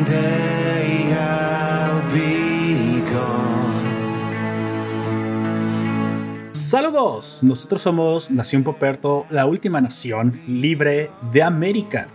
[0.00, 3.80] Someday I'll be gone.
[6.52, 12.08] Saludos, nosotros somos Nación Poperto, la última nación libre de América,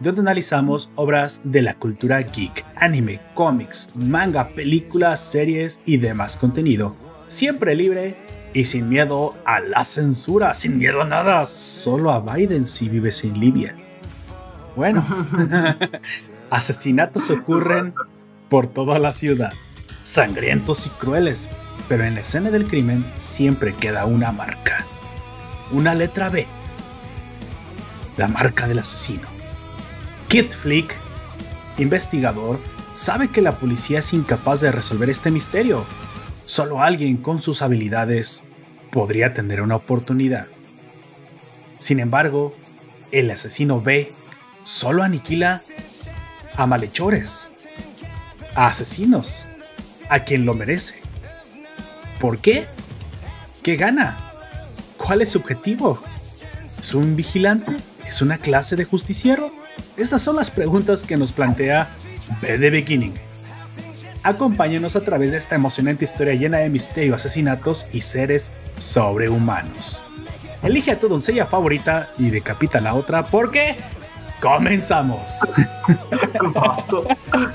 [0.00, 6.96] donde analizamos obras de la cultura geek, anime, cómics, manga, películas, series y demás contenido,
[7.28, 8.16] siempre libre
[8.52, 13.22] y sin miedo a la censura, sin miedo a nada, solo a Biden si vives
[13.22, 13.76] en Libia.
[14.74, 15.04] Bueno,
[16.52, 17.94] asesinatos ocurren
[18.50, 19.54] por toda la ciudad,
[20.02, 21.48] sangrientos y crueles,
[21.88, 24.84] pero en la escena del crimen siempre queda una marca,
[25.72, 26.46] una letra B,
[28.18, 29.28] la marca del asesino.
[30.28, 30.94] Kit Flick,
[31.78, 32.58] investigador,
[32.92, 35.86] sabe que la policía es incapaz de resolver este misterio.
[36.44, 38.44] Solo alguien con sus habilidades
[38.90, 40.48] podría tener una oportunidad.
[41.78, 42.54] Sin embargo,
[43.10, 44.12] el asesino B
[44.64, 45.62] solo aniquila
[46.54, 47.52] a malhechores,
[48.54, 49.46] a asesinos,
[50.08, 51.02] a quien lo merece.
[52.20, 52.66] ¿Por qué?
[53.62, 54.32] ¿Qué gana?
[54.96, 56.02] ¿Cuál es su objetivo?
[56.78, 57.72] ¿Es un vigilante?
[58.06, 59.52] ¿Es una clase de justiciero?
[59.96, 61.88] Estas son las preguntas que nos plantea
[62.40, 63.14] B The Beginning.
[64.22, 70.06] Acompáñanos a través de esta emocionante historia llena de misterio, asesinatos y seres sobrehumanos.
[70.62, 73.76] Elige a tu doncella favorita y decapita a la otra porque
[74.42, 75.40] comenzamos.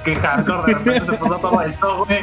[0.06, 2.22] Qué hardcore, de repente se puso todo esto, güey.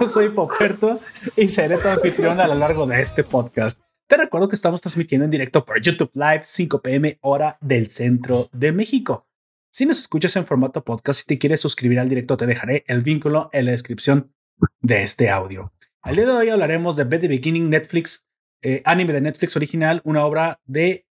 [0.00, 1.00] Yo soy Poperto
[1.36, 3.82] y seré tu anfitrión a lo largo de este podcast.
[4.06, 8.48] Te recuerdo que estamos transmitiendo en directo por YouTube Live 5 pm hora del centro
[8.52, 9.26] de México.
[9.76, 13.02] Si nos escuchas en formato podcast y te quieres suscribir al directo, te dejaré el
[13.02, 14.32] vínculo en la descripción
[14.80, 15.72] de este audio.
[16.00, 18.28] Al día de hoy hablaremos de Bed the Beginning Netflix,
[18.62, 21.08] eh, anime de Netflix original, una obra de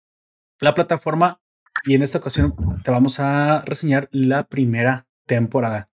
[0.58, 1.40] la plataforma
[1.84, 5.88] y en esta ocasión te vamos a reseñar la primera temporada.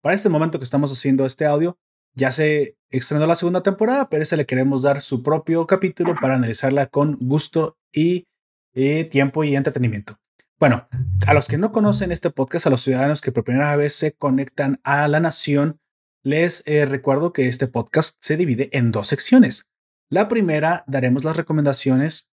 [0.00, 1.78] Para este momento que estamos haciendo este audio,
[2.14, 6.14] ya se estrenó la segunda temporada, pero a ese le queremos dar su propio capítulo
[6.18, 8.26] para analizarla con gusto y
[8.72, 10.18] eh, tiempo y entretenimiento.
[10.58, 10.88] Bueno,
[11.26, 14.12] a los que no conocen este podcast, a los ciudadanos que por primera vez se
[14.12, 15.80] conectan a la nación,
[16.22, 19.72] les eh, recuerdo que este podcast se divide en dos secciones.
[20.08, 22.32] La primera, daremos las recomendaciones.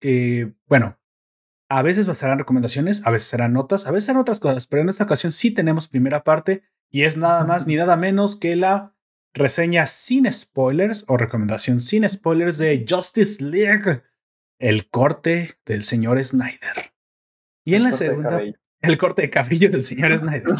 [0.00, 1.00] eh, bueno,
[1.68, 4.88] a veces serán recomendaciones, a veces serán notas, a veces serán otras cosas, pero en
[4.88, 8.94] esta ocasión sí tenemos primera parte y es nada más ni nada menos que la
[9.34, 14.02] reseña sin spoilers o recomendación sin spoilers de Justice League,
[14.60, 16.97] el corte del señor Snyder.
[17.68, 18.40] Y en la segunda,
[18.80, 20.54] el corte de cabello del señor Snyder.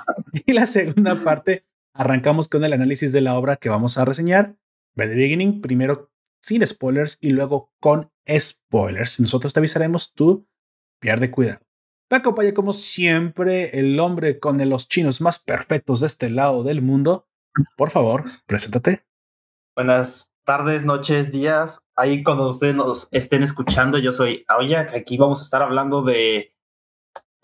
[0.47, 1.65] y la segunda parte,
[1.95, 4.59] arrancamos con el análisis de la obra que vamos a reseñar.
[4.95, 9.21] By the beginning, primero sin spoilers y luego con spoilers.
[9.21, 10.47] Nosotros te avisaremos, tú
[11.01, 11.61] pierde cuidado.
[12.11, 16.83] Me acompaña como siempre el hombre con los chinos más perfectos de este lado del
[16.83, 17.27] mundo.
[17.79, 19.07] Por favor, preséntate.
[19.75, 21.81] Buenas tardes, noches, días.
[21.97, 26.03] Ahí cuando ustedes nos estén escuchando, yo soy Aoya, que aquí vamos a estar hablando
[26.03, 26.53] de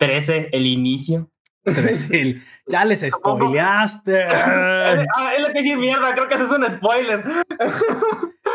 [0.05, 1.29] 13, el inicio.
[1.63, 4.25] Tres, el- ya les spoileaste.
[5.17, 7.23] Ah, es lo que decir mierda, creo que ese es un spoiler.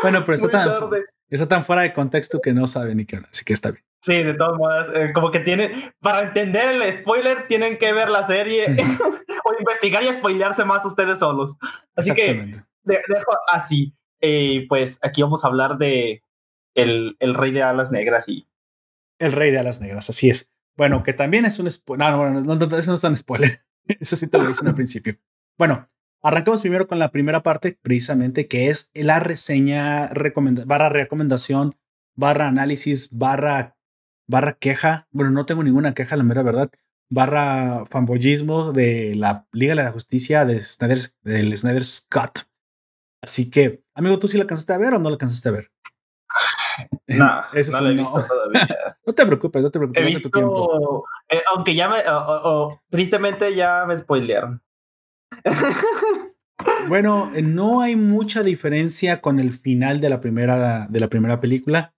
[0.01, 1.05] Bueno, pero está Muy tan, tarde.
[1.29, 3.83] está tan fuera de contexto que no sabe ni qué onda, así que está bien.
[4.01, 8.09] Sí, de todas maneras, eh, como que tienen, para entender el spoiler, tienen que ver
[8.09, 8.65] la serie
[9.45, 11.57] o investigar y spoilearse más ustedes solos.
[11.95, 12.33] Así que
[12.83, 13.93] de- dejo así.
[14.21, 16.23] Eh, pues aquí vamos a hablar de
[16.75, 18.47] el, el rey de alas negras y
[19.19, 20.50] El rey de alas negras, así es.
[20.77, 22.07] Bueno, que también es un spoiler.
[22.07, 23.63] No, no, no, no, eso no es tan spoiler.
[23.99, 25.17] Eso sí te lo dicen al principio.
[25.57, 25.89] Bueno,
[26.21, 31.75] arrancamos primero con la primera parte, precisamente, que es la reseña recomenda barra recomendación,
[32.15, 33.75] barra análisis, barra,
[34.27, 35.07] barra queja.
[35.11, 36.71] Bueno, no tengo ninguna queja, la mera verdad.
[37.09, 42.47] Barra fanboyismo de la Liga de la Justicia de Snyder, del Snyder Scott.
[43.21, 45.71] Así que, amigo, ¿tú sí la alcanzaste a ver o no la alcanzaste a ver?
[47.07, 48.25] no, Eso no es lo he visto no.
[48.27, 48.97] todavía.
[49.05, 50.03] No te preocupes, no te preocupes.
[50.03, 50.67] He tu tiempo.
[50.79, 51.97] visto, eh, aunque ya me,
[52.89, 54.61] tristemente ya me spoilearon.
[56.87, 61.93] Bueno, no hay mucha diferencia con el final de la primera, de la primera película.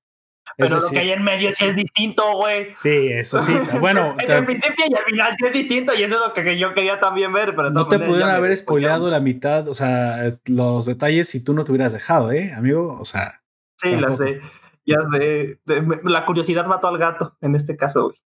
[0.58, 2.68] Pero Eso lo sí, que hay en medio sí es distinto, güey.
[2.76, 3.54] sí, eso sí.
[3.80, 6.58] Bueno, En el principio y al final sí es distinto y eso es lo que
[6.58, 10.86] yo quería también ver, pero no te pudieron haber spoileado la mitad, o sea, los
[10.86, 12.96] detalles si tú no te hubieras dejado, ¿eh, amigo?
[13.00, 13.42] O sea,
[13.81, 14.24] Sí, la tampoco.
[14.24, 14.42] sé.
[14.85, 15.59] Ya sé.
[16.03, 18.18] La curiosidad mató al gato en este caso, güey.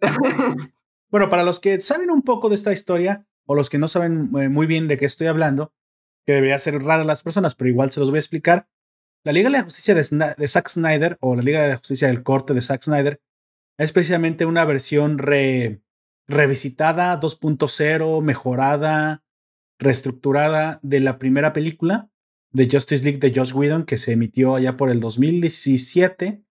[1.10, 4.30] Bueno, para los que saben un poco de esta historia, o los que no saben
[4.38, 5.74] eh, muy bien de qué estoy hablando,
[6.26, 8.66] que debería ser raro a las personas, pero igual se los voy a explicar.
[9.22, 12.08] La Liga de la Justicia de, de Zack Snyder, o la Liga de la Justicia
[12.08, 13.20] del corte de Zack Snyder,
[13.78, 15.82] es precisamente una versión re-
[16.26, 19.22] revisitada, 2.0, mejorada,
[19.78, 22.08] reestructurada de la primera película
[22.52, 26.42] de Justice League de Josh Whedon, que se emitió allá por el 2017,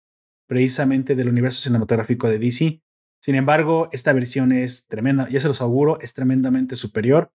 [0.48, 2.82] precisamente del universo cinematográfico de DC.
[3.22, 7.32] Sin embargo, esta versión es tremenda, ya se los auguro, es tremendamente superior.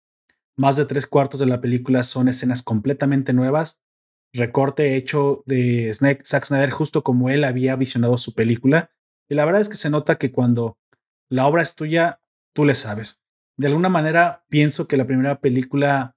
[0.56, 3.82] Más de tres cuartos de la película son escenas completamente nuevas.
[4.32, 8.90] Recorte hecho de Zack Snyder justo como él había visionado su película.
[9.28, 10.78] Y la verdad es que se nota que cuando
[11.28, 12.20] la obra es tuya,
[12.52, 13.24] tú le sabes.
[13.56, 16.16] De alguna manera, pienso que la primera película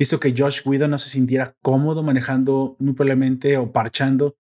[0.00, 4.36] hizo que Josh Whedon no se sintiera cómodo manejando muy probablemente o parchando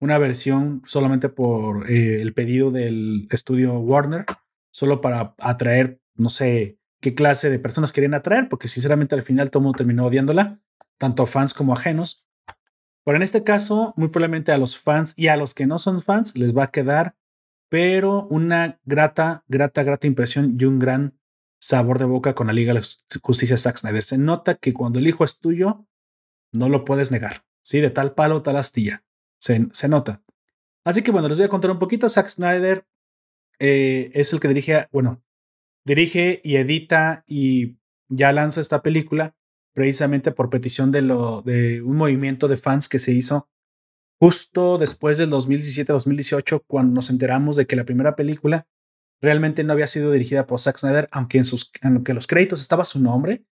[0.00, 4.24] una versión solamente por eh, el pedido del estudio Warner,
[4.70, 9.50] solo para atraer, no sé qué clase de personas querían atraer, porque sinceramente al final
[9.50, 10.60] todo mundo terminó odiándola,
[10.96, 12.24] tanto fans como ajenos.
[13.04, 16.02] Pero en este caso, muy probablemente a los fans y a los que no son
[16.02, 17.16] fans les va a quedar,
[17.68, 21.18] pero una grata, grata, grata impresión y un gran
[21.64, 22.82] sabor de boca con la Liga de
[23.22, 24.04] Justicia Zack Snyder.
[24.04, 25.86] Se nota que cuando el hijo es tuyo,
[26.52, 27.46] no lo puedes negar.
[27.62, 29.02] Sí, de tal palo, tal astilla.
[29.38, 30.22] Se, se nota.
[30.84, 32.10] Así que bueno, les voy a contar un poquito.
[32.10, 32.86] Zack Snyder
[33.58, 35.24] eh, es el que dirige, bueno,
[35.86, 37.78] dirige y edita y
[38.08, 39.34] ya lanza esta película
[39.72, 43.48] precisamente por petición de, lo, de un movimiento de fans que se hizo
[44.20, 48.68] justo después del 2017-2018, cuando nos enteramos de que la primera película
[49.22, 52.84] realmente no había sido dirigida por Zack Snyder, aunque en, sus, aunque los créditos estaba
[52.84, 53.44] su nombre.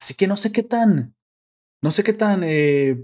[0.00, 1.14] Así que no sé qué tan,
[1.82, 3.02] no sé qué tan, eh,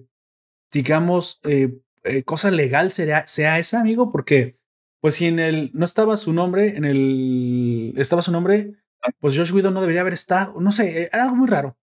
[0.73, 4.59] digamos, eh, eh, cosa legal sea, sea esa, amigo, porque
[5.01, 8.73] pues si en el no estaba su nombre, en el estaba su nombre,
[9.21, 11.77] pues Josh Whedon no debería haber estado, no sé, era algo muy raro.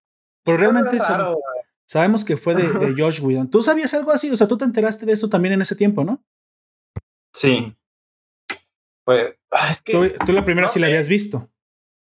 [0.44, 1.36] Pero realmente sab-
[1.86, 3.50] sabemos que fue de, de Josh Whedon.
[3.50, 4.30] ¿Tú sabías algo así?
[4.30, 6.24] O sea, tú te enteraste de eso también en ese tiempo, ¿no?
[7.34, 7.76] Sí.
[9.04, 9.92] Pues, ah, es que.
[9.92, 11.50] Tú, tú la primera no sí la habías visto.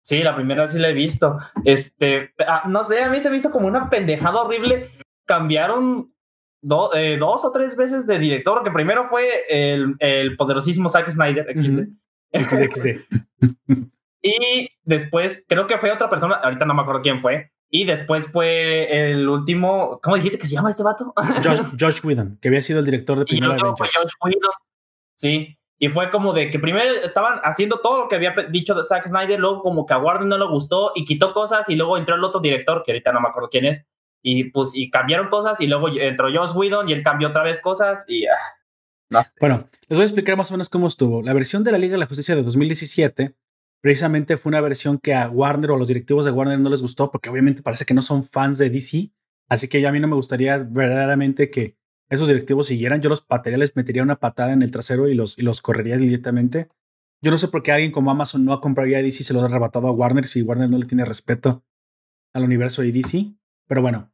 [0.03, 1.37] Sí, la primera sí la he visto.
[1.65, 4.93] Este, ah, no sé, a mí se me hizo como una pendejada horrible.
[5.27, 6.15] Cambiaron
[6.63, 11.11] do- eh, dos o tres veces de director, que primero fue el, el poderosísimo Zack
[11.11, 11.89] Snyder, XD.
[12.33, 13.01] XXD.
[14.23, 18.29] y después creo que fue otra persona, ahorita no me acuerdo quién fue, y después
[18.31, 21.13] fue el último, ¿cómo dijiste que se llama este vato?
[21.45, 23.95] Josh, Josh Whedon, que había sido el director de de otro fue Avengers.
[23.95, 24.51] Josh Whedon.
[25.17, 29.09] Sí, y fue como de que primero estaban haciendo todo lo que había dicho Zack
[29.09, 32.15] Snyder, luego como que a Warner no le gustó y quitó cosas y luego entró
[32.15, 33.85] el otro director, que ahorita no me acuerdo quién es,
[34.23, 37.61] y pues y cambiaron cosas y luego entró Josh Whedon y él cambió otra vez
[37.61, 38.27] cosas y...
[38.27, 38.37] ah,
[39.11, 39.23] no.
[39.39, 41.23] Bueno, les voy a explicar más o menos cómo estuvo.
[41.23, 43.37] La versión de la Liga de la Justicia de 2017
[43.81, 46.83] precisamente fue una versión que a Warner o a los directivos de Warner no les
[46.83, 49.13] gustó porque obviamente parece que no son fans de DC.
[49.49, 51.77] Así que a mí no me gustaría verdaderamente que
[52.09, 53.01] esos directivos siguieran.
[53.01, 55.97] Yo los patearía, les metería una patada en el trasero y los, y los correría
[55.97, 56.69] directamente.
[57.23, 59.43] Yo no sé por qué alguien como Amazon no compraría a DC y se los
[59.43, 61.65] ha arrebatado a Warner si Warner no le tiene respeto
[62.33, 63.35] al universo de DC.
[63.67, 64.13] Pero bueno,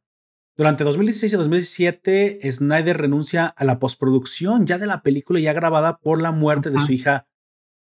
[0.55, 5.97] durante 2016 y 2017, Snyder renuncia a la postproducción ya de la película ya grabada
[5.97, 7.27] por la muerte de su hija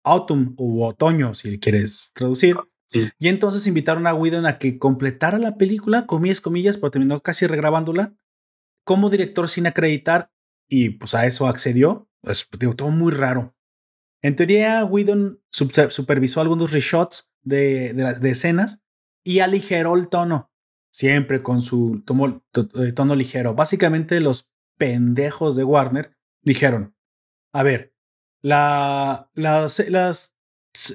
[0.04, 2.58] Autumn o Otoño, si quieres traducir.
[2.88, 3.10] Sí.
[3.18, 7.48] Y entonces invitaron a Whedon a que completara la película, comillas, comillas, pero terminó casi
[7.48, 8.14] regrabándola
[8.86, 10.32] como director sin acreditar
[10.70, 12.10] y pues a eso accedió.
[12.24, 13.56] Es todo muy raro.
[14.22, 18.82] En teoría, Whedon supervisó algunos reshots de, de las escenas
[19.24, 20.52] y aligeró el tono,
[20.92, 22.04] siempre con su
[22.54, 23.54] eh, tono ligero.
[23.54, 26.96] Básicamente los pendejos de Warner dijeron,
[27.54, 27.94] a ver,
[28.42, 30.36] la, las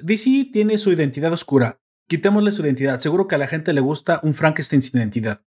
[0.03, 4.19] DC tiene su identidad oscura, quitémosle su identidad, seguro que a la gente le gusta
[4.23, 5.45] un Frankenstein sin identidad.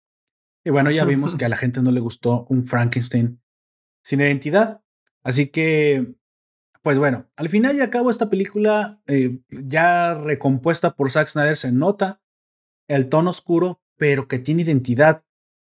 [0.64, 3.42] Y bueno, ya vimos que a la gente no le gustó un Frankenstein
[4.02, 4.82] sin identidad.
[5.22, 6.14] Así que,
[6.82, 11.56] pues bueno, al final y al cabo esta película eh, ya recompuesta por Zack Snyder
[11.56, 12.22] se nota
[12.88, 15.24] el tono oscuro, pero que tiene identidad.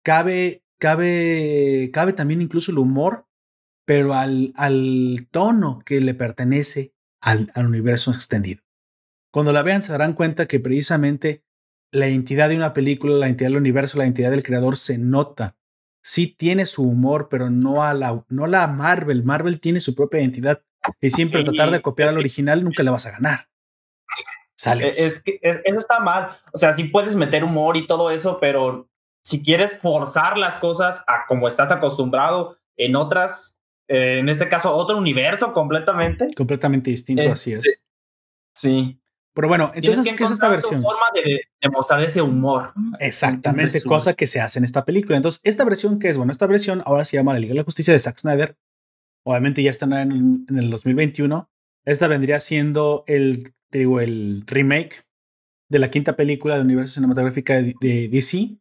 [0.03, 3.27] Cabe, cabe, cabe también incluso el humor,
[3.85, 8.63] pero al, al tono que le pertenece al, al universo extendido.
[9.31, 11.43] Cuando la vean se darán cuenta que precisamente
[11.97, 15.55] la identidad de una película, la identidad del universo, la identidad del creador se nota.
[16.01, 19.23] Sí tiene su humor, pero no a la, no la Marvel.
[19.23, 20.61] Marvel tiene su propia identidad.
[21.01, 22.19] Y siempre Sí, tratar de copiar al sí.
[22.19, 23.49] original nunca le vas a ganar.
[24.55, 24.87] Sale.
[24.87, 26.31] Eh, Es que es- eso está mal.
[26.53, 28.89] O sea, sí puedes meter humor y todo eso, pero
[29.23, 34.75] si quieres forzar las cosas a como estás acostumbrado en otras, eh, en este caso,
[34.75, 36.33] otro universo completamente.
[36.35, 37.81] completamente distinto, Este, así es.
[38.55, 38.99] Sí.
[39.37, 40.81] Pero bueno, entonces, que ¿qué es esta versión?
[40.81, 42.73] forma de, de mostrar ese humor.
[42.99, 45.15] Exactamente, cosa que se hace en esta película.
[45.15, 47.63] Entonces, esta versión que es, bueno, esta versión ahora se llama La Liga de la
[47.63, 48.57] Justicia de Zack Snyder.
[49.23, 51.51] Obviamente ya está en, en el 2021.
[51.85, 55.05] Esta vendría siendo el, te digo, el remake
[55.69, 58.57] de la quinta película del universo cinematográfico de, de DC.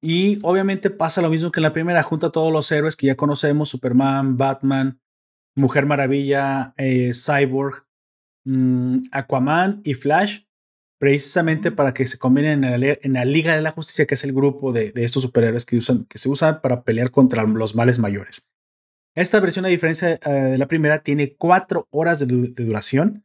[0.00, 3.08] Y obviamente pasa lo mismo que en la primera, junta a todos los héroes que
[3.08, 4.98] ya conocemos, Superman, Batman,
[5.54, 7.85] Mujer Maravilla, eh, Cyborg,
[8.46, 10.40] mm, Aquaman y Flash,
[10.98, 14.14] precisamente para que se combinen en la, li- en la Liga de la Justicia, que
[14.14, 17.42] es el grupo de, de estos superhéroes que, usan, que se usan para pelear contra
[17.42, 18.48] los males mayores.
[19.14, 23.24] Esta versión, a diferencia eh, de la primera, tiene cuatro horas de, du- de duración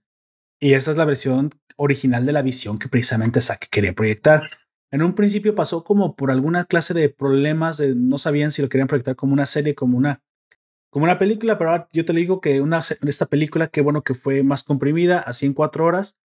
[0.59, 4.49] y esta es la versión original de la visión que precisamente Zack quería proyectar.
[4.91, 8.69] En un principio pasó como por alguna clase de problemas, de- no sabían si lo
[8.69, 10.21] querían proyectar como una serie, como una,
[10.91, 14.13] como una película, pero ahora yo te digo que una, esta película, qué bueno que
[14.13, 16.19] fue más comprimida, así en cuatro horas.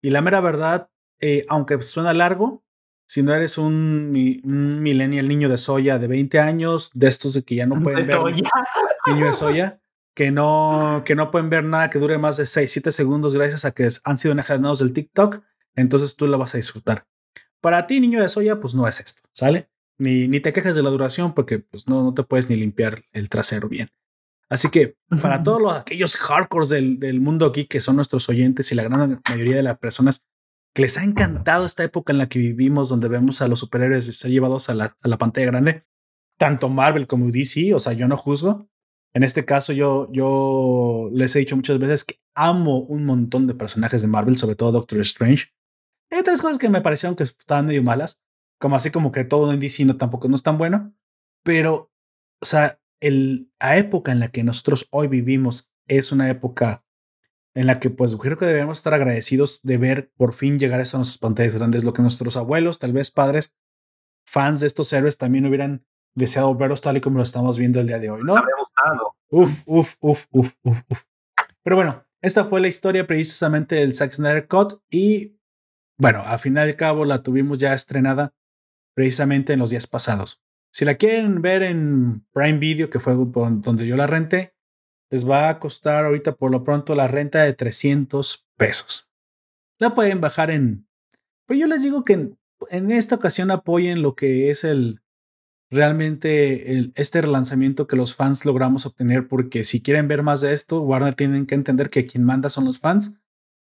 [0.00, 0.88] Y la mera verdad,
[1.20, 2.62] eh, aunque suena largo,
[3.06, 4.12] si no eres un,
[4.44, 8.06] un millennial niño de soya de 20 años, de estos de que ya no pueden
[8.06, 8.50] ver Esto ya-
[9.12, 9.80] niño de soya,
[10.14, 13.64] que no, que no pueden ver nada que dure más de 6, 7 segundos gracias
[13.64, 15.42] a que han sido enajenados del TikTok,
[15.74, 17.06] entonces tú la vas a disfrutar.
[17.62, 19.70] Para ti, niño de soya, pues no es esto, ¿sale?
[19.98, 23.02] Ni, ni te quejes de la duración porque pues no, no te puedes ni limpiar
[23.12, 23.88] el trasero bien.
[24.52, 28.70] Así que para todos los, aquellos hardcores del, del mundo geek que son nuestros oyentes
[28.70, 30.26] y la gran mayoría de las personas
[30.74, 34.14] que les ha encantado esta época en la que vivimos, donde vemos a los superhéroes
[34.14, 35.86] ser llevados a la, a la pantalla grande,
[36.38, 38.68] tanto Marvel como DC, o sea, yo no juzgo.
[39.14, 43.54] En este caso, yo, yo les he dicho muchas veces que amo un montón de
[43.54, 45.46] personajes de Marvel, sobre todo Doctor Strange.
[46.10, 48.22] Hay otras cosas que me parecieron que estaban medio malas,
[48.60, 50.94] como así como que todo en DC no tampoco no es tan bueno,
[51.42, 51.90] pero,
[52.42, 56.84] o sea, el, la época en la que nosotros hoy vivimos es una época
[57.54, 60.84] en la que pues creo que debemos estar agradecidos de ver por fin llegar a
[60.84, 63.54] eso a nuestras pantallas grandes, lo que nuestros abuelos, tal vez padres,
[64.24, 67.88] fans de estos héroes también hubieran deseado verlos tal y como lo estamos viendo el
[67.88, 68.34] día de hoy, ¿no?
[68.34, 69.16] gustado.
[69.30, 71.02] Uf, uf, uf, uf, uf, uf.
[71.62, 75.38] Pero bueno, esta fue la historia precisamente del Zack Snyder Cut y
[75.98, 78.32] bueno, al final y al cabo la tuvimos ya estrenada
[78.94, 80.42] precisamente en los días pasados.
[80.72, 84.54] Si la quieren ver en Prime Video, que fue donde yo la renté,
[85.10, 89.10] les va a costar ahorita por lo pronto la renta de 300 pesos.
[89.78, 90.88] La pueden bajar en...
[91.46, 92.30] Pero yo les digo que
[92.70, 95.02] en, esta ocasión apoyen lo que es el
[95.70, 100.80] realmente este relanzamiento que los fans logramos obtener, porque si quieren ver más de esto,
[100.80, 103.18] Warner tienen que entender que quien manda son los fans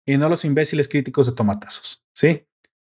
[0.05, 2.45] y no los imbéciles críticos de tomatazos, ¿sí?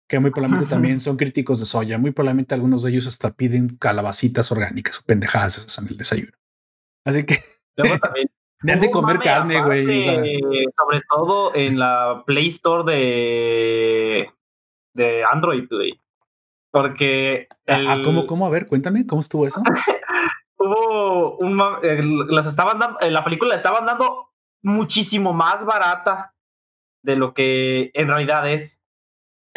[0.08, 3.76] Que muy probablemente también son críticos de soya, muy probablemente algunos de ellos hasta piden
[3.76, 6.32] calabacitas orgánicas o pendejadas esas en el desayuno.
[7.04, 7.38] Así que
[7.76, 8.30] Luego también
[8.62, 9.98] de un comer carne, güey.
[9.98, 10.40] o sea, aparte,
[10.76, 14.30] sobre todo en la Play Store de,
[14.94, 16.00] de Android, güey.
[16.70, 18.46] Porque el- ah, ¿cómo, ¿Cómo?
[18.46, 19.62] A ver, cuéntame, ¿cómo estuvo eso?
[20.58, 24.30] hubo un el- las estaban dando, en la película la estaban dando
[24.62, 26.34] muchísimo más barata
[27.04, 28.82] de lo que en realidad es.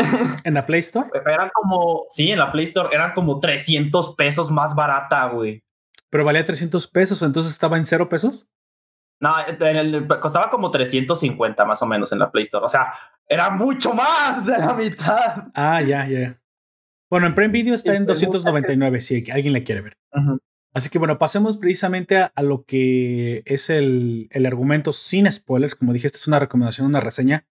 [0.43, 1.09] ¿En la Play Store?
[1.25, 5.63] Eran como, sí, en la Play Store eran como 300 pesos más barata, güey.
[6.09, 8.49] Pero valía 300 pesos, entonces estaba en cero pesos.
[9.19, 12.65] No, en el- costaba como 350 más o menos en la Play Store.
[12.65, 12.93] O sea,
[13.27, 15.47] era mucho más de la mitad.
[15.53, 16.37] Ah, ya, ya.
[17.09, 19.97] Bueno, en Prime Video está Y en pues, 299, si alguien le quiere ver.
[20.73, 25.75] Así que bueno, pasemos precisamente a, a lo que es el, el argumento sin spoilers.
[25.75, 27.45] Como dije, esta es una recomendación, una reseña.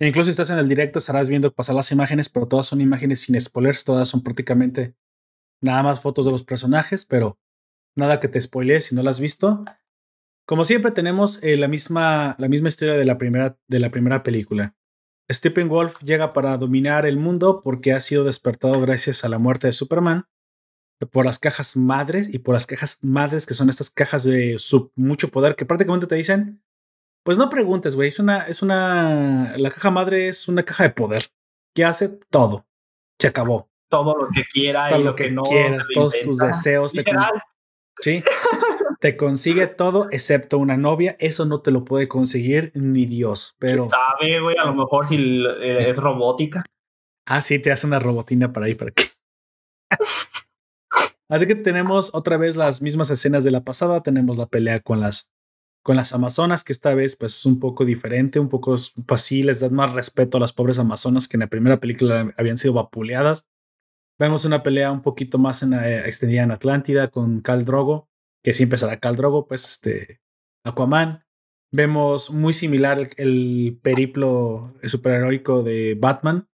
[0.00, 2.80] E incluso si estás en el directo estarás viendo pasar las imágenes, pero todas son
[2.80, 3.84] imágenes sin spoilers.
[3.84, 4.94] Todas son prácticamente
[5.60, 7.38] nada más fotos de los personajes, pero
[7.96, 9.64] nada que te spoilees si no las has visto.
[10.46, 14.22] Como siempre tenemos eh, la, misma, la misma historia de la, primera, de la primera
[14.22, 14.74] película.
[15.32, 19.68] Stephen Wolf llega para dominar el mundo porque ha sido despertado gracias a la muerte
[19.68, 20.26] de Superman
[21.10, 24.56] por las cajas madres y por las cajas madres que son estas cajas de
[24.94, 26.62] mucho poder que prácticamente te dicen
[27.24, 30.90] pues no preguntes güey es una es una la caja madre es una caja de
[30.90, 31.30] poder
[31.74, 32.66] que hace todo
[33.18, 36.92] se acabó Todo lo que quiera todo y lo que, no quieras todos tus deseos
[36.92, 37.04] te
[38.00, 38.22] sí
[39.00, 43.88] te consigue todo excepto una novia eso no te lo puede conseguir ni Dios pero
[43.88, 46.64] sabe, güey, a lo mejor si eh, es robótica.
[47.26, 49.04] Ah, sí, te hace una robotina para ahí, para que.
[51.30, 54.02] Así que tenemos otra vez las mismas escenas de la pasada.
[54.02, 55.30] Tenemos la pelea con las,
[55.84, 58.74] con las amazonas, que esta vez pues es un poco diferente, un poco,
[59.06, 62.58] pues les dan más respeto a las pobres amazonas que en la primera película habían
[62.58, 63.46] sido vapuleadas.
[64.18, 68.08] Vemos una pelea un poquito más eh, extendida en Atlántida con Cal Drogo,
[68.42, 70.22] que siempre será Cal Drogo, pues este
[70.64, 71.24] Aquaman,
[71.76, 76.48] Vemos muy similar el, periplo superheroico de Batman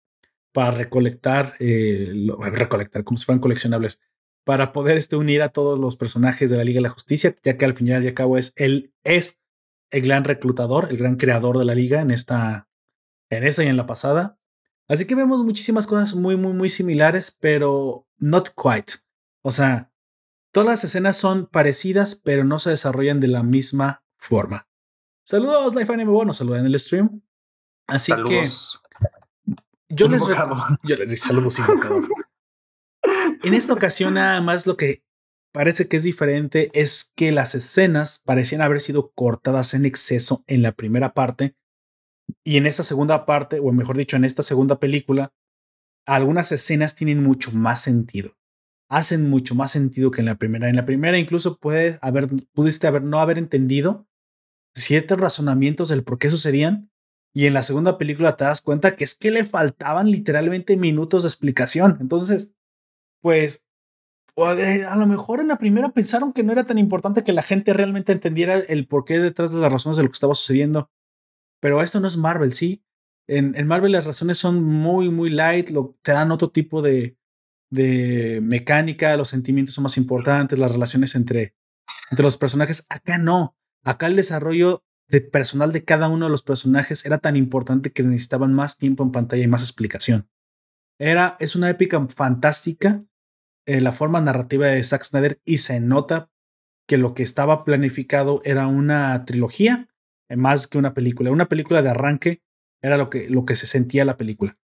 [0.51, 2.11] para recolectar, eh,
[2.53, 4.01] recolectar como si fueran coleccionables,
[4.45, 7.57] para poder este, unir a todos los personajes de la Liga de la Justicia, ya
[7.57, 9.41] que al final y al cabo es él es
[9.91, 12.69] el gran reclutador, el gran creador de la liga en esta,
[13.29, 14.39] en esta y en la pasada.
[14.89, 18.95] Así que vemos muchísimas cosas muy, muy, muy similares, pero not quite.
[19.43, 19.93] O sea,
[20.53, 24.69] todas las escenas son parecidas, pero no se desarrollan de la misma forma.
[25.25, 27.23] Saludos, Life Anime, bueno, saludan en el stream.
[27.87, 28.83] Así Saludos.
[28.87, 30.23] que yo les,
[30.85, 32.09] yo les saludos, invocador.
[33.43, 35.03] En esta ocasión, nada más lo que
[35.53, 40.63] parece que es diferente es que las escenas parecían haber sido cortadas en exceso en
[40.63, 41.57] la primera parte.
[42.45, 45.33] Y en esta segunda parte, o mejor dicho, en esta segunda película,
[46.07, 48.37] algunas escenas tienen mucho más sentido.
[48.91, 50.69] Hacen mucho más sentido que en la primera.
[50.69, 54.07] En la primera, incluso puedes haber, pudiste haber no haber entendido
[54.75, 56.91] ciertos razonamientos del por qué sucedían.
[57.33, 61.23] Y en la segunda película te das cuenta que es que le faltaban literalmente minutos
[61.23, 61.99] de explicación.
[62.01, 62.53] Entonces,
[63.21, 63.67] pues
[64.37, 67.73] a lo mejor en la primera pensaron que no era tan importante que la gente
[67.73, 70.91] realmente entendiera el porqué detrás de las razones de lo que estaba sucediendo.
[71.61, 72.83] Pero esto no es Marvel, sí.
[73.27, 77.17] En, en Marvel las razones son muy, muy light, lo, te dan otro tipo de,
[77.71, 81.55] de mecánica, los sentimientos son más importantes, las relaciones entre,
[82.11, 82.87] entre los personajes.
[82.89, 83.57] Acá no.
[83.85, 88.03] Acá el desarrollo de personal de cada uno de los personajes era tan importante que
[88.03, 90.29] necesitaban más tiempo en pantalla y más explicación.
[90.99, 93.05] Era, es una épica fantástica
[93.77, 96.29] eh, la forma narrativa de Zack Snyder y se nota
[96.89, 99.89] que lo que estaba planificado era una trilogía
[100.29, 101.31] eh, más que una película.
[101.31, 102.43] Una película de arranque
[102.83, 104.57] era lo que, lo que se sentía la película.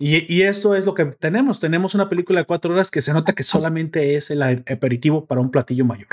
[0.00, 1.60] Y, y esto es lo que tenemos.
[1.60, 5.40] Tenemos una película de cuatro horas que se nota que solamente es el aperitivo para
[5.40, 6.08] un platillo mayor.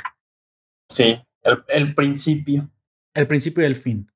[0.90, 2.70] Sí, el, el principio.
[3.14, 4.12] El principio y el fin.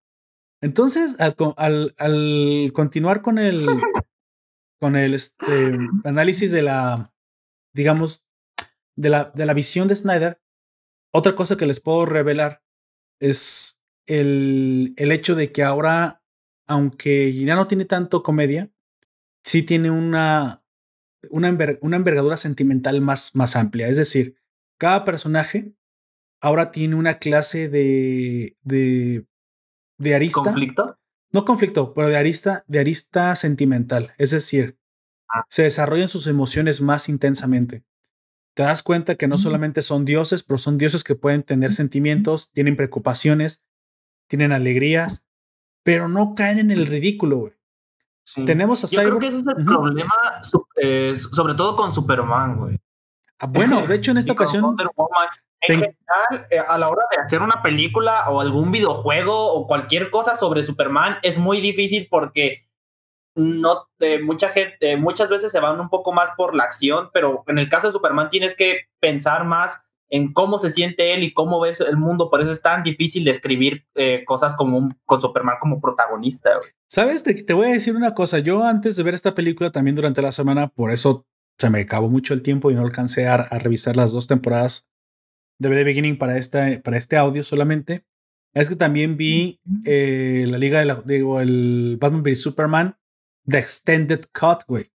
[0.62, 3.66] Entonces, al, al- al continuar con el,
[4.80, 7.14] con el este, análisis de la,
[7.74, 8.28] digamos,
[8.96, 10.42] de la, de la visión de Snyder,
[11.14, 12.64] otra cosa que les puedo revelar
[13.20, 16.24] es el, el hecho de que ahora,
[16.68, 18.72] aunque ya no tiene tanto comedia,
[19.44, 20.64] sí tiene una,
[21.30, 23.88] una, enver- una envergadura sentimental más, más amplia.
[23.88, 24.36] Es decir,
[24.80, 25.74] cada personaje
[26.42, 29.26] ahora tiene una clase de, de,
[29.98, 30.42] de arista.
[30.44, 30.98] ¿Conflicto?
[31.32, 34.14] No conflicto, pero de arista, de arista sentimental.
[34.18, 34.79] Es decir.
[35.50, 37.84] Se desarrollan sus emociones más intensamente.
[38.56, 39.40] Te das cuenta que no Mm.
[39.40, 43.64] solamente son dioses, pero son dioses que pueden tener sentimientos, tienen preocupaciones,
[44.28, 45.26] tienen alegrías,
[45.84, 47.54] pero no caen en el ridículo, güey.
[48.24, 48.46] Sí.
[48.46, 49.22] Tenemos a Yo creo Cyborg.
[49.22, 50.14] que ese es el problema,
[50.82, 52.80] eh, sobre todo con Superman, güey.
[53.40, 54.62] Ah, Bueno, de hecho, en esta ocasión,
[54.96, 55.28] Woman.
[55.62, 59.68] En Ten- general, eh, a la hora de hacer una película o algún videojuego o
[59.68, 62.69] cualquier cosa sobre Superman es muy difícil porque
[63.40, 67.10] no eh, mucha gente, eh, muchas veces se van un poco más por la acción,
[67.14, 71.24] pero en el caso de Superman tienes que pensar más en cómo se siente él
[71.24, 74.78] y cómo ves el mundo, por eso es tan difícil de escribir eh, cosas como
[74.78, 76.58] un- con Superman como protagonista.
[76.58, 76.70] güey.
[76.88, 77.22] ¿sabes?
[77.24, 78.40] Te, te voy a decir una cosa.
[78.40, 81.28] Yo antes de ver esta película, también durante la semana, por eso
[81.60, 84.90] se me acabó mucho el tiempo y no alcancé a, a revisar las dos temporadas
[85.60, 88.04] de The Beginning para, esta, para este audio solamente.
[88.56, 92.98] Es que también vi eh, la Liga de la, digo, el Batman vs Superman,
[93.50, 94.92] The Extended Cut, güey.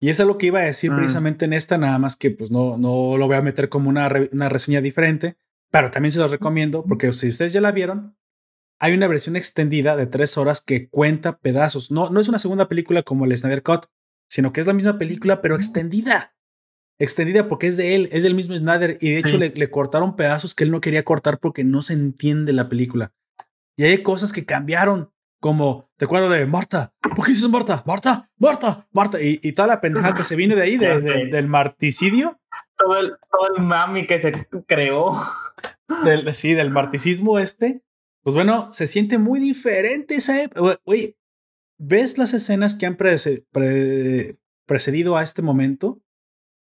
[0.00, 0.96] Y eso es lo que iba a decir Mm.
[0.96, 4.08] precisamente en esta, nada más que pues no, no lo voy a meter como una,
[4.08, 5.36] re- una reseña diferente,
[5.70, 8.16] pero también se los recomiendo porque si ustedes ya la vieron,
[8.80, 11.90] hay una versión extendida de tres horas que cuenta pedazos.
[11.90, 13.86] No, no es una segunda película como el Snyder Cut,
[14.30, 16.36] sino que es la misma película, pero extendida.
[17.00, 18.98] Extendida porque es de él, es del mismo Snyder.
[19.00, 19.38] Y de hecho Sí.
[19.38, 23.12] le, le cortaron pedazos que él no quería cortar porque no se entiende la película.
[23.76, 26.94] Y hay cosas que cambiaron, como te acuerdo de Marta.
[27.14, 27.82] ¿Por qué dices Marta?
[27.86, 29.20] Marta, Marta, Marta.
[29.20, 32.40] Y, y toda la pendeja que se viene de ahí, de- del marticidio.
[32.76, 35.20] Todo el, todo el mami que se creó.
[36.04, 37.82] del, sí, del marticismo este,
[38.22, 40.78] pues bueno, se siente muy diferente esa época.
[40.84, 41.16] Oye,
[41.78, 46.00] ves las escenas que han prece- pre- precedido a este momento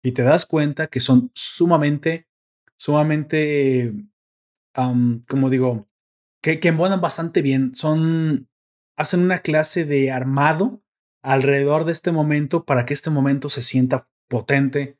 [0.02, 2.28] y te das cuenta que son sumamente,
[2.76, 3.92] sumamente,
[4.74, 5.88] am, como digo,
[6.42, 7.74] que, que embonan bastante bien.
[7.74, 8.48] Son,
[9.00, 10.82] hacen una clase de armado
[11.22, 14.98] alrededor de este momento para que este momento se sienta potente,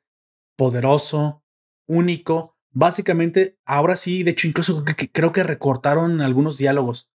[0.57, 1.45] poderoso,
[1.87, 2.57] único.
[2.73, 7.11] Básicamente, ahora sí, de hecho, incluso creo que, recortaron algunos diálogos.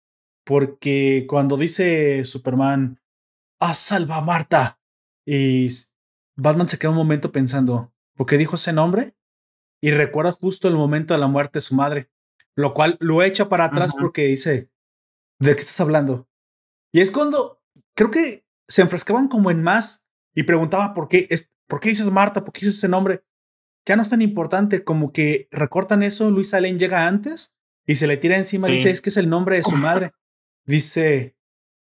[0.45, 3.01] Porque cuando dice Superman,
[3.59, 4.79] ¡Ah, salva a Marta!
[5.25, 5.69] Y
[6.35, 9.15] Batman se queda un momento pensando, ¿por qué dijo ese nombre?
[9.81, 12.11] Y recuerda justo el momento de la muerte de su madre,
[12.55, 14.69] lo cual lo echa para atrás porque dice,
[15.39, 16.29] ¿De qué estás hablando?
[16.95, 17.61] Y es cuando
[17.93, 22.09] creo que se enfrascaban como en más y preguntaba por qué, es, por qué dices
[22.09, 23.25] Marta, por qué dices ese nombre.
[23.85, 28.07] Ya no es tan importante, como que recortan eso, Luisa Lane llega antes y se
[28.07, 28.73] le tira encima, Sí.
[28.75, 30.13] dice, es que es el nombre de su madre.
[30.65, 31.35] Dice,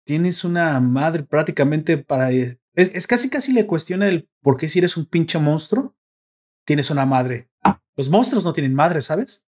[0.03, 2.31] tienes una madre prácticamente para...
[2.31, 5.95] Es, es casi casi le cuestiona el por qué si eres un pinche monstruo,
[6.65, 7.51] tienes una madre.
[7.95, 9.46] Los monstruos no tienen madre, ¿sabes?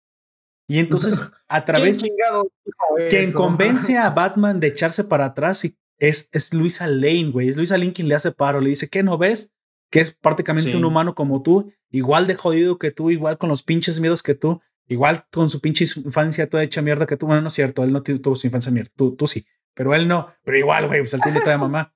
[0.70, 1.98] Y entonces a través...
[2.00, 6.88] ¿Quién chingado dijo Quien convence a Batman de echarse para atrás y es, es Luisa
[6.88, 7.50] Lane, güey.
[7.50, 8.62] Es Luisa Lane quien le hace paro.
[8.62, 9.52] Le dice, ¿qué no ves?
[9.92, 10.78] Que es prácticamente Sí.
[10.78, 14.36] un humano como tú, igual de jodido que tú, igual con los pinches miedos que
[14.36, 17.26] tú, igual con su pinche infancia toda hecha mierda que tú.
[17.26, 18.92] Bueno, no es cierto, él no tu- tuvo su infancia mierda.
[18.96, 20.32] Tú, tú sí, pero él no.
[20.46, 21.94] Pero igual, güey, pues él tiene toda mamá.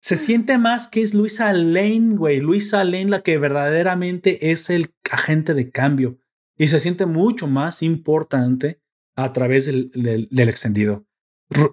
[0.00, 2.38] Se siente más que es Luisa Lane, güey.
[2.40, 6.18] Luisa Lane la que verdaderamente es el agente de cambio.
[6.58, 8.80] Y se siente mucho más importante
[9.16, 11.06] a través del, del- del extendido.
[11.50, 11.70] R-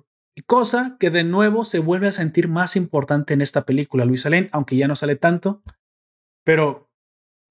[0.48, 4.50] Cosa que de nuevo se vuelve a sentir más importante en esta película, Luisa Lane,
[4.52, 5.62] aunque ya no sale tanto.
[6.44, 6.90] Pero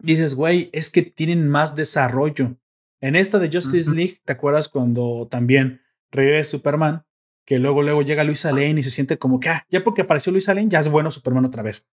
[0.00, 2.56] dices, güey, es que tienen más desarrollo.
[3.00, 3.90] En esta de Justice.
[3.92, 7.04] League, ¿te acuerdas cuando también revive Superman?
[7.46, 10.32] Que luego, luego llega Luisa Lane y se siente como que, ah, ya porque apareció
[10.32, 11.88] Luisa Lane, ya es bueno Superman otra vez.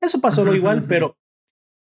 [0.00, 1.16] Eso pasó lo igual, pero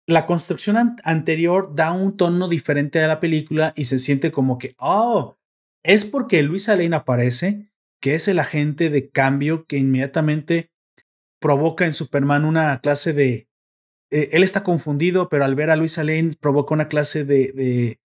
[0.07, 4.57] la construcción an- anterior da un tono diferente a la película y se siente como
[4.57, 5.37] que, oh,
[5.83, 10.71] es porque Luisa Lane aparece, que es el agente de cambio que inmediatamente
[11.39, 13.47] provoca en Superman una clase de...
[14.11, 17.99] eh, él está confundido, pero al ver a Luisa Lane provoca una clase de, de,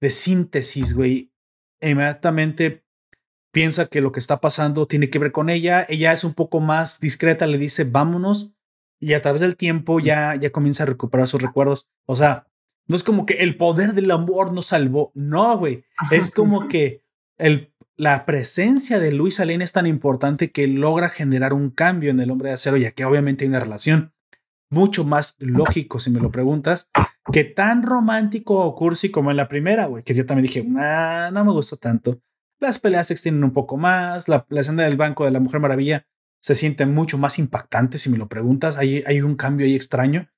[0.00, 1.32] de síntesis, güey.
[1.80, 2.84] E inmediatamente
[3.52, 5.84] piensa que lo que está pasando tiene que ver con ella.
[5.88, 8.54] Ella es un poco más discreta, le dice, vámonos.
[9.02, 11.90] Y a través del tiempo ya, ya comienza a recuperar sus recuerdos.
[12.06, 12.46] O sea,
[12.86, 15.10] no es como que el poder del amor nos salvó.
[15.14, 15.84] No, güey.
[16.12, 17.02] Es como que
[17.36, 22.20] el, la presencia de Luisa Lane es tan importante que logra generar un cambio en
[22.20, 24.12] el hombre de acero, ya que obviamente hay una relación
[24.70, 26.88] mucho más lógico, si me lo preguntas,
[27.32, 31.30] que tan romántico o cursi como en la primera, güey, que yo también dije, "Ah,
[31.32, 32.20] no me gustó tanto.
[32.60, 35.58] Las peleas se extienden un poco más, la, la escena del banco de la Mujer
[35.60, 36.06] Maravilla
[36.42, 40.28] se siente mucho más impactante, si me lo preguntas, hay, hay un cambio ahí extraño.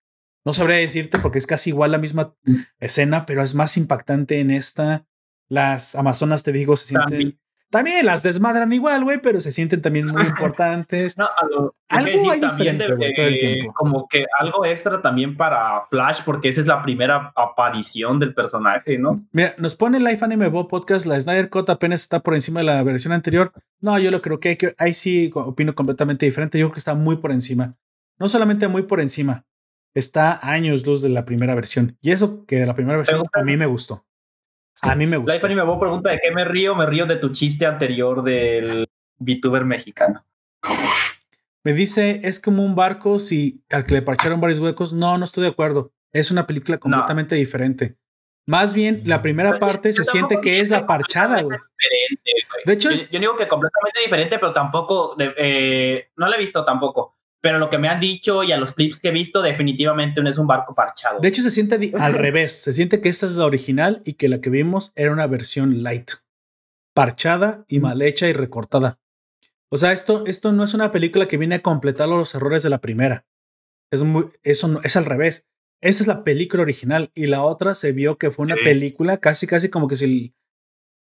[0.45, 2.37] No sabría decirte porque es casi igual la misma
[2.79, 5.07] escena, pero es más impactante en esta.
[5.49, 7.40] Las Amazonas, te digo, se sienten...
[7.79, 8.07] También.
[8.07, 11.19] Las desmadran igual, güey, pero se sienten también muy importantes.
[11.19, 13.73] No, lo- Algo hay diferente, todo el tiempo.
[13.75, 18.99] Como que algo extra también para Flash, porque esa es la primera aparición del personaje,
[18.99, 19.25] ¿no?
[19.33, 22.67] Mira, nos pone Life Anime Bo Podcast, la Snyder Cut apenas está por encima de
[22.67, 23.53] la versión anterior.
[23.81, 26.59] No, yo lo creo que, hay que ahí sí opino completamente diferente.
[26.59, 27.75] Yo creo que está muy por encima.
[28.19, 29.45] No solamente muy por encima,
[29.95, 31.97] está años luz de la primera versión.
[32.01, 34.05] Y eso que de la primera versión a mí me gustó.
[34.83, 35.33] A mí me gustó.
[35.35, 38.89] Life Anime Bo pregunta de qué me río, me río de tu chiste anterior del
[39.19, 40.25] VTuber mexicano.
[41.63, 44.93] Me dice, es como un barco si al que le parcharon varios huecos.
[44.93, 45.93] No, no estoy de acuerdo.
[46.13, 47.97] Es una película completamente diferente.
[48.47, 51.59] Más bien, la primera parte se Yo siente que es la parchada, güey.
[52.67, 56.37] De hecho, yo, es- yo digo que completamente diferente, pero tampoco, de- eh, no la
[56.37, 57.17] he visto tampoco.
[57.44, 60.30] Pero lo que me han dicho y a los clips que he visto, definitivamente no
[60.30, 61.20] es un barco parchado.
[61.20, 62.52] De hecho, se siente al revés.
[62.62, 65.83] Se siente que esta es la original y que la que vimos era una versión
[65.83, 66.11] light,
[66.94, 68.98] parchada y mal hecha y recortada.
[69.70, 72.70] O sea, esto, esto no es una película que viene a completar los errores de
[72.70, 73.26] la primera.
[73.90, 75.46] Es muy, eso no, es al revés.
[75.83, 78.64] Esa es la película original y la otra se vio que fue una Sí.
[78.64, 80.35] película casi, casi como que si,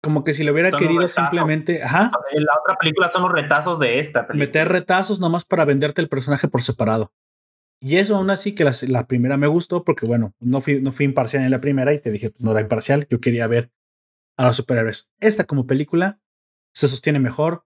[0.01, 3.79] como que si le hubiera Son querido simplemente, ajá, la otra película son los retazos
[3.79, 4.45] de esta película.
[4.47, 7.13] meter retazos nomás para venderte el personaje por separado.
[7.79, 10.91] Y eso aún así que la, la primera me gustó porque, bueno, no fui, no
[10.91, 13.71] fui imparcial en la primera y te dije, pues no era imparcial, yo quería ver
[14.37, 15.11] a los superhéroes.
[15.19, 16.19] Esta como película
[16.73, 17.65] se sostiene mejor,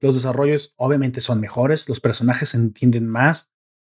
[0.00, 3.50] los desarrollos obviamente son mejores, los personajes se entienden más,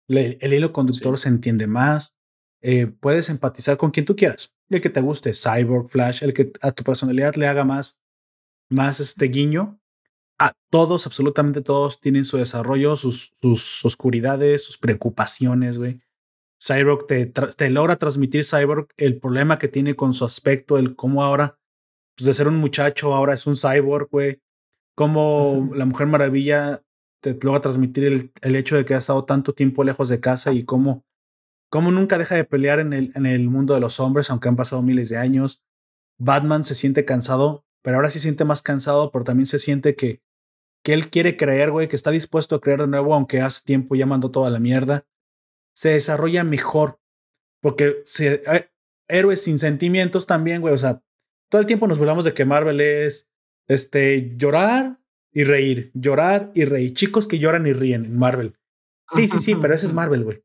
[0.09, 2.19] le- el hilo conductor se entiende más,
[2.61, 6.53] eh, puedes empatizar con quien tú quieras, el que te guste, Cyborg, Flash, el que
[6.61, 8.01] a tu personalidad le haga más,
[8.71, 9.81] más este guiño,
[10.39, 16.01] a todos, absolutamente todos tienen su desarrollo, sus, sus oscuridades, sus preocupaciones, güey.
[16.61, 21.23] Cyborg te, te logra transmitir Cyborg el problema que tiene con su aspecto, el cómo
[21.23, 21.59] ahora,
[22.17, 24.41] pues de ser un muchacho, ahora es un cyborg, güey.
[24.95, 26.83] Cómo la Mujer Maravilla
[27.21, 30.53] te logra transmitir el, el hecho de que ha estado tanto tiempo lejos de casa
[30.53, 31.05] y cómo,
[31.73, 34.57] cómo nunca deja de pelear en el, en el mundo de los hombres, aunque han
[34.57, 35.65] pasado miles de años.
[36.19, 39.97] Batman se siente cansado, pero ahora sí se siente más cansado, pero también se siente
[39.97, 40.21] que,
[40.85, 43.95] que él quiere creer, güey, que está dispuesto a creer de nuevo, aunque hace tiempo
[43.95, 45.07] ya mandó toda la mierda.
[45.75, 47.01] Se desarrolla mejor,
[47.63, 48.71] porque se, eh,
[49.09, 51.03] héroes sin sentimientos también, güey, o sea,
[51.49, 53.33] todo el tiempo nos burlamos de que Marvel es,
[53.67, 55.01] este, llorar
[55.33, 56.93] y reír, llorar y reír.
[56.93, 58.59] Chicos que lloran y ríen en Marvel.
[59.09, 60.45] Sí, sí, sí, pero ese es Marvel, güey.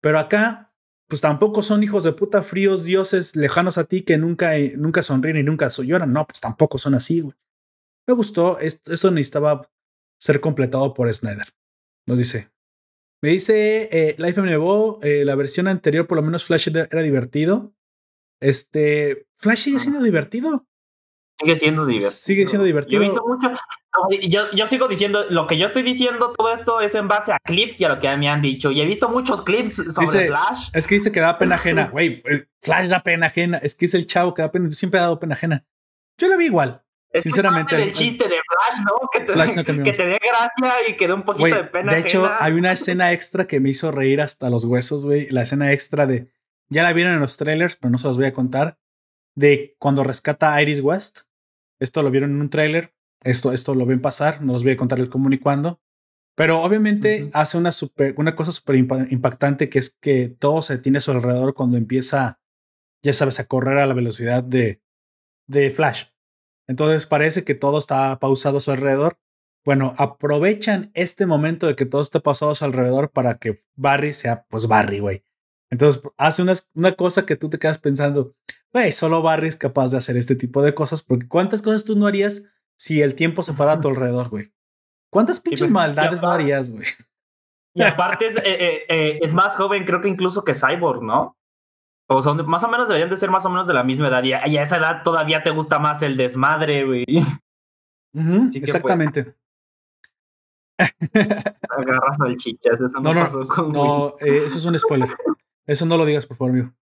[0.00, 0.72] Pero acá,
[1.08, 5.02] pues tampoco son hijos de puta fríos, dioses lejanos a ti que nunca, eh, nunca
[5.02, 6.12] sonríen y nunca lloran.
[6.12, 7.34] No, pues tampoco son así, güey.
[8.06, 9.70] Me gustó, esto, esto necesitaba
[10.18, 11.48] ser completado por Snyder.
[12.06, 12.50] Nos dice.
[13.22, 17.02] Me dice eh, Life MNBO, eh, la versión anterior, por lo menos Flash era era
[17.02, 17.74] divertido.
[18.40, 20.66] Este, Flash sigue siendo divertido.
[21.40, 22.10] Sigue siendo divertido.
[22.10, 23.00] Sigue siendo divertido.
[23.02, 26.80] Yo, he visto mucho- yo, yo sigo diciendo, lo que yo estoy diciendo, todo esto
[26.80, 28.70] es en base a clips y a lo que me han dicho.
[28.70, 30.68] Y he visto muchos clips sobre Dice- Flash.
[30.72, 31.88] Es que dice que da pena ajena.
[31.88, 32.22] Güey,
[32.60, 33.56] Flash da pena ajena.
[33.58, 34.68] Es que es el chavo que da pena.
[34.70, 35.64] Siempre ha dado pena ajena.
[36.18, 36.82] Yo la vi igual.
[37.12, 39.08] Es sinceramente, el- chiste de Flash, ¿no?
[39.12, 41.92] Que te, Flash no que te dé gracia y que dé un poquito de pena.
[41.92, 45.28] de hecho, hay una escena extra que me hizo reír hasta los huesos, güey.
[45.30, 46.30] La escena extra de.
[46.68, 48.78] Ya la vieron en los trailers, pero no se los voy a contar.
[49.34, 51.22] De cuando rescata a Iris West.
[51.80, 52.94] Esto lo vieron en un trailer.
[53.22, 54.42] Esto, esto lo ven pasar.
[54.42, 55.80] No los voy a contar el cómo ni cuándo.
[56.36, 60.78] Pero obviamente hace una, super, una cosa súper impa- impactante que es que todo se
[60.78, 62.40] tiene a su alrededor cuando empieza,
[63.02, 64.80] ya sabes, a correr a la velocidad de,
[65.48, 66.04] de Flash.
[66.68, 69.18] Entonces parece que todo está pausado a su alrededor.
[69.64, 74.12] Bueno, aprovechan este momento de que todo está pausado a su alrededor para que Barry
[74.14, 75.24] sea, pues Barry, güey.
[75.70, 78.34] Entonces hace unas- una cosa que tú te quedas pensando,
[78.72, 81.96] güey, solo Barry es capaz de hacer este tipo de cosas, porque ¿cuántas cosas tú
[81.96, 82.44] no harías
[82.76, 84.52] si el tiempo se para a tu alrededor, güey?
[85.10, 86.86] ¿Cuántas pinches pues, maldades no harías, güey?
[87.74, 91.36] Y aparte es, eh, eh, eh, es más joven, creo que incluso que Cyborg, ¿no?
[92.08, 94.24] O son más o menos deberían de ser más o menos de la misma edad.
[94.24, 97.04] Y a, y a esa edad todavía te gusta más el desmadre, güey.
[97.06, 99.36] Así que, pues, exactamente.
[101.68, 105.10] Agarras salchichas, eso No, no, no, pasó con no, eh, eso es un spoiler.
[105.66, 106.72] Eso no lo digas, por favor, amigo.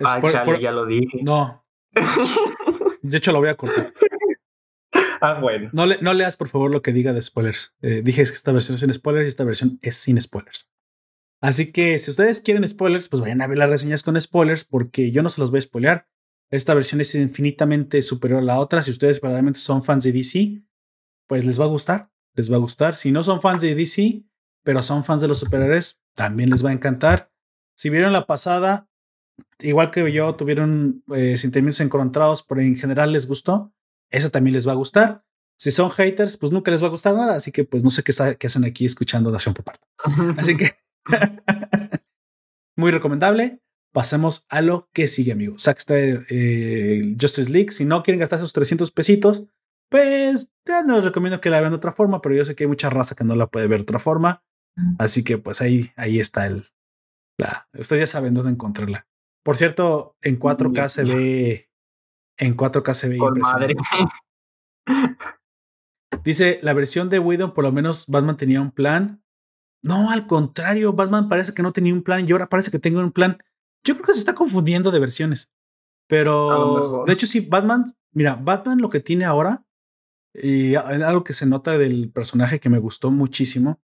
[0.00, 1.20] Ay, Spoil- chale, por- ya lo dije.
[1.22, 1.64] No.
[3.02, 3.92] De hecho, lo voy a cortar.
[5.20, 5.70] ah, bueno.
[5.72, 7.76] No, le, no leas, por favor, lo que diga de spoilers.
[7.82, 10.70] Eh, dije es que esta versión es sin spoilers y esta versión es sin spoilers.
[11.42, 15.10] Así que si ustedes quieren spoilers, pues vayan a ver las reseñas con spoilers porque
[15.10, 16.08] yo no se los voy a spoilear.
[16.50, 18.82] Esta versión es infinitamente superior a la otra.
[18.82, 20.62] Si ustedes verdaderamente son fans de DC,
[21.26, 22.10] pues les va a gustar.
[22.34, 22.94] Les va a gustar.
[22.94, 24.24] Si no son fans de DC,
[24.62, 27.30] pero son fans de los superhéroes, también les va a encantar.
[27.76, 28.88] Si vieron la pasada,
[29.60, 33.72] igual que yo, tuvieron eh, sentimientos encontrados, pero en general les gustó.
[34.10, 35.24] Esa también les va a gustar.
[35.58, 37.36] Si son haters, pues nunca les va a gustar nada.
[37.36, 39.86] Así que, pues no sé qué, está- qué hacen aquí escuchando Nación por parte.
[40.36, 40.70] Así que,
[42.76, 43.60] muy recomendable.
[43.92, 45.62] Pasemos a lo que sigue, amigos.
[45.62, 47.70] Zack Snyder, eh, Justice League.
[47.70, 49.44] Si no quieren gastar esos 300 pesitos,
[49.88, 52.64] pues ya no les recomiendo que la vean de otra forma, pero yo sé que
[52.64, 54.42] hay mucha raza que no la puede ver de otra forma.
[54.98, 56.66] Así que, pues ahí, ahí está el.
[57.38, 59.06] La, ustedes ya saben dónde encontrarla.
[59.44, 61.70] Por cierto, en 4K se ve.
[62.38, 63.76] En 4K se ve Con madre.
[66.24, 69.22] Dice la versión de Widow, por lo menos Batman tenía un plan.
[69.82, 73.00] No, al contrario, Batman parece que no tenía un plan y ahora parece que tengo
[73.00, 73.38] un plan.
[73.86, 75.52] Yo creo que se está confundiendo de versiones.
[76.08, 79.66] Pero de hecho, sí, Batman, mira, Batman lo que tiene ahora,
[80.34, 83.80] y algo que se nota del personaje que me gustó muchísimo,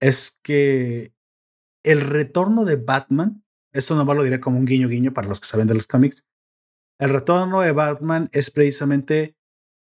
[0.00, 1.14] es que
[1.84, 3.44] el retorno de Batman,
[3.76, 6.26] esto nomás lo diré como un guiño guiño para los que saben de los cómics,
[6.98, 9.36] el retorno de Batman es precisamente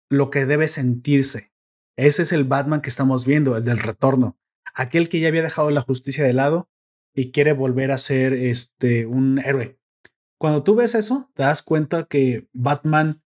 [0.10, 1.54] lo que debe sentirse.
[1.98, 4.38] Ese es el Batman que estamos viendo, el del retorno.
[4.76, 6.70] Aquel que ya había dejado la justicia de lado
[7.16, 9.80] y quiere volver a ser este, un héroe.
[10.38, 13.24] Cuando tú ves eso, te das cuenta que Batman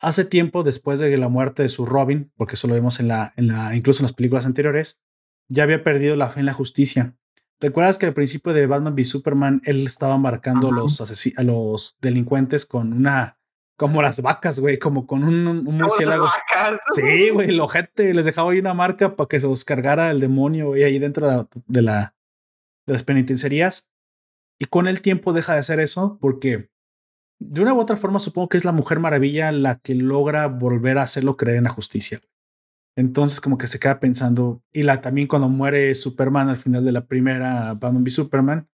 [0.00, 3.32] hace tiempo después de la muerte de su Robin, porque eso lo vemos en la,
[3.36, 5.00] en la, incluso en las películas anteriores,
[5.48, 7.16] ya había perdido la fe en la justicia.
[7.60, 11.42] ¿Recuerdas que al principio de Batman v Superman él estaba marcando a los, asesi- a
[11.42, 13.38] los delincuentes con una,
[13.76, 16.24] como las vacas, güey, como con un, un murciélago?
[16.24, 16.80] vacas.
[16.94, 20.20] Sí, güey, el ojete les dejaba ahí una marca para que se los cargara el
[20.20, 22.14] demonio, güey, ahí dentro de la, de la
[22.86, 23.88] de las penitenciarías.
[24.60, 26.70] Y con el tiempo deja de hacer eso porque
[27.40, 30.98] de una u otra forma supongo que es la Mujer Maravilla la que logra volver
[30.98, 32.20] a hacerlo creer en la justicia.
[32.96, 36.92] Entonces como que se queda pensando y la también cuando muere Superman al final de
[36.92, 38.68] la primera Batman v Superman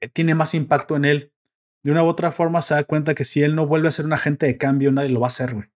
[0.00, 1.32] eh, tiene más impacto en él.
[1.84, 4.04] De una u otra forma se da cuenta que si él no vuelve a ser
[4.04, 5.68] un agente de cambio nadie lo va a hacer, güey.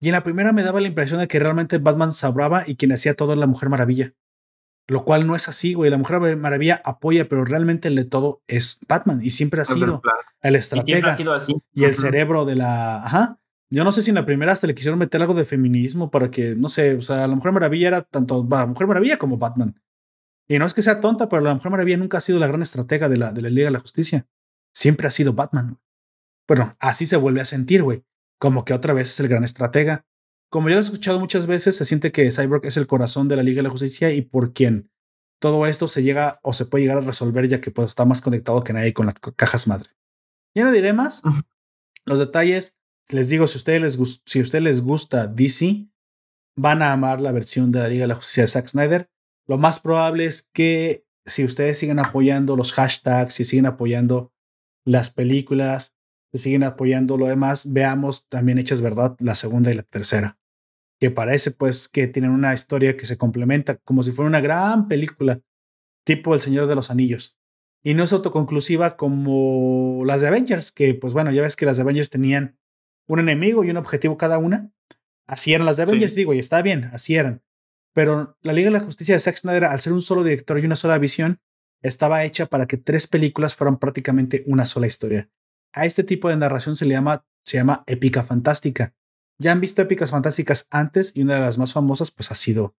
[0.00, 2.92] Y en la primera me daba la impresión de que realmente Batman sabraba y quien
[2.92, 4.12] hacía todo era la Mujer Maravilla.
[4.86, 5.90] Lo cual no es así, güey.
[5.90, 10.02] La Mujer Maravilla apoya, pero realmente el de todo es Batman y siempre ha sido
[10.42, 11.56] el Y siempre estratega ha sido así.
[11.72, 12.96] y el cerebro de la.
[12.96, 13.38] Ajá.
[13.74, 16.30] Yo no sé si en la primera hasta le quisieron meter algo de feminismo para
[16.30, 19.82] que, no sé, o sea, la Mujer Maravilla era tanto la Mujer Maravilla como Batman.
[20.46, 22.62] Y no es que sea tonta, pero la Mujer Maravilla nunca ha sido la gran
[22.62, 24.28] estratega de la, de la Liga de la Justicia.
[24.72, 25.80] Siempre ha sido Batman.
[26.46, 28.04] Bueno, así se vuelve a sentir, güey.
[28.38, 30.06] Como que otra vez es el gran estratega.
[30.50, 33.34] como ya lo he escuchado muchas veces, se siente que Cyborg es el corazón de
[33.34, 34.88] la Liga de la Justicia y por quien
[35.40, 38.20] todo esto se llega o se puede llegar a resolver ya que pues está más
[38.20, 39.90] conectado que nadie con las cajas madre.
[40.54, 41.22] Ya no diré más.
[42.04, 42.76] Los detalles,
[43.10, 45.88] les digo, si ustedes les, si a ustedes les gusta DC,
[46.56, 49.10] van a amar la versión de la Liga de la Justicia de Zack Snyder.
[49.46, 54.32] Lo más probable es que si ustedes siguen apoyando los hashtags, si siguen apoyando
[54.84, 55.96] las películas,
[56.32, 60.38] si siguen apoyando lo demás, veamos también hechas verdad la segunda y la tercera.
[61.00, 64.88] Que parece pues que tienen una historia que se complementa como si fuera una gran
[64.88, 65.40] película,
[66.04, 67.38] tipo El Señor de los Anillos.
[67.82, 71.76] Y no es autoconclusiva como las de Avengers, que pues bueno, ya ves que las
[71.76, 72.58] de Avengers tenían
[73.06, 74.72] un enemigo y un objetivo cada una.
[75.26, 75.90] Así eran las de Sí.
[75.90, 77.42] Avengers, digo, y está bien, así eran.
[77.94, 80.64] Pero la Liga de la Justicia de Zack Snyder, al ser un solo director y
[80.66, 81.40] una sola visión,
[81.82, 85.30] estaba hecha para que tres películas fueran prácticamente una sola historia.
[85.72, 88.94] A este tipo de narración se le llama, se llama épica fantástica.
[89.38, 92.76] Ya han visto épicas fantásticas antes y una de las más famosas pues ha sido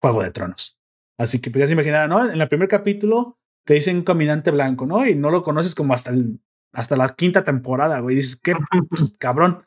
[0.00, 0.80] Juego de Tronos.
[1.18, 2.30] Así que pues ya se imaginarán, ¿no?
[2.30, 5.06] En el primer capítulo te dicen un caminante blanco, ¿no?
[5.06, 6.40] Y no lo conoces como hasta, el,
[6.72, 8.16] hasta la quinta temporada, güey.
[8.16, 8.54] Dices, qué
[8.90, 9.66] pues, cabrón.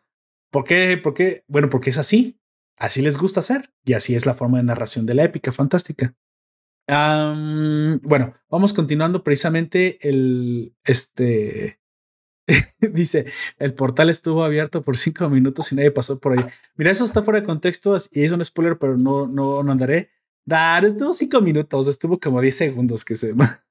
[0.51, 0.99] ¿Por qué?
[1.01, 1.43] ¿Por qué?
[1.47, 2.39] Bueno, porque es así.
[2.77, 3.73] Así les gusta hacer.
[3.85, 6.15] Y así es la forma de narración de la épica fantástica.
[6.87, 11.79] Bueno, vamos continuando precisamente el, este,
[12.79, 13.25] dice,
[13.57, 16.45] el portal estuvo abierto por cinco minutos y nadie pasó por ahí.
[16.75, 20.09] Mira, eso está fuera de contexto y es un spoiler, pero no, no, no andaré.
[20.45, 23.33] Dar, estuvo cinco minutos, estuvo como 10 segundos que se...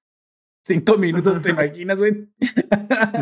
[0.62, 2.28] Cinco minutos, ¿te imaginas, güey?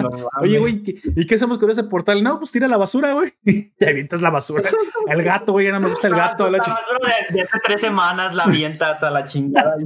[0.03, 2.22] No Oye, güey, ¿qué- ¿y qué hacemos con ese portal?
[2.22, 3.33] No, pues tira la basura, güey.
[3.44, 4.70] Y avientas la basura.
[5.07, 6.51] El gato, güey, ya no me gusta el gato.
[6.51, 6.98] la chi- basura
[7.31, 9.77] de, de hace tres semanas la avientas a la chingada.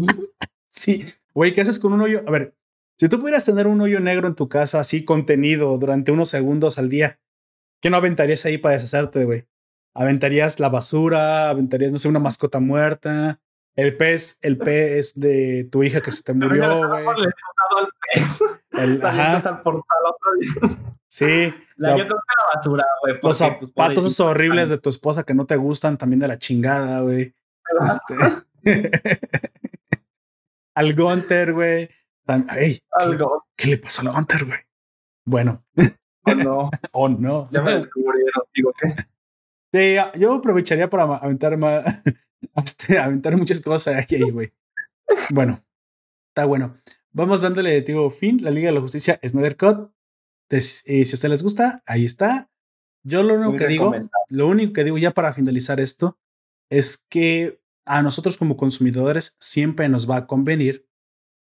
[0.70, 2.22] Sí, güey, ¿qué haces con un hoyo?
[2.26, 2.56] A ver,
[2.98, 6.78] si tú pudieras tener un hoyo negro en tu casa así contenido durante unos segundos
[6.78, 7.20] al día,
[7.82, 9.46] ¿qué no aventarías ahí para deshacerte, güey?
[9.94, 11.50] ¿Aventarías la basura?
[11.50, 13.41] ¿Aventarías, no sé, una mascota muerta?
[13.74, 17.04] El pez, el pez de tu hija que se te murió, güey.
[17.04, 18.44] Le he dado al pez.
[18.72, 20.78] El- ajá, al portal otro día.
[21.08, 21.54] sí.
[21.76, 23.14] La- la- Yo creo que la basura, güey.
[23.14, 26.38] los pues, zapatos esos horribles de tu esposa que no te gustan, también de la
[26.38, 27.34] chingada, güey.
[27.86, 28.14] Este.
[30.74, 31.88] al Gunter, güey.
[32.56, 33.18] Ey, ¿qué,
[33.56, 34.58] qué le pasó al Gunter, güey?
[35.26, 35.64] Bueno,
[36.24, 36.70] Oh, no.
[36.92, 37.48] o no.
[37.50, 38.44] Ya me descubrieron.
[38.54, 38.94] Digo, ¿qué?
[39.72, 41.84] Sí, a- yo aprovecharía para aventar más,
[42.64, 44.52] este, aventar muchas cosas aquí, ahí, güey.
[45.30, 45.64] Bueno,
[46.28, 46.76] está bueno.
[47.12, 48.42] Vamos dándole, digo, fin.
[48.42, 49.90] La Liga de la Justicia, Snyder Cut.
[50.50, 52.50] Eh, si a ustedes les gusta, ahí está.
[53.04, 53.94] Yo lo único Muy que digo,
[54.28, 56.18] lo único que digo ya para finalizar esto
[56.70, 60.86] es que a nosotros como consumidores siempre nos va a convenir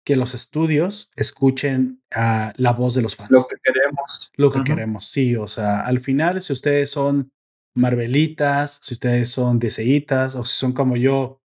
[0.05, 4.33] que los estudios escuchen a la voz de los fans Lo que queremos.
[4.35, 4.65] lo que Ujú.
[4.67, 5.07] queremos.
[5.07, 7.33] Sí, o sea, al final, si ustedes son
[7.75, 11.41] Marvelitas, si ustedes son DCitas, o si son como yo,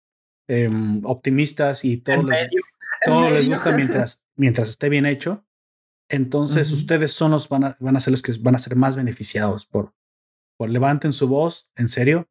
[0.46, 2.62] em, optimistas y todo En les, medio.
[3.04, 5.46] todo en les gusta mientras, mientras esté bien hecho,
[6.08, 8.96] entonces ustedes son los van a, van a ser los que van a ser más
[8.96, 9.94] beneficiados por,
[10.56, 12.28] por levanten su voz, en serio.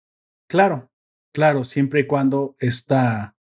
[0.49, 0.91] Claro,
[1.33, 3.37] claro, siempre y cuando esta,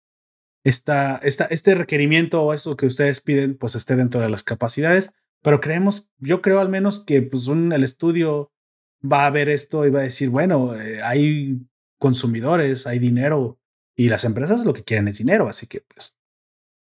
[0.64, 5.10] esta, esta, este requerimiento o eso que ustedes piden, pues esté dentro de las capacidades.
[5.42, 8.52] Pero creemos, yo creo al menos que pues un, el estudio
[9.00, 11.61] va a ver esto y va a decir, bueno, eh, hay
[11.98, 13.59] consumidores, hay dinero
[13.96, 16.18] y las empresas lo que quieren es dinero, así que pues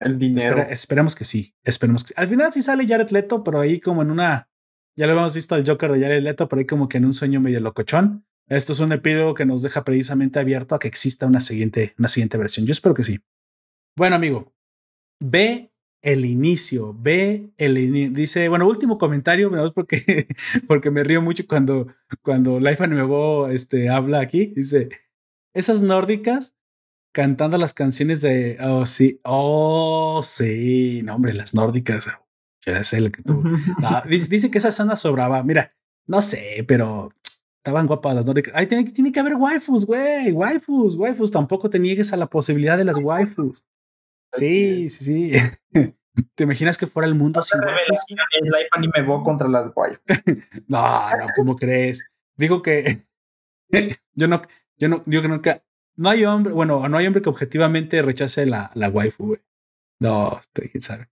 [0.01, 0.63] El dinero.
[0.63, 2.15] esperemos que sí, esperemos que sí.
[2.17, 4.49] Al final sí sale Jared Leto, pero ahí como en una,
[4.97, 7.15] ya lo hemos visto al Joker de Jared Leto, pero ahí como que en un
[7.15, 8.27] sueño medio locochón.
[8.47, 12.09] Esto es un epílogo que nos deja precisamente abierto a que exista una siguiente, una
[12.09, 12.67] siguiente versión.
[12.67, 13.21] Yo espero que sí.
[13.97, 14.53] Bueno, amigo,
[15.21, 15.73] ve
[16.05, 20.29] el inicio, ve el ini- dice, bueno, último comentario, porque,
[20.69, 21.89] porque me río mucho cuando,
[22.23, 24.53] cuando Life Nuevo este, habla aquí.
[24.55, 24.91] Dice,
[25.55, 26.57] esas nórdicas
[27.13, 32.09] cantando las canciones de, oh, sí, oh, sí, no, hombre, las nórdicas,
[32.67, 33.43] ya sé lo que tú.
[33.43, 35.43] No, dice, dice que esa sana sobraba.
[35.43, 35.73] Mira,
[36.07, 37.13] no sé, pero
[37.59, 38.53] estaban guapas las nórdicas.
[38.55, 41.31] Ahí tiene, tiene que haber waifus, güey, waifus, waifus.
[41.31, 43.65] Tampoco te niegues a la posibilidad de las waifus.
[44.37, 45.33] Sí, sí, sí.
[46.35, 48.05] ¿Te imaginas que fuera el mundo sin waifus?
[48.09, 49.95] En Life Anime Bo contra las guay.
[50.69, 52.09] No, no, ¿cómo crees?
[52.37, 53.07] Digo que
[54.15, 54.43] yo no,
[54.77, 55.65] yo no, digo que nunca,
[55.97, 59.41] no hay hombre, bueno, no hay hombre que objetivamente rechace la, la waifu, güey.
[60.01, 61.09] No, este, quién sabe.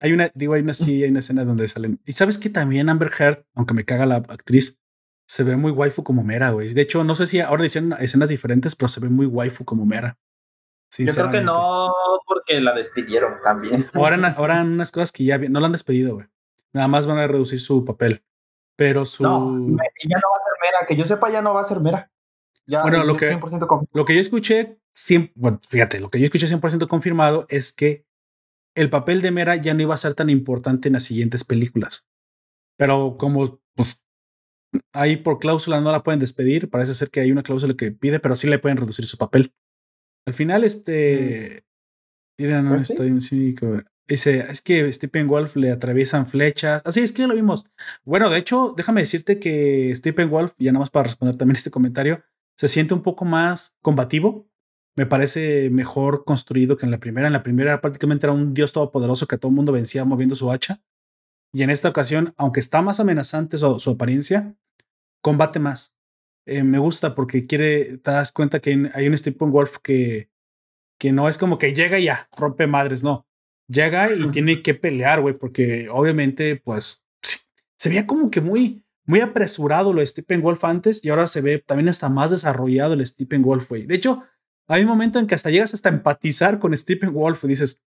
[0.00, 2.00] Hay una, digo, hay una, sí, hay una escena donde salen.
[2.04, 4.80] Y sabes que también Amber Heard, aunque me caga la actriz,
[5.26, 6.72] se ve muy waifu como Mera, güey.
[6.74, 9.86] De hecho, no sé si ahora hicieron escenas diferentes, pero se ve muy waifu como
[9.86, 10.18] Mera.
[10.98, 11.92] Yo creo que no,
[12.26, 13.88] porque la despidieron también.
[13.94, 16.26] Ahora, ahora unas cosas que ya no la han despedido, güey.
[16.72, 18.22] Nada más van a reducir su papel.
[18.76, 19.22] Pero su.
[19.22, 20.86] No, ya no va a ser mera.
[20.88, 22.10] Que yo sepa, ya no va a ser mera.
[22.66, 26.24] Ya Bueno, lo que- 100% Lo que yo escuché, cien- bueno, fíjate, lo que yo
[26.26, 28.06] escuché 100% confirmado es que
[28.74, 32.08] el papel de Mera ya no iba a ser tan importante en las siguientes películas.
[32.78, 34.06] Pero como, pues,
[34.94, 38.20] ahí por cláusula no la pueden despedir, parece ser que hay una cláusula que pide,
[38.20, 39.52] pero sí le pueden reducir su papel.
[40.26, 41.64] Al final, este...
[42.38, 42.92] Mira, no sí.
[42.92, 43.20] estoy...
[43.20, 43.54] sí,
[44.08, 46.82] dice, es que Stephen Wolf le atraviesan flechas.
[46.84, 47.66] Así es que ya lo vimos.
[48.04, 51.70] Bueno, de hecho, déjame decirte que Stephen Wolf, ya nada más para responder también este
[51.70, 52.22] comentario,
[52.56, 54.48] se siente un poco más combativo.
[54.94, 57.26] Me parece mejor construido que en la primera.
[57.26, 60.34] En la primera prácticamente era un dios todopoderoso que a todo el mundo vencía moviendo
[60.34, 60.82] su hacha.
[61.52, 64.54] Y en esta ocasión, aunque está más amenazante su, su apariencia,
[65.22, 65.98] combate más.
[66.46, 70.28] Eh, me gusta porque quiere, te das cuenta que hay- un Stephen Wolf que,
[70.98, 73.26] que no es como que llega y ya, rompe madres, no.
[73.68, 77.06] Llega y tiene que pelear, güey, porque obviamente, pues,
[77.78, 81.40] se veía como que muy, muy apresurado lo de Stephen Wolf antes y ahora se
[81.40, 83.86] ve también hasta más desarrollado el Stephen Wolf, güey.
[83.86, 84.22] De hecho,
[84.68, 87.82] hay un momento en que hasta llegas hasta empatizar con Stephen Wolf y dices,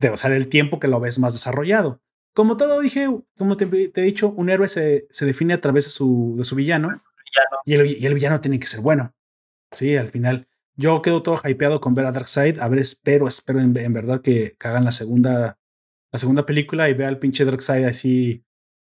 [0.00, 2.00] de, o sea, del tiempo que lo ves más desarrollado.
[2.34, 5.84] Como todo dije, como te, te he dicho, un héroe se, se define a través
[5.84, 7.02] de su, de su villano
[7.64, 9.14] y el, y el villano tiene que ser bueno.
[9.70, 10.48] Sí, al final.
[10.76, 12.60] Yo quedo todo hypeado con ver a Darkseid.
[12.60, 15.58] A ver, espero, espero en, en verdad que, que hagan la segunda,
[16.12, 18.44] la segunda película y vea al pinche Darkseid así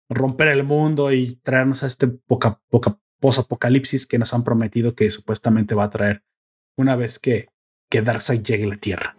[0.10, 5.10] romper el mundo y traernos a este poca, poca post-apocalipsis que nos han prometido que
[5.10, 6.24] supuestamente va a traer
[6.78, 7.50] una vez que,
[7.90, 9.16] que Darkseid llegue a la Tierra.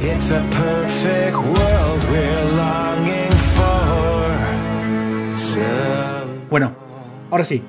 [0.00, 4.36] It's a perfect world we're longing for.
[5.36, 5.60] So
[6.50, 6.76] Bueno,
[7.30, 7.62] ahora sí.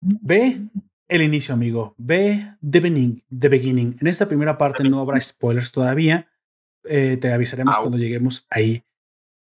[0.00, 0.60] Ve
[1.08, 1.94] el inicio, amigo.
[1.98, 3.24] Ve The Beginning.
[3.38, 3.96] The beginning.
[4.00, 6.28] En esta primera parte no habrá spoilers todavía.
[6.84, 7.82] Eh, te avisaremos Au.
[7.82, 8.82] cuando lleguemos ahí.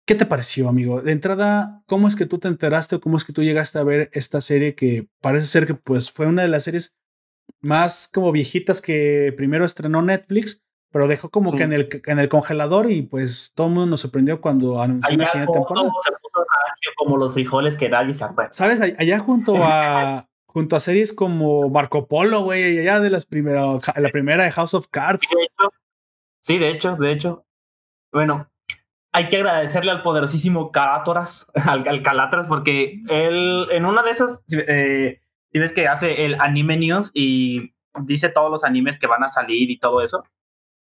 [0.06, 1.02] ¿Qué te pareció, amigo?
[1.02, 3.84] De entrada, ¿cómo es que tú te enteraste o cómo es que tú llegaste a
[3.84, 6.96] ver esta serie que parece ser que pues fue una de las series
[7.60, 11.58] más como viejitas que primero estrenó Netflix, pero dejó como Sí.
[11.58, 15.16] que en el, en el congelador y pues todo el mundo nos sorprendió cuando anunció
[15.16, 15.86] la siguiente temporada.
[15.88, 18.50] todo se puso rancio como los frijoles que nadie se acuerda.
[18.52, 18.80] ¿Sabes?
[18.80, 23.80] All- Allá junto a junto a series como Marco Polo, güey, allá de las primeras,
[23.96, 25.20] la primera de House of Cards.
[25.20, 25.70] Sí, de hecho,
[26.40, 27.44] sí, de hecho, de hecho.
[28.12, 28.50] Bueno,
[29.12, 34.44] hay que agradecerle al poderosísimo Carátoras, al, al Calatras, porque él en una de esas,
[34.52, 35.20] eh,
[35.52, 37.72] si ves que hace el anime news y
[38.02, 40.24] dice todos los animes que van a salir y todo eso.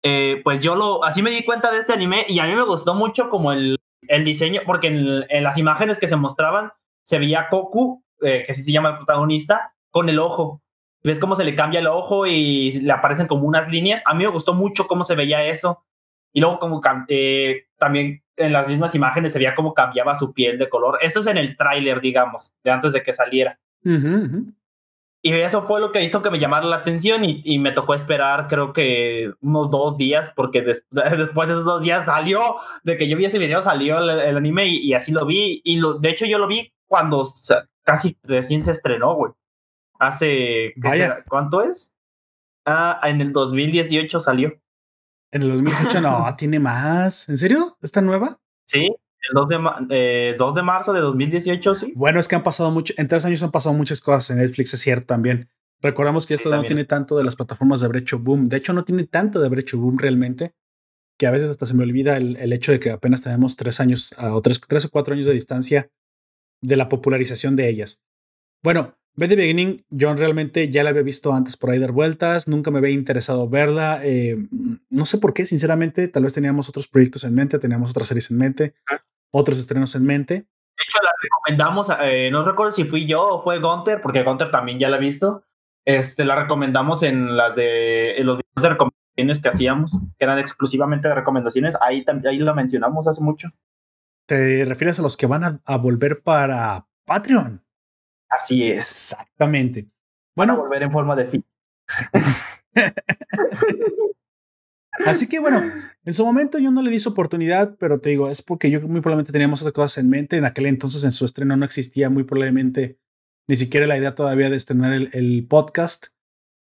[0.02, 2.64] Eh, pues yo lo, así me di cuenta de este anime y a mí me
[2.64, 3.78] gustó mucho como el,
[4.08, 6.72] el diseño, porque en, en las imágenes que se mostraban
[7.04, 10.62] se veía Goku, eh, que así se llama el protagonista, con el ojo.
[11.04, 14.02] Ves cómo se le cambia el ojo y le aparecen como unas líneas.
[14.06, 15.84] A mí me gustó mucho cómo se veía eso.
[16.32, 20.58] Y luego como eh, también en las mismas imágenes se veía cómo cambiaba su piel
[20.58, 20.98] de color.
[21.02, 23.58] Esto es en el tráiler, digamos, de antes de que saliera.
[23.84, 24.52] Ujú.
[25.24, 27.94] Y eso fue lo que hizo que me llamara la atención y, y me tocó
[27.94, 32.96] esperar creo que unos dos días porque des- después de esos dos días salió, de
[32.96, 35.60] que yo vi ese video salió el, el anime y, y así lo vi.
[35.64, 37.22] Y lo, de hecho yo lo vi cuando
[37.84, 39.32] casi recién se estrenó, güey.
[40.00, 40.72] Hace.
[41.28, 41.92] ¿cuánto es?
[42.66, 44.52] Ah, en el 2018 salió.
[45.30, 47.28] En el 2018 no, tiene más.
[47.28, 47.76] ¿En serio?
[47.80, 48.40] ¿Está nueva?
[48.64, 48.92] Sí,
[49.28, 49.58] el 2 de,
[49.90, 51.92] eh, 2 de marzo de 2018, sí.
[51.94, 54.74] Bueno, es que han pasado mucho, en tres años han pasado muchas cosas en Netflix,
[54.74, 55.48] es cierto también.
[55.80, 58.48] Recordamos que Sí, esto no tiene tanto de las plataformas de Brecho Boom.
[58.48, 60.54] De hecho, no tiene tanto de Brecho Boom realmente,
[61.18, 63.80] que a veces hasta se me olvida el, el hecho de que apenas tenemos tres
[63.80, 65.90] años ah, o tres, tres o cuatro años de distancia
[66.60, 68.04] de la popularización de ellas.
[68.62, 72.48] Bueno, Bad the Beginning, yo realmente ya la había visto antes por ahí dar vueltas,
[72.48, 74.00] nunca me había interesado verla.
[74.02, 74.36] eh,
[74.88, 78.30] no sé por qué, sinceramente, tal vez teníamos otros proyectos en mente, teníamos otras series
[78.30, 78.74] en mente,
[79.32, 80.34] otros estrenos en mente.
[80.34, 84.50] De hecho, la recomendamos, eh, no recuerdo si fui yo o fue Gunter, porque Gunter
[84.50, 85.44] también ya la ha visto.
[85.84, 90.38] Este, la recomendamos en las de en los videos de recomendaciones que hacíamos, que eran
[90.38, 91.76] exclusivamente de recomendaciones.
[91.80, 93.48] Ahí también ahí la mencionamos hace mucho.
[94.26, 97.64] ¿Te refieres a los que van a, a volver para Patreon?
[98.28, 99.12] Así es.
[99.12, 99.88] Exactamente.
[100.34, 101.44] Bueno, volver en forma de fit.
[105.06, 105.62] así que bueno,
[106.04, 108.80] en su momento yo no le di su oportunidad, pero te digo, es porque yo
[108.80, 110.36] muy probablemente teníamos otras cosas en mente.
[110.36, 112.98] En aquel entonces, en su estreno, no existía muy probablemente
[113.48, 116.06] ni siquiera la idea todavía de estrenar el, podcast.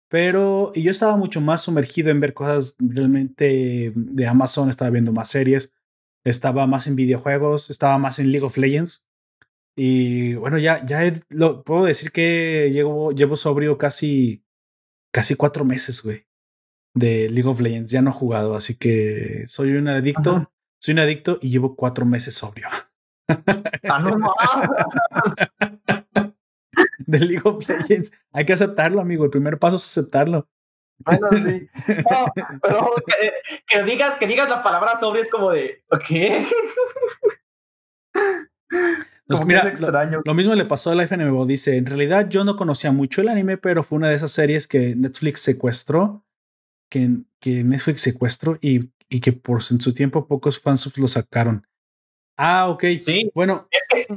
[0.09, 5.11] Pero, y yo estaba mucho más sumergido en ver cosas realmente de Amazon, estaba viendo
[5.11, 5.71] más series,
[6.23, 9.07] estaba más en videojuegos, estaba más en League of Legends.
[9.75, 14.43] Y bueno, ya, ya lo, puedo decir que llevo, llevo sobrio casi,
[15.11, 16.25] casi cuatro meses, güey,
[16.99, 17.91] de League of Legends.
[17.91, 20.51] Ya no he jugado, así que soy un adicto, Ajá.
[20.79, 22.67] soy un adicto y llevo cuatro meses sobrio.
[23.27, 24.67] Ah,
[26.99, 28.11] de League of Legends.
[28.31, 29.25] Hay que aceptarlo, amigo.
[29.25, 30.47] El primer paso es aceptarlo.
[30.99, 31.69] Bueno, sí.
[32.09, 32.25] No,
[32.61, 33.31] pero que,
[33.65, 36.45] que digas, que digas la palabra sobre es como de, que
[39.45, 39.73] mira.
[40.25, 41.45] Lo mismo le pasó a Life NMO.
[41.45, 44.67] Dice, en realidad yo no conocía mucho el anime, pero fue una de esas series
[44.67, 46.25] que Netflix secuestró,
[46.89, 47.09] que,
[47.39, 51.65] que Netflix secuestró y, y que por en su tiempo pocos fans lo sacaron.
[52.37, 52.83] Ah, ok.
[53.01, 54.07] Sí, Bueno, es que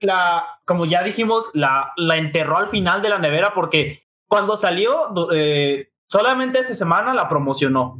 [0.00, 5.12] la, como ya dijimos, la, la enterró al final de la nevera porque cuando salió,
[5.32, 7.98] eh, solamente esa semana la promocionó.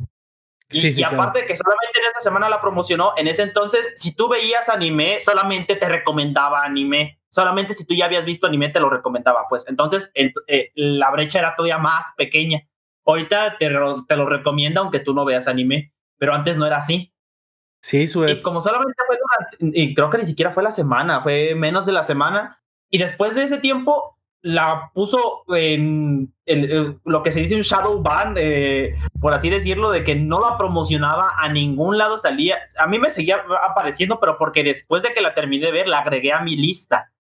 [0.70, 1.20] Y, sí, sí, y claro.
[1.20, 4.68] aparte de que solamente en esa semana la promocionó, en ese entonces, si tú veías
[4.68, 7.18] anime, solamente te recomendaba anime.
[7.28, 9.46] Solamente si tú ya habías visto anime, te lo recomendaba.
[9.48, 12.60] Pues entonces ent- eh, la brecha era todavía más pequeña.
[13.04, 16.76] Ahorita te, lo- te lo recomienda aunque tú no veas anime, pero antes no era
[16.78, 17.12] así.
[17.80, 21.20] Sí, su Y como solamente fue durante, y creo que ni siquiera fue la semana,
[21.22, 22.60] fue menos de la semana.
[22.90, 28.02] Y después de ese tiempo la puso en el- lo que se dice un shadow
[28.02, 32.58] ban, eh, por así decirlo, de que no la promocionaba a ningún lado salía.
[32.78, 35.98] A mí me seguía apareciendo, pero porque después de que la terminé de ver, la
[36.00, 37.12] agregué a mi lista.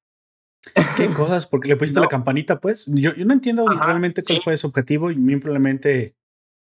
[0.96, 1.46] ¿Qué cosas?
[1.46, 2.04] Porque le pusiste No.
[2.04, 2.86] la campanita, pues.
[2.86, 4.44] Yo, yo no entiendo Ajá, realmente cuál sí.
[4.44, 6.14] fue su objetivo y simplemente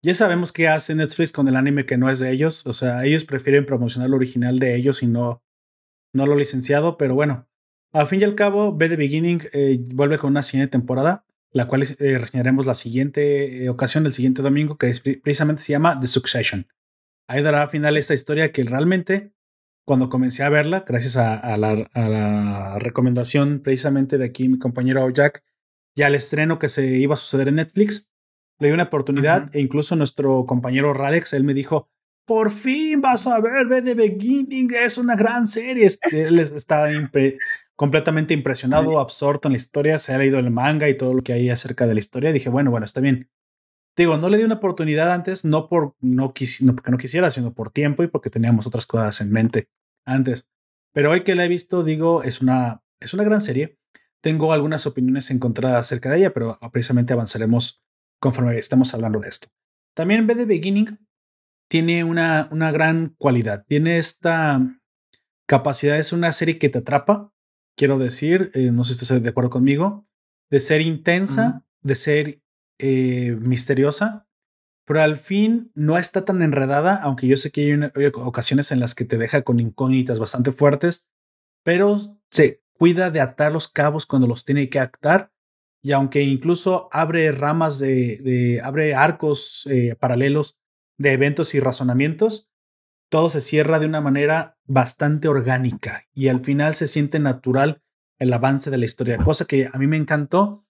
[0.05, 2.67] ya sabemos qué hace Netflix con el anime que no es de ellos.
[2.67, 5.43] O sea, ellos prefieren promocionar lo original de ellos y no,
[6.15, 6.97] no lo licenciado.
[6.97, 7.49] Pero bueno,
[7.93, 11.67] al fin y al cabo, B The Beginning eh, vuelve con una siguiente temporada, la
[11.67, 15.73] cual eh, reseñaremos la siguiente eh, ocasión, el siguiente domingo, que es pre- precisamente se
[15.73, 16.67] llama The Succession.
[17.29, 19.33] Ahí dará final esta historia que realmente
[19.85, 24.59] cuando comencé a verla, gracias a, a la, a la recomendación precisamente de aquí mi
[24.59, 25.43] compañero Jack,
[25.97, 28.09] y al estreno que se iba a suceder en Netflix,
[28.59, 31.89] le di una oportunidad e incluso nuestro compañero Ralex, él me dijo,
[32.27, 35.85] por fin vas a ver ve The Beginning, es una gran serie.
[35.87, 37.37] Este, él es- está impre-
[37.75, 38.97] completamente impresionado, Sí.
[39.01, 41.87] absorto en la historia, se ha leído el manga y todo lo que hay acerca
[41.89, 42.31] de la historia.
[42.33, 43.29] Dije, bueno, bueno, está bien.
[43.97, 47.53] Digo, no le di una oportunidad antes, no por no, no porque no quisiera, sino
[47.53, 49.69] por tiempo y porque teníamos otras cosas en mente
[50.07, 50.49] antes.
[50.93, 53.79] Pero hoy que la he visto, digo, es una, es una gran serie.
[54.23, 57.83] Tengo algunas opiniones encontradas acerca de ella, pero precisamente avanzaremos
[58.21, 59.49] conforme estemos hablando de esto.
[59.95, 60.99] También B The Beginning
[61.69, 63.65] tiene una, una gran cualidad.
[63.67, 64.61] Tiene esta
[65.47, 67.33] capacidad de ser una serie que te atrapa.
[67.77, 70.07] Quiero decir, eh, no sé si estás de acuerdo conmigo,
[70.51, 72.43] de ser intensa, de ser
[72.83, 74.27] eh, misteriosa,
[74.85, 78.97] pero al fin no está tan enredada, aunque yo sé que hay, ocasiones en las
[78.97, 81.07] que te deja con incógnitas bastante fuertes,
[81.63, 85.33] pero se cuida de atar los cabos cuando los tiene que atar
[85.81, 90.59] y aunque incluso abre ramas de, de abre arcos eh, paralelos
[90.99, 92.51] de eventos y razonamientos,
[93.09, 97.81] todo se cierra de una manera bastante orgánica y al final se siente natural
[98.19, 100.62] el avance de la historia, cosa que a mí me encantó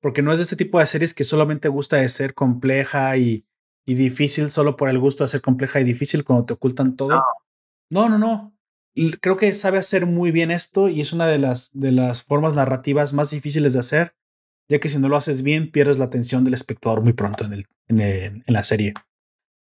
[0.00, 3.44] porque no es de este tipo de series que solamente gusta de ser compleja y,
[3.86, 7.22] y difícil solo por el gusto de ser compleja y difícil cuando te ocultan todo.
[7.90, 8.54] No, no, no.
[9.20, 12.54] Creo que sabe hacer muy bien esto y es una de las, de las formas
[12.54, 14.14] narrativas más difíciles de hacer,
[14.68, 17.52] ya que si no lo haces bien pierdes la atención del espectador muy pronto en,
[17.54, 18.94] el, en, el- en la serie.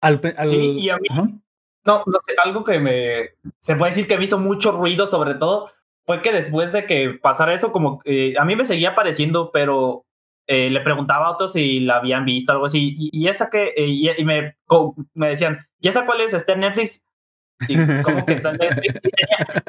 [0.01, 1.30] Al, pe- al- Sí, y a mí- Ajá.
[1.86, 3.32] No, no sé, algo que me.
[3.59, 5.69] Se puede decir que me hizo mucho ruido, sobre todo,
[6.05, 10.05] fue que después de que pasara eso, como eh, a mí me seguía apareciendo, pero
[10.47, 13.73] eh, le preguntaba a otros si la habían visto, algo así, y, y esa que.
[13.75, 14.55] eh, y, y me,
[15.13, 16.33] me decían, ¿y esa cuál es?
[16.33, 17.05] ¿Está en Netflix?
[17.67, 18.95] Y como que está en Netflix.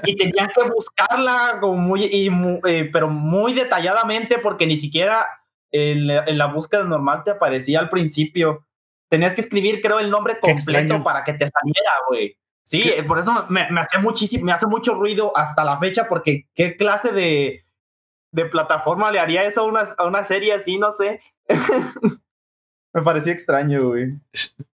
[0.05, 2.29] Y, tenía- tenían que buscarla, como muy, y
[2.67, 5.27] eh, pero muy detalladamente, porque ni siquiera
[5.71, 8.67] en la, en la búsqueda normal te aparecía al principio.
[9.09, 12.37] Tenías que escribir, creo, el nombre completo para que te saliera, güey.
[12.65, 13.05] Sí, ¿Qué?
[13.05, 16.77] por eso me, me hace muchísimo, me hace mucho ruido hasta la fecha, porque qué
[16.77, 17.65] clase de,
[18.35, 21.21] de plataforma le haría eso a una, a una serie así, no sé.
[22.93, 24.19] me parecía extraño, güey.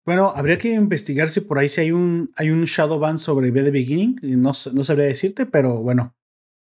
[0.05, 3.51] Bueno, habría que investigar si por ahí si hay un, hay un shadow ban sobre
[3.51, 4.19] B The Beginning.
[4.23, 6.15] No, no sabría decirte, pero bueno.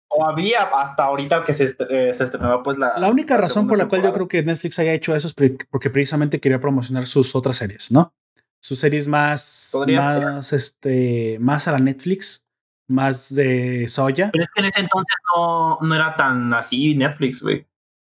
[0.10, 2.98] O había hasta ahorita que se, est- eh, se estrenó, pues la.
[2.98, 5.34] La única la razón por la cual yo creo que Netflix haya hecho eso es
[5.70, 8.14] porque precisamente quería promocionar sus otras series, ¿no?
[8.62, 9.96] Sus series más, ser.
[9.98, 12.47] más, este, más a la Netflix,
[12.88, 14.30] más de Soya.
[14.32, 17.66] Pero es que en ese entonces no, no era tan así Netflix, güey.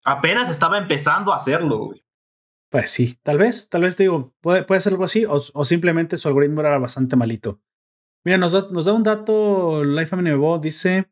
[0.03, 2.05] Apenas estaba empezando a hacerlo, güey.
[2.69, 5.65] Pues sí, tal vez, tal vez te digo, puede, puede ser algo así, o, o
[5.65, 7.61] simplemente su algoritmo era bastante malito.
[8.25, 11.09] Mira, nos da, nos da un dato, Life MNBO dice,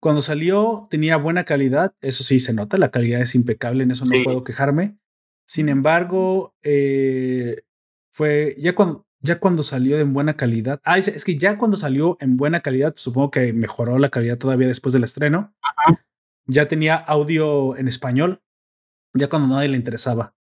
[0.00, 4.04] cuando salió tenía buena calidad, eso sí se nota, la calidad es impecable, en eso
[4.04, 4.98] no puedo quejarme.
[5.46, 7.62] Sin embargo, eh,
[8.12, 12.16] fue ya cuando, ya cuando salió en buena calidad, ah, es que ya cuando salió
[12.20, 15.54] en buena calidad, supongo que mejoró la calidad todavía después del estreno,
[16.46, 18.42] ya tenía audio en español,
[19.14, 20.34] ya cuando nadie le interesaba.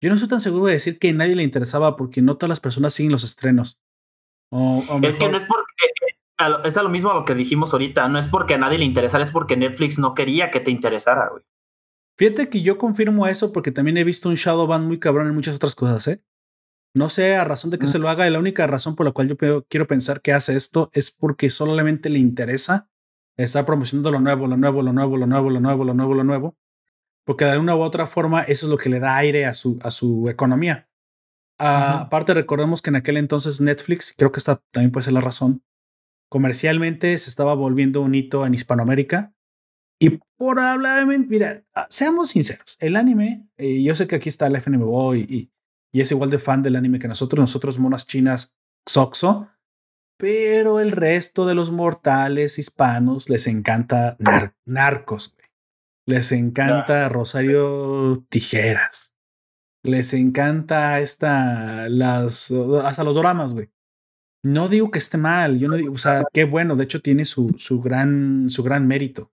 [0.00, 2.60] Yo no estoy tan seguro de decir que nadie le interesaba porque no todas las
[2.60, 3.80] personas siguen los estrenos.
[4.50, 5.64] O, o Es que no es porque.
[6.38, 8.08] a lo- Es a lo mismo a lo que dijimos ahorita.
[8.08, 11.28] No es porque a nadie le interesara, es porque Netflix no quería que te interesara,
[11.30, 11.42] güey.
[12.16, 15.54] Fíjate que yo confirmo eso porque también he visto un Shadowban muy cabrón en muchas
[15.56, 16.22] otras cosas, ¿eh?
[16.98, 17.88] No sé a razón de que Mm.
[17.88, 19.36] se lo haga y la única razón por la cual yo
[19.68, 22.90] quiero pensar que hace esto es porque solamente le interesa
[23.36, 26.24] estar promocionando lo nuevo, lo nuevo, lo nuevo, lo nuevo, lo nuevo, lo nuevo, lo
[26.24, 26.56] nuevo.
[27.24, 29.78] Porque de una u otra forma eso es lo que le da aire a su,
[29.82, 30.88] a su economía.
[31.58, 32.04] Ah, Ujú.
[32.06, 35.62] Aparte recordemos que en aquel entonces Netflix, creo que esta también puede ser la razón,
[36.28, 39.32] comercialmente se estaba volviendo un hito en Hispanoamérica
[40.00, 44.56] y probablemente, mira, ah, seamos sinceros, el anime, eh, yo sé que aquí está el
[44.56, 45.50] FNM Boy y,
[45.92, 48.54] y es igual de fan del anime que nosotros, nosotros monas chinas
[48.88, 49.48] Xoxo,
[50.18, 55.46] pero el resto de los mortales hispanos les encanta nar- narcos, güey.
[56.06, 59.14] Les encanta Rosario Tijeras.
[59.84, 62.50] Les encanta esta, las,
[62.82, 63.70] hasta los dramas, güey.
[64.42, 67.24] No digo que esté mal, yo no digo, o sea, qué bueno, de hecho tiene
[67.24, 69.32] su, su gran, su gran mérito.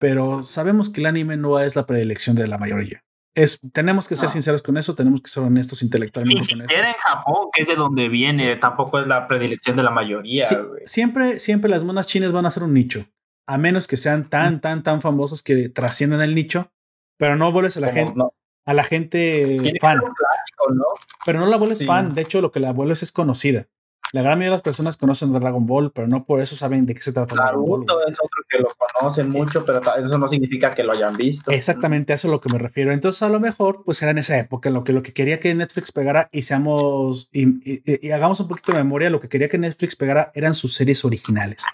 [0.00, 3.04] Pero sabemos que el anime no es la predilección de la mayoría.
[3.38, 4.32] Es, tenemos que ser No.
[4.32, 6.74] sinceros con eso, tenemos que ser honestos intelectualmente con eso.
[6.74, 10.46] en Japón, que es de donde viene, tampoco es la predilección de la mayoría,
[10.86, 13.06] siempre, siempre las monas chinas van a ser un nicho,
[13.46, 16.72] a menos que sean tan, tan, tan famosas que trasciendan el nicho,
[17.16, 18.34] pero no vuelves a la Como, gente, no,
[18.66, 20.84] a la gente fan, clásico, ¿no?
[21.24, 21.86] pero no la vuelves Sí.
[21.86, 22.14] fan.
[22.14, 23.66] De hecho, lo que la vuelves es conocida.
[24.12, 26.94] La gran mayoría de las personas conocen Dragon Ball, pero no por eso saben de
[26.94, 27.80] qué se trata Dragon Ball.
[27.80, 31.50] Naruto es otro que lo conocen mucho, pero eso no significa que lo hayan visto.
[31.50, 32.92] Exactamente a eso es a lo que me refiero.
[32.92, 35.40] Entonces, a lo mejor, pues era en esa época en lo que lo que quería
[35.40, 39.10] que Netflix pegara y seamos y, y- y hagamos un poquito de memoria.
[39.10, 41.64] Lo que quería que Netflix pegara eran sus series originales.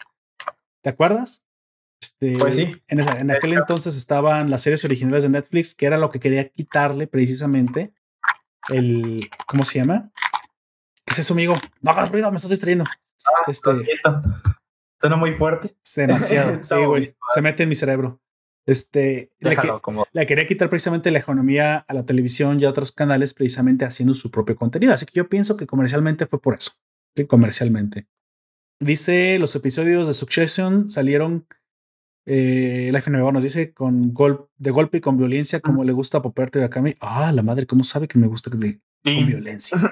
[0.82, 1.42] ¿Te acuerdas?
[2.02, 2.82] Este, Pues sí.
[2.88, 6.18] En, esa- en aquel entonces estaban las series originales de Netflix, que era lo que
[6.18, 7.92] quería quitarle precisamente
[8.70, 9.28] el.
[9.46, 10.10] ¿Cómo se llama?
[11.06, 11.56] ¿Qué es eso, amigo?
[11.80, 12.84] No hagas ruido, me estás distrayendo.
[13.26, 13.70] Ah, este-.
[15.00, 15.76] Suena muy fuerte.
[15.84, 16.52] Es demasiado.
[16.62, 17.16] Sí, güey.
[17.34, 18.20] Se mete en mi cerebro.
[18.66, 19.30] Este.
[19.40, 20.06] le Déjalo como.
[20.12, 24.14] le quería quitar precisamente la economía a la televisión y a otros canales, precisamente haciendo
[24.14, 24.94] su propio contenido.
[24.94, 26.72] Así que yo pienso que comercialmente fue por eso.
[27.14, 28.08] Sí, comercialmente.
[28.80, 31.46] Dice: los episodios de Succession salieron.
[32.26, 36.18] Eh, la FNBO nos dice con gol de golpe y con violencia, como le gusta
[36.18, 36.94] a Poperte de Akami.
[37.00, 39.78] Ah, la madre, ¿cómo sabe que me gusta que le- con violencia?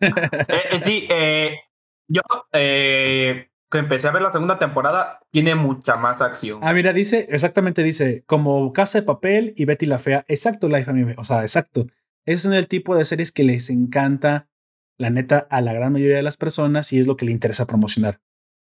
[0.00, 1.58] Eh, eh, sí, eh,
[2.08, 2.22] yo
[2.52, 6.58] eh, que empecé a ver la segunda temporada, tiene mucha más acción.
[6.62, 10.24] Ah, mira, dice, exactamente dice, como Casa de Papel y Betty la Fea.
[10.28, 11.14] Exacto, Life Anime.
[11.18, 11.86] O sea, exacto.
[12.26, 14.48] Ese es el tipo de series que les encanta,
[14.98, 17.66] la neta, a la gran mayoría de las personas y es lo que le interesa
[17.66, 18.20] promocionar.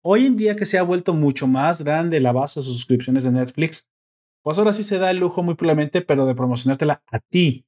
[0.03, 3.23] Hoy en día que se ha vuelto mucho más grande la base de sus suscripciones
[3.23, 3.89] de Netflix,
[4.43, 7.65] pues ahora sí se da el lujo muy probablemente, pero de promocionártela a ti.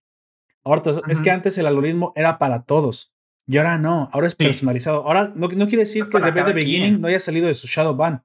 [0.66, 3.14] Ahorita es que antes el algoritmo era para todos
[3.47, 4.43] y ahora no, ahora es Sí.
[4.43, 5.05] personalizado.
[5.05, 7.01] Ahora no, no quiere decir que para cada The Beginning quien.
[7.01, 8.24] no haya salido de su shadow ban.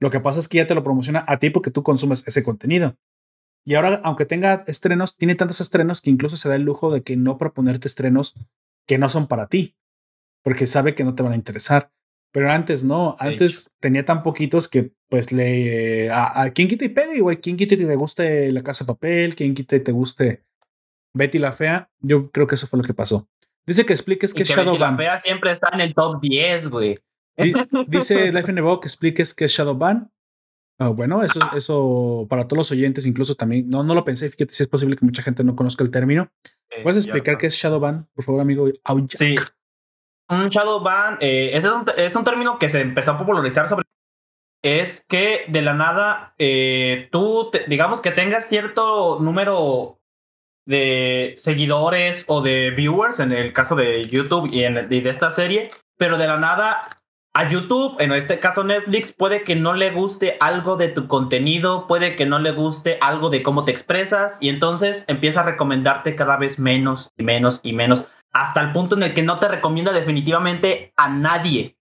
[0.00, 2.42] Lo que pasa es que ya te lo promociona a ti porque tú consumes ese
[2.42, 2.96] contenido.
[3.64, 7.02] Y ahora, aunque tenga estrenos, tiene tantos estrenos que incluso se da el lujo de
[7.02, 8.34] que no proponerte estrenos
[8.86, 9.76] que no son para ti,
[10.42, 11.92] porque sabe que no te van a interesar.
[12.32, 16.10] Pero antes no, De antes tenía tan poquitos que pues le...
[16.10, 18.88] A, a quien quite y pegue, güey, quien quite y te guste La Casa de
[18.92, 20.42] Papel, quien quite y te guste
[21.14, 23.28] Betty la Fea, yo creo que eso fue lo que pasó.
[23.66, 24.96] Dice que expliques es que Betty la Shadowban.
[24.96, 26.98] Fea siempre está en el top 10, güey.
[27.36, 27.52] Di-
[27.88, 30.10] Dice Life Nebo que expliques qué es Shadowban.
[30.78, 34.52] Ah, bueno, eso, eso para todos los oyentes, incluso también, no, no lo pensé, fíjate
[34.52, 36.28] si es posible que mucha gente no conozca el término.
[36.82, 38.66] ¿Puedes explicar qué es Shadowban, por favor, amigo?
[39.10, 39.36] Sí.
[40.30, 43.84] Un shadow ban eh, es, un, es un término que se empezó a popularizar sobre.
[44.64, 50.00] Es que de la nada eh, tú, te- digamos que tengas cierto número
[50.66, 55.30] de seguidores o de viewers, en el caso de YouTube y, en, y de esta
[55.30, 56.88] serie, pero de la nada
[57.34, 61.86] a YouTube, en este caso Netflix, puede que no le guste algo de tu contenido,
[61.86, 66.14] puede que no le guste algo de cómo te expresas y entonces empieza a recomendarte
[66.14, 69.48] cada vez menos y menos y menos hasta el punto en el que no te
[69.48, 71.76] recomienda definitivamente a nadie.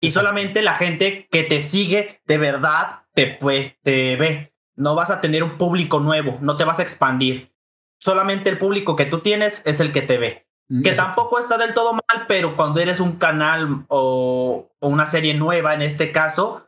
[0.00, 4.52] Y solamente la gente que te sigue de verdad te, pue- te ve.
[4.76, 7.50] No vas a tener un público nuevo, no te vas a expandir.
[7.98, 10.46] Solamente el público que tú tienes es el que te ve.
[10.82, 11.02] Que Exacto.
[11.14, 15.74] tampoco está del todo mal, pero cuando eres un canal o, o una serie nueva
[15.74, 16.66] en este caso,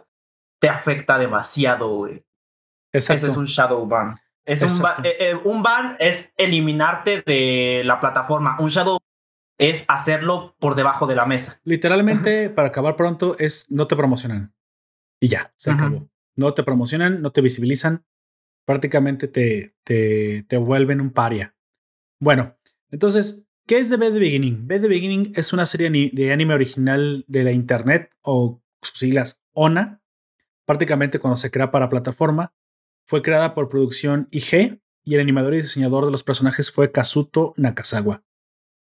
[0.61, 2.25] te afecta demasiado, güey.
[2.93, 3.25] Exacto.
[3.27, 4.15] Ese es un shadow ban.
[4.47, 5.03] Es un, ba- Exacto.
[5.05, 8.57] eh, eh, un ban es eliminarte de la plataforma.
[8.61, 8.99] Un shadow
[9.59, 11.61] es hacerlo por debajo de la mesa.
[11.65, 14.55] Literalmente, para acabar pronto, es no te promocionan.
[15.21, 15.87] Y ya, se Ajá.
[15.87, 16.09] acabó.
[16.37, 18.05] No te promocionan, no te visibilizan.
[18.69, 21.57] Prácticamente te, te, te vuelven un paria.
[22.21, 22.59] Bueno,
[22.91, 24.69] entonces, ¿qué es The Bad Beginning?
[24.69, 29.43] Bad The Beginning es una serie de anime original de la internet o sus siglas
[29.55, 30.03] ONA,
[30.67, 32.53] prácticamente cuando se crea para plataforma.
[33.07, 37.55] Fue creada por producción IG y el animador y diseñador de los personajes fue Kazuto
[37.57, 38.23] Nakazawa.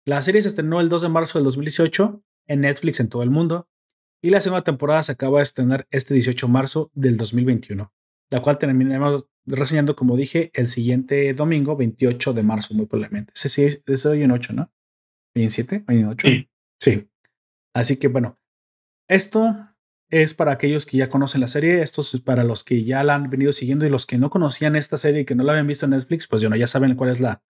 [0.04, 3.30] La serie se estrenó el 2 de marzo del 2018 en Netflix en todo el
[3.30, 3.68] mundo
[4.20, 7.92] y la segunda temporada se acaba de estrenar este 18 de marzo del 2021,
[8.30, 13.32] la cual terminaremos reseñando, como dije, el siguiente domingo, 28 de marzo, muy probablemente.
[13.34, 14.70] Ese sí, ese hoy en 8, ¿no?
[15.34, 15.84] ¿Hoy en 7?
[15.88, 16.28] ¿Hoy en 8?
[16.28, 16.48] Sí.
[16.80, 17.08] Sí.
[17.74, 18.38] Así que bueno,
[19.08, 19.68] esto
[20.10, 23.14] es para aquellos que ya conocen la serie, esto es para los que ya la
[23.14, 25.66] han venido siguiendo y los que no conocían esta serie y que no la habían
[25.66, 27.42] visto en Netflix, pues bueno, ya saben cuál es la,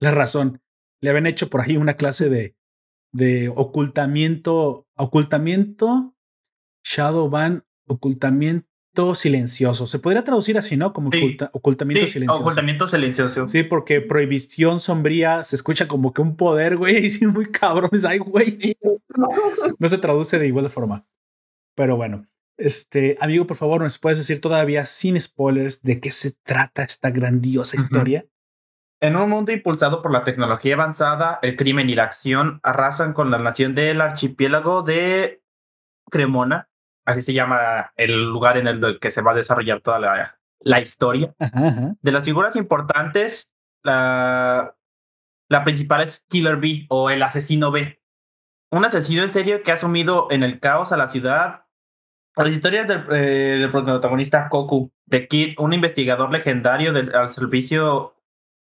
[0.00, 0.60] la razón.
[1.00, 2.54] Le habían hecho por ahí una clase de,
[3.12, 6.14] de ocultamiento, ocultamiento,
[6.84, 8.71] shadow ban, ocultamiento
[9.14, 9.86] silencioso.
[9.86, 10.92] Se podría traducir así, ¿no?
[10.92, 11.18] Como Sí.
[11.18, 12.42] oculta- ocultamiento Sí, silencioso.
[12.42, 13.48] ocultamiento silencioso.
[13.48, 17.90] Sí, porque prohibición sombría se escucha como que un poder, güey, y sí, muy cabrón.
[17.92, 18.76] Es, Ay, güey.
[19.78, 21.06] No se traduce de igual forma.
[21.74, 22.26] Pero bueno,
[22.58, 27.10] este amigo, por favor, ¿nos puedes decir todavía sin spoilers de qué se trata esta
[27.10, 28.24] grandiosa historia?
[29.00, 33.30] En un mundo impulsado por la tecnología avanzada, el crimen y la acción arrasan con
[33.30, 35.42] la nación del archipiélago de
[36.10, 36.68] Cremona.
[37.04, 40.80] Así se llama el lugar en el que se va a desarrollar toda la, la
[40.80, 41.34] historia.
[41.38, 41.94] Ajá, ajá.
[42.00, 44.76] De las figuras importantes, la,
[45.48, 48.00] la principal es Killer B o el asesino B.
[48.70, 51.64] Un asesino en serio que ha sumido en el caos a la ciudad.
[52.36, 58.16] Las historias del, eh, del protagonista Koku, de Kid, un investigador legendario del al servicio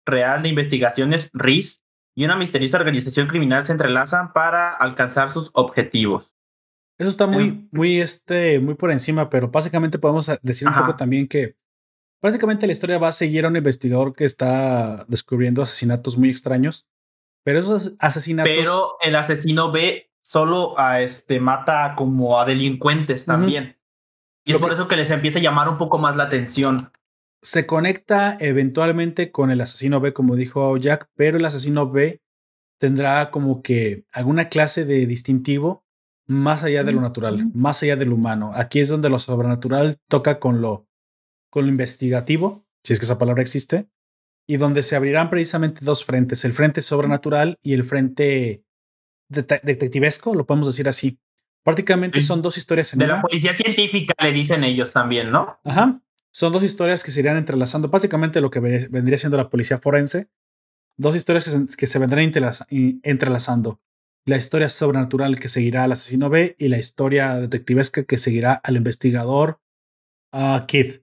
[0.06, 1.84] real de investigaciones RIS
[2.16, 6.36] y una misteriosa organización criminal se entrelazan para alcanzar sus objetivos.
[6.98, 11.28] Eso está muy, muy, este, muy por encima, pero básicamente podemos decir un poco también
[11.28, 11.56] que
[12.22, 16.88] básicamente la historia va a seguir a un investigador que está descubriendo asesinatos muy extraños,
[17.44, 23.78] pero esos asesinatos Pero el asesino B solo a este, mata como a delincuentes también.
[24.46, 26.24] Y Lo es por que- eso que les empieza a llamar un poco más la
[26.24, 26.92] atención.
[27.42, 32.22] se conecta eventualmente con el asesino B, como dijo Jack, pero el asesino B
[32.80, 35.85] tendrá como que alguna clase de distintivo
[36.28, 38.52] más allá de lo natural, más allá del humano.
[38.56, 40.88] Aquí es donde lo sobrenatural toca con lo,
[41.52, 43.88] con lo investigativo, si es que esa palabra existe,
[44.48, 48.64] y donde se abrirán precisamente dos frentes, el frente sobrenatural y el frente
[49.32, 51.20] dete- detectivesco, lo podemos decir así.
[51.64, 52.28] Prácticamente Sí.
[52.28, 53.16] son dos historias en De una.
[53.16, 55.58] la policía científica le dicen ellos también, ¿no?
[55.64, 56.00] Ajá.
[56.32, 59.78] Son dos historias que se irán entrelazando, básicamente lo que ve- vendría siendo la policía
[59.80, 60.28] forense.
[60.98, 63.80] Dos historias que se, que se vendrán entrelazando.
[64.28, 68.76] La historia sobrenatural que seguirá al asesino B y la historia detectivesca que seguirá al
[68.76, 69.62] investigador
[70.32, 71.02] ah, Kid.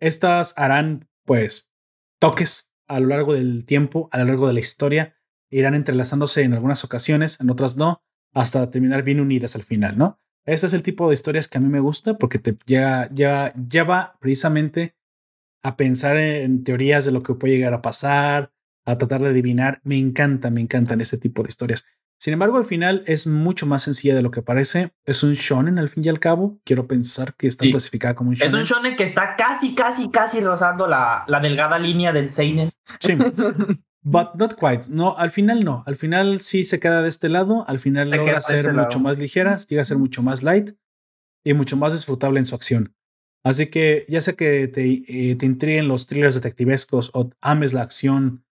[0.00, 1.70] Estas harán, pues,
[2.18, 5.16] toques a lo largo del tiempo, a lo largo de la historia.
[5.48, 8.02] Irán entrelazándose en algunas ocasiones, en otras no,
[8.34, 10.20] hasta terminar bien unidas al final, ¿no?
[10.44, 13.52] Ese es el tipo de historias que a mí me gusta porque te ya, ya,
[13.54, 14.96] lleva precisamente
[15.62, 18.52] a pensar en teorías de lo que puede llegar a pasar,
[18.84, 19.80] a tratar de adivinar.
[19.84, 21.84] Me encanta, me encantan este tipo de historias.
[22.18, 24.90] Sin embargo, al final es mucho más sencilla de lo que parece.
[25.04, 26.58] Es un shonen al fin y al cabo.
[26.64, 27.70] Quiero pensar que está Sí.
[27.70, 28.56] clasificada como un Es shonen.
[28.56, 32.70] un shonen que está casi, casi, casi rozando la, la delgada línea del seinen.
[33.00, 33.16] Sí,
[34.02, 34.86] but not quite.
[34.88, 35.82] No, al final no.
[35.86, 37.64] Al final sí se queda de este lado.
[37.68, 40.70] Al final Se logra ser mucho más ligera, llega a ser mucho más light
[41.44, 42.94] y mucho más disfrutable en su acción.
[43.44, 47.82] Así que ya sea que te, eh, te intriguen los thrillers detectivescos o ames la
[47.82, 48.44] acción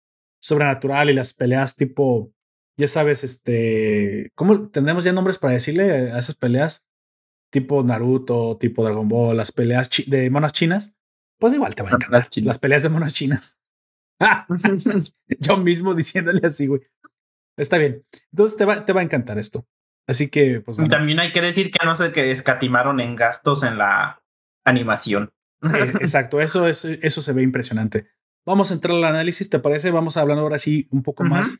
[0.43, 2.31] sobrenatural y las peleas tipo,
[2.77, 6.89] ya sabes, este, ¿cómo tendremos ya nombres para decirle a esas peleas?
[7.51, 10.95] Tipo Naruto, tipo Dragon Ball, las peleas chi- de monas chinas.
[11.39, 12.29] Pues igual te va a encantar.
[12.37, 13.61] Las peleas de monas chinas.
[15.41, 16.83] Yo mismo diciéndole así, güey.
[17.59, 18.05] Está bien.
[18.33, 19.67] Entonces te va, te va a encantar esto.
[20.09, 23.63] Así que, pues bueno, También hay que decir que no sé que escatimaron en gastos
[23.63, 24.23] en la
[24.65, 25.33] animación.
[25.63, 26.41] eh, exacto.
[26.41, 28.07] Eso, es, eso se ve impresionante.
[28.47, 29.91] Vamos a entrar al análisis, ¿te parece?
[29.91, 31.59] Vamos a hablar ahora sí un poco más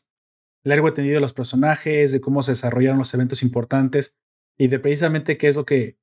[0.63, 4.17] largo y tendido de los personajes, de cómo se desarrollaron los eventos importantes
[4.57, 5.97] y de precisamente qué es lo que,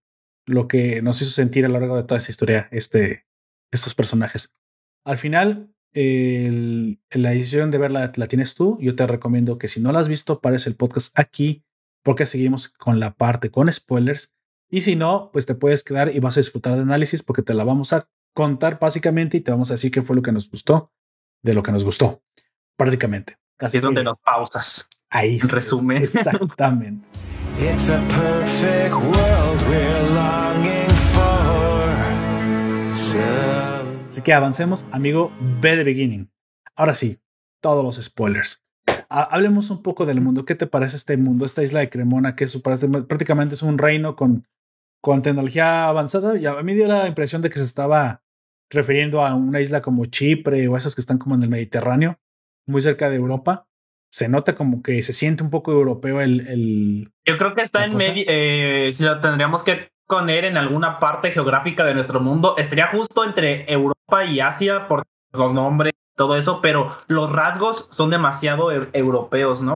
[0.47, 3.27] lo que nos hizo sentir a lo largo de toda esta historia, este,
[3.71, 4.57] estos personajes.
[5.05, 8.79] Al final, la decisión de verla la tienes tú.
[8.81, 11.65] Yo te recomiendo que si no la has visto, pares el podcast aquí
[12.03, 14.37] porque seguimos con la parte con spoilers.
[14.71, 17.55] Y si no, pues te puedes quedar y vas a disfrutar de análisis porque te
[17.55, 20.49] la vamos a contar básicamente y te vamos a decir qué fue lo que nos
[20.49, 20.93] gustó
[21.43, 22.23] de lo que nos gustó,
[22.77, 23.40] prácticamente.
[23.61, 24.89] Así es donde nos pausas.
[25.11, 26.03] ahí en resumen.
[26.03, 27.07] Exactamente.
[27.59, 32.95] It's a perfect world we're longing for.
[32.95, 33.19] So
[34.09, 35.31] Así que avancemos, amigo,
[35.61, 36.31] ve the beginning.
[36.75, 37.21] Ahora sí,
[37.61, 38.65] todos los spoilers.
[39.11, 40.45] hablemos un poco del mundo.
[40.47, 44.17] ¿Qué te parece este mundo, esta isla de Cremona, que es, prácticamente es un reino
[44.17, 44.47] con,
[45.03, 46.39] con tecnología avanzada?
[46.39, 48.23] Y a mí dio la impresión de que se estaba
[48.71, 52.19] refiriendo a una isla como Chipre o esas que están como en el Mediterráneo,
[52.71, 53.67] muy cerca de Europa.
[54.11, 56.47] Se nota como que se siente un poco europeo el.
[56.49, 58.25] el Yo creo que está en medio.
[58.27, 63.25] Eh, si lo tendríamos que poner en alguna parte geográfica de nuestro mundo, estaría justo
[63.25, 69.63] entre Europa y Asia por los nombres, todo eso, pero los rasgos son demasiado europeos,
[69.63, 69.75] ¿no?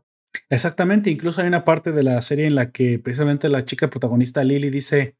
[0.50, 4.42] Exactamente, incluso hay una parte de la serie en la que precisamente la chica protagonista
[4.42, 5.16] Lily dice,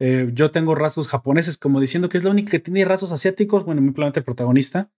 [0.00, 3.64] eh, yo tengo rasgos japoneses, como diciendo que es la única que tiene rasgos asiáticos,
[3.64, 4.90] bueno, muy probablemente el protagonista,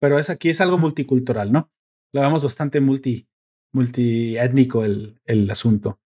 [0.00, 1.70] pero es aquí es algo multicultural, ¿no?
[2.12, 3.28] Lo vemos bastante multi,
[3.72, 6.00] multiétnico el, el asunto.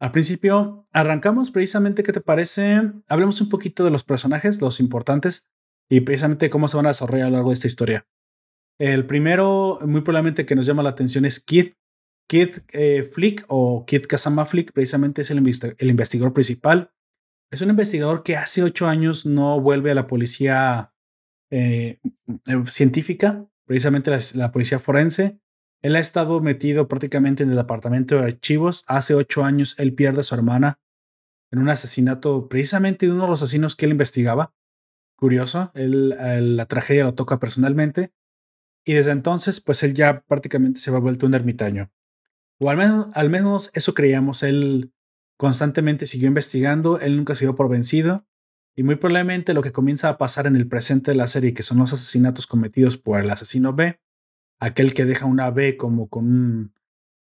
[0.00, 2.92] Al principio, arrancamos precisamente, ¿qué te parece?
[3.08, 5.46] Hablemos un poquito de los personajes, los importantes,
[5.88, 8.06] y precisamente cómo se van a desarrollar a lo largo de esta historia.
[8.78, 11.72] El primero, muy probablemente que nos llama la atención, es Kid.
[12.28, 15.38] Kid eh, Flick o Kid Kazama Flick, precisamente es el,
[15.78, 16.90] el investigador principal.
[17.50, 20.93] Es un investigador que hace ocho años no vuelve a la policía
[21.50, 21.98] eh,
[22.46, 25.38] eh, científica, precisamente la, policía forense.
[25.82, 28.84] Él ha estado metido prácticamente en el departamento de archivos.
[28.86, 30.80] Hace ocho años él pierde a su hermana
[31.50, 34.54] en un asesinato precisamente de uno de los asesinos que él investigaba.
[35.16, 36.10] Curioso, él,
[36.56, 38.12] la tragedia lo toca personalmente.
[38.84, 41.90] Y desde entonces, pues él ya prácticamente se va vuelto un ermitaño.
[42.58, 44.42] O al menos, al menos eso creíamos.
[44.42, 44.94] Él
[45.36, 48.24] Constantemente siguió investigando, él nunca se dio por vencido,
[48.76, 51.62] y muy probablemente lo que comienza a pasar en el presente de la serie, que
[51.62, 54.00] son los asesinatos cometidos por el asesino B,
[54.58, 56.74] aquel que deja una B como con un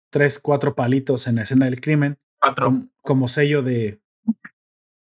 [0.09, 2.19] tres, cuatro palitos en la escena del crimen,
[3.01, 4.01] como, sello de...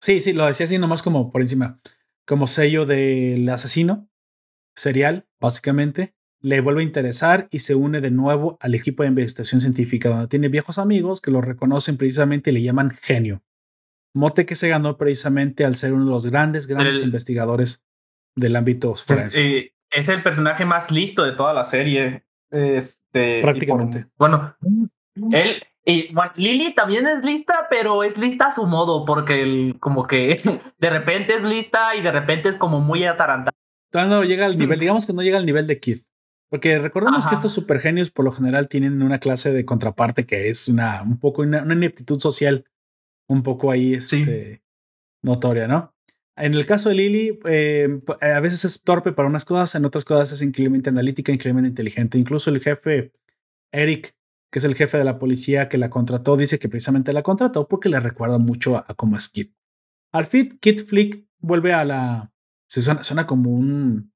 [0.00, 1.80] Sí, sí, lo decía así nomás como por encima,
[2.26, 4.08] como sello del asesino
[4.74, 9.62] serial, básicamente le vuelve a interesar y se une de nuevo al equipo de investigación
[9.62, 13.42] científica, donde tiene viejos amigos que lo reconocen precisamente y le llaman genio.
[14.14, 17.84] Mote que se ganó precisamente al ser uno de los grandes, grandes investigadores
[18.36, 19.74] del ámbito forense.
[19.90, 22.24] es el personaje más listo de toda la serie.
[22.50, 24.06] Este, Prácticamente.
[24.16, 24.56] bueno,
[25.32, 30.06] él y bueno, Lily también es lista, pero es lista a su modo, porque como
[30.06, 30.40] que
[30.78, 33.54] de repente es lista y de repente es como muy atarantada.
[33.92, 36.04] No llega al nivel, digamos que no llega al nivel de Keith.
[36.50, 40.68] Porque recordemos que estos supergenios por lo general tienen una clase de contraparte que es
[40.68, 42.64] una un poco una, ineptitud social
[43.28, 44.62] un poco ahí este,
[45.22, 45.94] notoria, ¿no?
[46.36, 50.04] En el caso de Lily, eh, a veces es torpe para unas cosas, en otras
[50.04, 52.18] cosas es increíblemente analítica, increíblemente inteligente.
[52.18, 53.12] Incluso el jefe
[53.70, 54.16] Eric,
[54.50, 57.68] que es el jefe de la policía que la contrató, dice que precisamente la contrató
[57.68, 59.50] porque le recuerda mucho a, cómo es Kid.
[60.12, 62.32] Al fit, Kid Flick vuelve a la.
[62.66, 64.12] Se suena como un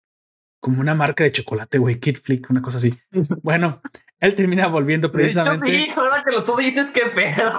[0.61, 2.95] como una marca de chocolate, güey, Kid Flick, una cosa así.
[3.43, 3.81] Bueno,
[4.19, 5.67] él termina volviendo precisamente.
[5.67, 7.53] sí, ahora que lo tú dices, qué pedo.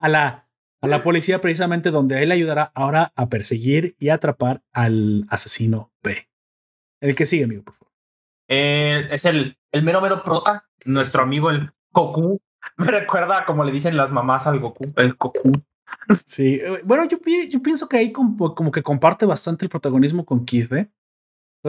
[0.00, 0.48] A la,
[0.80, 6.28] a la policía, precisamente donde él ayudará ahora a perseguir y atrapar al asesino B.
[7.00, 7.92] El que sigue, amigo, por favor.
[8.48, 12.40] Eh, es el, el mero mero prota, nuestro amigo el Goku.
[12.76, 15.52] Me recuerda como le dicen las mamás al Goku, el Goku.
[16.24, 20.24] Sí, eh, bueno, yo, yo pienso que ahí como, como que comparte bastante el protagonismo
[20.24, 20.90] con Kid, ¿eh?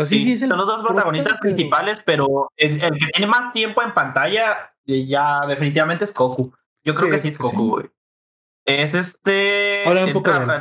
[0.03, 5.05] sí, son los dos protagonistas principales, pero el, que tiene más tiempo en pantalla eh,
[5.05, 6.53] ya definitivamente es Goku.
[6.83, 7.89] Yo creo que sí es Goku,
[8.65, 9.81] Es este.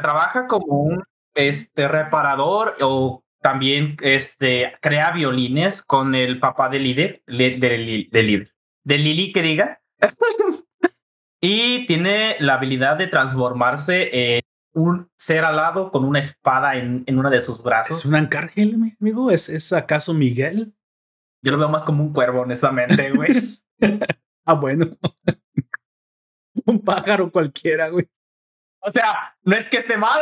[0.00, 7.22] trabaja como un este, reparador o también este, crea violines con el papá de líder,
[7.26, 8.48] de, de, de,
[8.84, 9.80] de Lili, que diga.
[11.40, 14.42] y tiene la habilidad de transformarse en
[14.74, 17.98] un ser alado con una espada en, en uno de sus brazos.
[17.98, 19.30] ¿Es un ancargel, amigo?
[19.30, 20.74] ¿Es, ¿Es acaso Miguel?
[21.42, 23.30] Yo lo veo más como un cuervo, honestamente, güey.
[24.44, 24.86] ah, bueno.
[26.70, 28.08] Un pájaro cualquiera, güey.
[28.82, 30.20] O sea, no es que esté mal.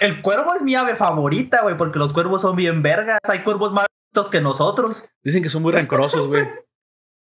[0.00, 3.20] El cuervo es mi ave favorita, güey, porque los cuervos son bien vergas.
[3.28, 3.86] Hay cuervos más
[4.32, 5.04] que nosotros.
[5.22, 6.48] Dicen que son muy rencorosos, güey.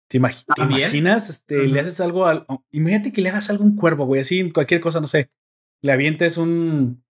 [0.08, 1.28] ¿Te, imaginas?
[1.28, 2.46] Este, Le haces algo al.
[2.70, 5.30] Imagínate que le hagas algo a un cuervo, güey, así, cualquier cosa, no sé
[5.82, 7.02] le avientes un.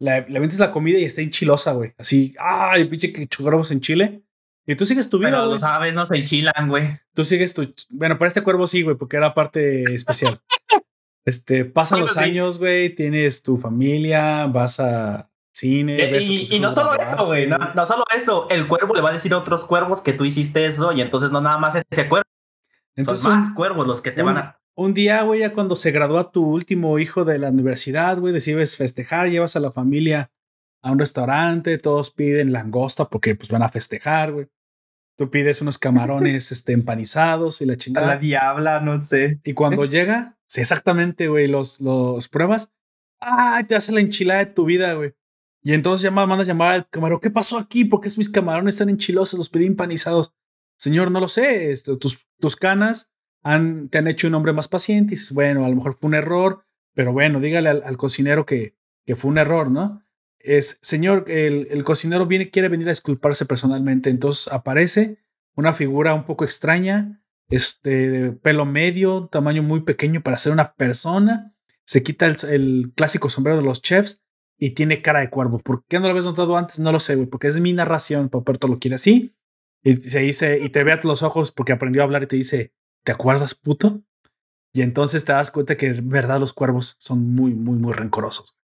[0.00, 1.94] Le, le avientes la comida y está enchilosa, güey.
[1.98, 4.24] Así, ay, pinche que chocóramos en Chile.
[4.66, 6.98] Y tú sigues tu vida, Pero los aves no se enchilan, güey.
[7.14, 7.72] Tú sigues tu.
[7.90, 10.40] Bueno, para este cuervo sí, güey, porque era parte especial.
[11.24, 15.96] Este, pasan los años, güey, tienes tu familia, vas a cine.
[16.10, 18.48] Ves y, y no solo eso, güey, no, no, solo eso.
[18.50, 21.30] El cuervo le va a decir a otros cuervos que tú hiciste eso y entonces
[21.30, 22.28] no nada más ese cuervo.
[22.96, 25.92] Entonces, son más cuervos los que te van a un día, güey, ya cuando se
[25.92, 30.32] gradúa tu último hijo de la universidad, güey, decides festejar, llevas a la familia
[30.82, 34.48] a un restaurante, todos piden langosta porque pues van a festejar, güey.
[35.16, 38.06] Tú pides unos camarones este, empanizados y la A chingada.
[38.08, 39.40] la diabla, no sé.
[39.44, 42.72] Y cuando llega, sí, exactamente, güey, los, los pruebas.
[43.20, 43.64] ¡Ay!
[43.64, 45.14] Te hace la enchilada de tu vida, güey.
[45.62, 47.20] Y entonces llama, mandas llamar al camarón.
[47.20, 47.86] ¿Qué pasó aquí?
[47.86, 49.38] ¿Por qué mis camarones están enchilosos?
[49.38, 50.34] Los pedí empanizados.
[50.76, 51.72] Señor, no lo sé.
[51.72, 55.14] Esto, tus, tus canas han, te han hecho un hombre más paciente.
[55.14, 58.44] Y dices, bueno, a lo mejor fue un error, pero bueno, dígale al, al cocinero
[58.44, 58.76] que,
[59.06, 60.02] que fue un error, ¿no?
[60.38, 64.10] Es, señor, el, el cocinero viene, quiere venir a disculparse personalmente.
[64.10, 65.16] Entonces aparece
[65.54, 71.54] una figura un poco extraña, este, pelo medio, tamaño muy pequeño para ser una persona.
[71.84, 74.22] Se quita el, el clásico sombrero de los chefs
[74.58, 75.58] y tiene cara de cuervo.
[75.58, 76.78] ¿Por qué no lo habías notado antes?
[76.78, 78.28] No lo sé, güey, porque es mi narración.
[78.28, 79.34] Paperto lo quiere así.
[79.82, 82.36] Y se dice, y te ve a los ojos porque aprendió a hablar y te
[82.36, 82.72] dice,
[83.04, 84.02] ¿te acuerdas, puto?
[84.72, 88.56] Y entonces te das cuenta que en verdad los cuervos son muy, muy, muy rencorosos.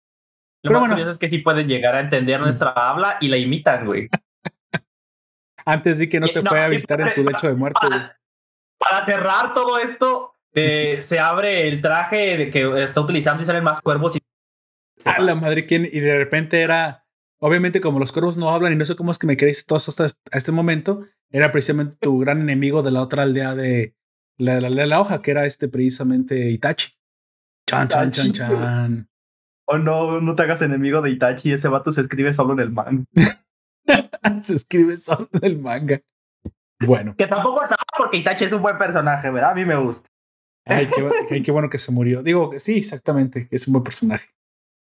[0.64, 0.96] Lo Pero más bueno.
[0.96, 4.08] curioso es que sí pueden llegar a entender nuestra habla y la imitan, güey.
[5.66, 7.80] Antes di que no te no, fue a visitar en tu lecho de muerte.
[7.82, 8.19] Para,
[8.80, 13.64] para cerrar todo esto, eh, se abre el traje de que está utilizando y salen
[13.64, 14.16] más cuervos.
[14.16, 14.20] Y...
[15.06, 15.86] A la madre, ¿quién?
[15.86, 17.06] Y de repente era,
[17.40, 19.90] obviamente como los cuervos no hablan y no sé cómo es que me queréis todos
[19.90, 23.96] hasta este momento, era precisamente tu gran enemigo de la otra aldea de
[24.38, 26.94] la, la, la, la hoja, que era este precisamente Itachi.
[27.68, 29.10] Chan, chan, chan, chan.
[29.68, 31.54] Oh, no, no te hagas enemigo de Itachi.
[31.54, 33.06] Ese vato se escribe solo en el man.
[34.42, 36.02] Se escribe solo en el manga.
[36.86, 39.52] Bueno, Que tampoco está porque Itachi es un buen personaje, ¿verdad?
[39.52, 40.08] A mí me gusta.
[40.66, 40.88] ay,
[41.28, 42.24] qué, qué bueno que se murió.
[42.24, 44.30] Digo, sí, exactamente, es un buen personaje.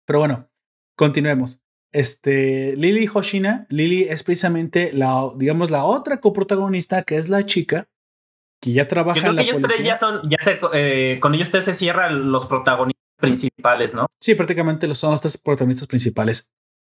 [0.07, 0.49] Pero bueno,
[0.97, 1.61] continuemos.
[1.93, 7.87] Este, Lily Hoshina, Lily es precisamente la, digamos, la otra coprotagonista que es la chica
[8.61, 9.95] que ya Yo trabaja creo en que la ellos tres policía.
[9.95, 14.07] ya son, ya se, eh, con ellos tres se cierran los protagonistas principales, ¿no?
[14.21, 16.51] Sí, prácticamente son los tres protagonistas principales.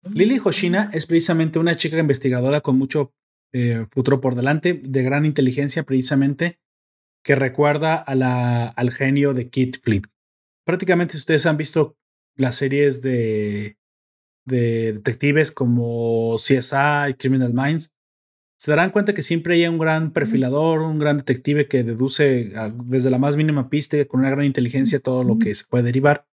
[0.03, 3.11] Lily Hoshina es precisamente una chica investigadora con mucho
[3.53, 6.59] eh, futuro por delante, de gran inteligencia precisamente,
[7.23, 10.05] que recuerda a la, al genio de Kid Flip.
[10.65, 11.97] Prácticamente si ustedes han visto
[12.35, 13.77] las series de,
[14.45, 17.95] de detectives como CSI, Criminal Minds,
[18.57, 22.51] se darán cuenta que siempre hay un gran perfilador, un gran detective que deduce
[22.85, 26.27] desde la más mínima pista con una gran inteligencia todo lo que se puede derivar.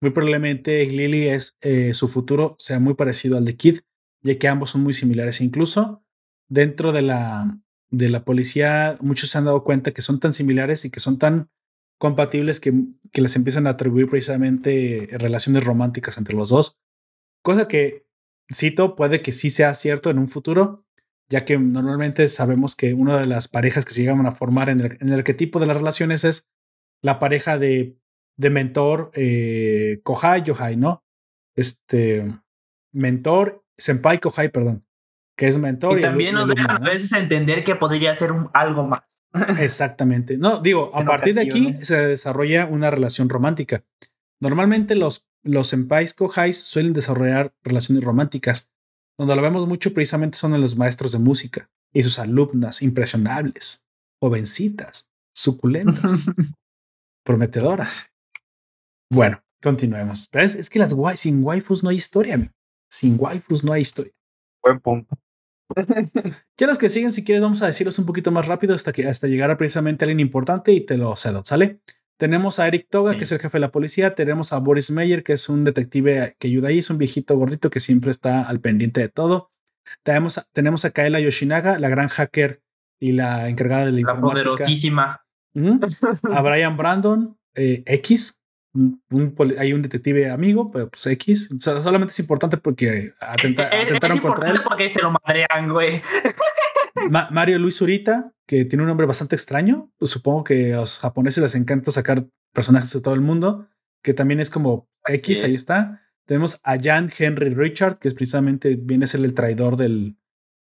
[0.00, 3.80] Muy probablemente Lily es eh, su futuro sea muy parecido al de Kid,
[4.22, 5.40] ya que ambos son muy similares.
[5.40, 6.03] Incluso
[6.54, 7.58] dentro de la,
[7.90, 11.18] de la policía, muchos se han dado cuenta que son tan similares y que son
[11.18, 11.50] tan
[11.98, 12.72] compatibles que,
[13.12, 16.78] que les empiezan a atribuir precisamente relaciones románticas entre los dos.
[17.42, 18.06] Cosa que,
[18.52, 20.86] cito, puede que sí sea cierto en un futuro,
[21.28, 24.80] ya que normalmente sabemos que una de las parejas que se llegan a formar en
[24.80, 26.50] el, en el arquetipo de las relaciones es
[27.02, 27.98] la pareja de,
[28.36, 31.04] de mentor eh, Kohai Yohai, ¿no?
[31.56, 32.26] Este
[32.92, 34.86] mentor, senpai Kohai, perdón,
[35.36, 35.98] que es mentor.
[35.98, 36.88] Y también nos dejan ¿no?
[36.88, 39.02] a veces entender que podría ser un- algo más.
[39.58, 40.36] Exactamente.
[40.38, 43.84] No, digo, a En partir de aquí se desarrolla una relación romántica.
[44.40, 48.70] Normalmente los, los senpais kohais suelen desarrollar relaciones románticas.
[49.18, 53.84] Donde lo vemos mucho precisamente son en los maestros de música y sus alumnas impresionables,
[54.20, 56.24] jovencitas, suculentas,
[57.24, 58.10] prometedoras.
[59.10, 60.28] Bueno, continuemos.
[60.30, 62.34] Pero es, es que las sin waifus no hay historia.
[62.34, 62.52] amigo.
[62.90, 64.12] Sin waifus no hay historia.
[64.62, 65.16] Buen punto.
[66.58, 69.06] Ya los que siguen, si quieres, vamos a decirlos un poquito más rápido hasta que
[69.08, 71.80] hasta llegar a precisamente alguien importante y te lo cedo, ¿sale?
[72.16, 73.18] Tenemos a Eric Toga, Sí.
[73.18, 74.14] que es el jefe de la policía.
[74.14, 77.70] Tenemos a Boris Meyer, que es un detective que ayuda ahí, es un viejito gordito
[77.70, 79.50] que siempre está al pendiente de todo.
[80.04, 82.62] Tenemos, a- tenemos a Kaela Yoshinaga, la gran hacker
[83.00, 84.44] y la encargada de la, La informática.
[84.50, 85.24] poderosísima.
[86.32, 88.40] A Brian Brandon, eh, X.
[88.74, 91.48] un- un poli- hay un detective amigo, pero pues X.
[91.60, 94.56] So- Solamente es importante porque atenta- es, es atentaron contra él.
[94.56, 96.02] importante porque se lo madrean, güey.
[97.10, 99.90] Ma- Mario Luis Zurita, que tiene un nombre bastante extraño.
[99.98, 103.68] Pues supongo que a los japoneses les encanta sacar personajes de todo el mundo,
[104.02, 105.60] que también es como X, ahí es.
[105.62, 106.00] está.
[106.26, 110.16] Tenemos a Jan Henry Richard, que es precisamente viene a ser el traidor del,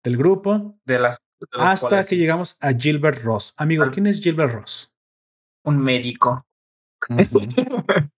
[0.03, 0.79] del grupo.
[0.85, 3.53] De las, de los Hasta que es llegamos a Gilbert Ross.
[3.57, 4.95] Amigo, ¿quién es Gilbert Ross?
[5.65, 6.45] Un médico.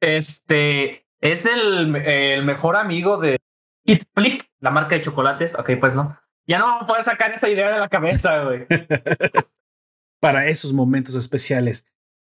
[0.00, 3.38] Este es el, el mejor amigo de
[3.84, 5.54] Kid Flip, la marca de chocolates.
[5.54, 6.18] Ok, pues no.
[6.46, 8.66] Ya no vamos a poder sacar esa idea de la cabeza, güey.
[10.20, 11.86] Para esos momentos especiales,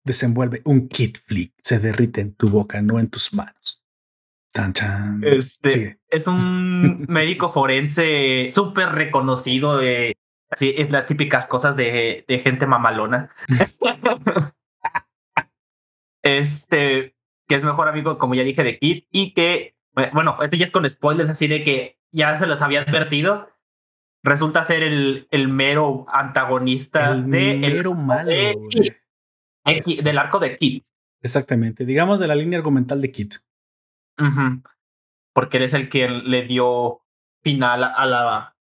[0.05, 1.53] desenvuelve un kit flick.
[1.63, 3.85] Se derrite en tu boca, no en tus manos.
[4.53, 5.23] Tan, tan.
[5.25, 5.99] Este Sigue.
[6.09, 9.79] es un médico forense súper reconocido.
[9.79, 10.17] De,
[10.49, 13.31] así es las típicas cosas de, de gente mamalona.
[16.25, 17.15] Este
[17.47, 19.75] que es mejor amigo, como ya dije, de Kid y que
[20.13, 23.49] bueno, este ya es con spoilers, así de que ya se los había advertido.
[24.23, 28.57] Resulta ser el, el mero antagonista El de mero el, malo, de.
[28.71, 28.93] Kid,
[29.85, 30.83] Kid, del arco de Kid.
[31.23, 31.85] Exactamente.
[31.85, 33.35] Digamos de la línea argumental de Kit.
[34.19, 34.63] Ujú.
[35.33, 37.03] Porque él es el que le dio
[37.43, 38.57] final a la,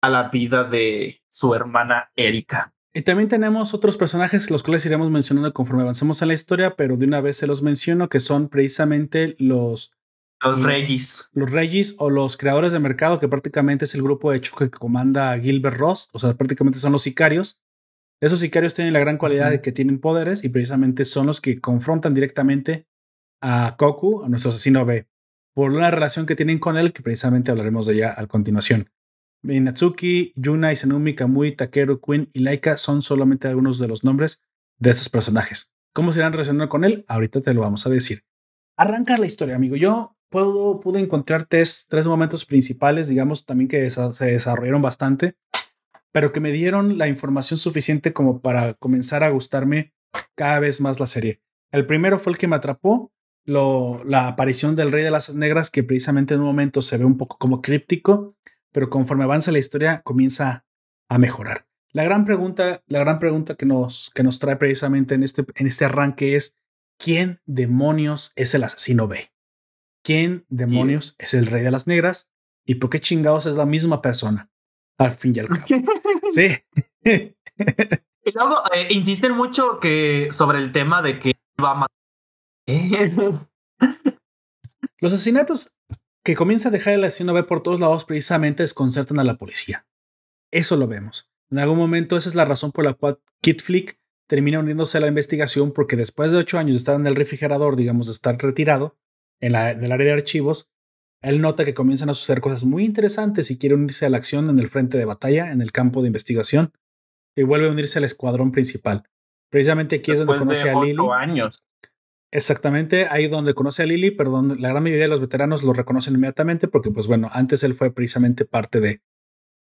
[0.00, 2.74] a la vida de su hermana Erika.
[2.94, 6.96] Y también tenemos otros personajes, los cuales iremos mencionando conforme avancemos en la historia, pero
[6.96, 9.92] de una vez se los menciono, que son precisamente los,
[10.42, 11.28] Los Y- Regis.
[11.32, 14.78] los Regis o los creadores de mercado, que prácticamente es el grupo de choque que
[14.78, 17.60] comanda Gilbert Ross, o sea, prácticamente son los sicarios.
[18.20, 21.60] Esos sicarios tienen la gran cualidad de que tienen poderes y precisamente son los que
[21.60, 22.86] confrontan directamente
[23.42, 25.06] a Koku, a nuestro asesino B,
[25.54, 28.90] por una relación que tienen con él, que precisamente hablaremos de ella a continuación.
[29.42, 34.42] Natsuki, Yuna, Izanumi, Kamui, Takeru, Queen y Laika son solamente algunos de los nombres
[34.78, 35.72] de estos personajes.
[35.92, 37.04] ¿Cómo se irán relacionando con él?
[37.08, 38.24] Ahorita te lo vamos a decir.
[38.76, 39.76] Arranca la historia, amigo.
[39.76, 45.36] Yo puedo, pude encontrar tres, momentos principales, digamos, también que se desarrollaron bastante,
[46.12, 49.92] pero que me dieron la información suficiente como para comenzar a gustarme
[50.34, 51.42] cada vez más la serie.
[51.72, 53.12] El primero fue el que me atrapó,
[53.44, 57.16] la aparición del Rey de las Negras, que precisamente en un momento se ve un
[57.16, 58.34] poco como críptico,
[58.72, 60.66] pero conforme avanza la historia comienza
[61.08, 61.66] a mejorar.
[61.92, 65.66] La gran pregunta, la gran pregunta que nos, que nos trae precisamente en este, en
[65.66, 66.58] este arranque es,
[66.98, 69.32] ¿quién demonios es el asesino B?
[70.02, 72.30] ¿Quién demonios es el Rey de las Negras?
[72.64, 74.50] ¿Y por qué chingados es la misma persona?
[74.98, 75.64] Al fin y al cabo.
[76.30, 76.48] Sí.
[77.04, 83.48] Y luego eh, insisten mucho que sobre el tema de que va a matar.
[85.00, 85.76] Los asesinatos
[86.28, 89.86] que comienza a dejar el asesino B por todos lados precisamente desconcertan a la policía.
[90.50, 91.32] Eso lo vemos.
[91.50, 95.00] En algún momento esa es la razón por la cual Kid Flick termina uniéndose a
[95.00, 98.36] la investigación porque después de ocho años de estar en el refrigerador, digamos, de estar
[98.36, 98.98] retirado
[99.40, 100.70] en, la, en el área de archivos,
[101.22, 104.50] él nota que comienzan a suceder cosas muy interesantes y quiere unirse a la acción
[104.50, 106.74] en el frente de batalla, en el campo de investigación,
[107.36, 109.04] y vuelve a unirse al escuadrón principal.
[109.48, 110.98] Precisamente aquí es donde conoce de a Lily.
[111.10, 111.64] años.
[112.30, 115.72] Exactamente, ahí donde conoce a Lily, pero donde la gran mayoría de los veteranos lo
[115.72, 119.00] reconocen inmediatamente porque, pues bueno, antes él fue precisamente parte de...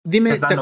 [0.05, 0.53] Dime, ¿te,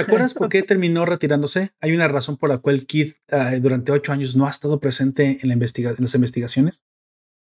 [0.00, 1.70] acuerdas por qué terminó retirándose?
[1.80, 3.16] Hay una razón por la cual Keith
[3.60, 6.82] durante ocho años no ha estado presente en, la investiga en las investigaciones.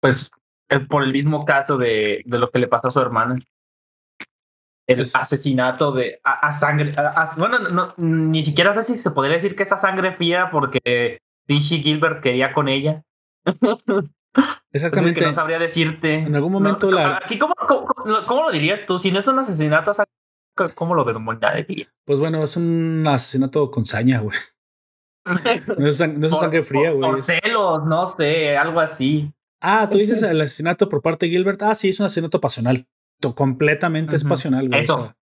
[0.00, 0.30] Pues
[0.70, 3.38] eh, por el mismo caso de, de lo que le pasó a su hermana.
[4.86, 6.94] El Es- asesinato de a, a sangre.
[6.96, 10.48] a- a- bueno, no, ni siquiera sé si se podría decir que esa sangre fría
[10.50, 13.02] porque Pinche Gilbert quería con ella.
[14.72, 15.20] Exactamente.
[15.20, 16.14] Que no sabría decirte.
[16.20, 18.98] En algún momento No, la- Aquí, ¿cómo, cómo, cómo- cómo lo dirías tú?
[18.98, 19.92] Si no es un asesinato,
[20.74, 21.88] ¿cómo lo denominarías?
[22.04, 24.36] Pues bueno, es un asesinato con saña, güey.
[25.26, 27.10] No es, no es Por- sangre fría, güey.
[27.10, 29.32] Por celos, no sé, algo así.
[29.60, 31.60] Ah, tú dices el asesinato por parte de Gilbert.
[31.62, 32.86] Ah, sí, es un asesinato pasional.
[33.34, 34.80] Completamente es pasional, güey.
[34.80, 34.96] o Eso.
[35.02, 35.14] sea,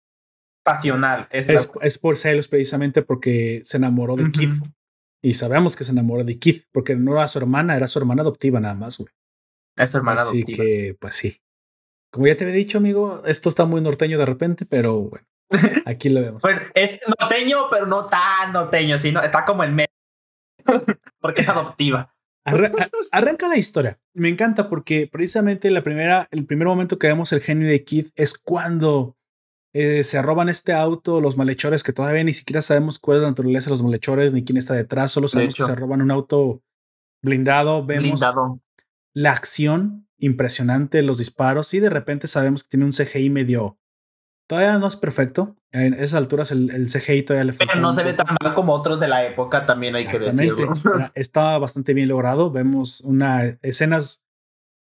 [0.62, 1.28] Pasional.
[1.30, 4.32] Es, es, la- es por celos precisamente porque se enamoró de Ujú.
[4.32, 4.50] Keith.
[5.26, 8.22] Y sabemos que se enamoró de Keith porque no era su hermana, era su hermana
[8.22, 9.08] adoptiva nada más, güey.
[9.76, 10.64] Es su hermana Así adoptiva.
[10.64, 11.40] que, pues sí.
[12.12, 15.26] Como ya te había dicho, amigo, esto está muy norteño de repente, pero bueno,
[15.84, 16.42] aquí lo vemos.
[16.42, 19.88] Bueno, es norteño, pero no tan norteño, sino está como en medio.
[21.20, 22.14] Porque es adoptiva.
[22.44, 22.70] Arra-
[23.10, 23.98] arranca la historia.
[24.14, 28.10] Me encanta porque precisamente la primera, el primer momento que vemos el genio de Kid
[28.14, 29.16] es cuando
[29.78, 33.28] eh, se roban este auto los malhechores, que todavía ni siquiera sabemos cuál es la
[33.28, 36.62] naturaleza de los malhechores ni quién está detrás, solo sabemos que se roban un auto
[37.22, 38.60] blindado, vemos Blindado.
[39.12, 43.78] la acción impresionante, los disparos y de repente sabemos que tiene un CGI medio...
[44.48, 45.56] Todavía no es perfecto.
[45.72, 47.74] En esas alturas el, el CGI todavía le falta.
[47.74, 50.72] Pero no se ve tan mal como otros de la época, también hay que decirlo.
[51.14, 52.50] Está bastante bien logrado.
[52.50, 54.24] Vemos una escenas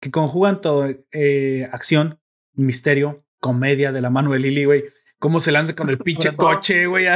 [0.02, 2.20] que conjugan todo eh, acción,
[2.54, 4.86] misterio, comedia de la mano de Lily, güey.
[5.20, 7.08] Cómo se lanza con el pinche coche, güey,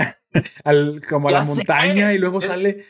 [0.65, 1.55] al, como a la sé.
[1.55, 2.85] montaña y luego Es- sale.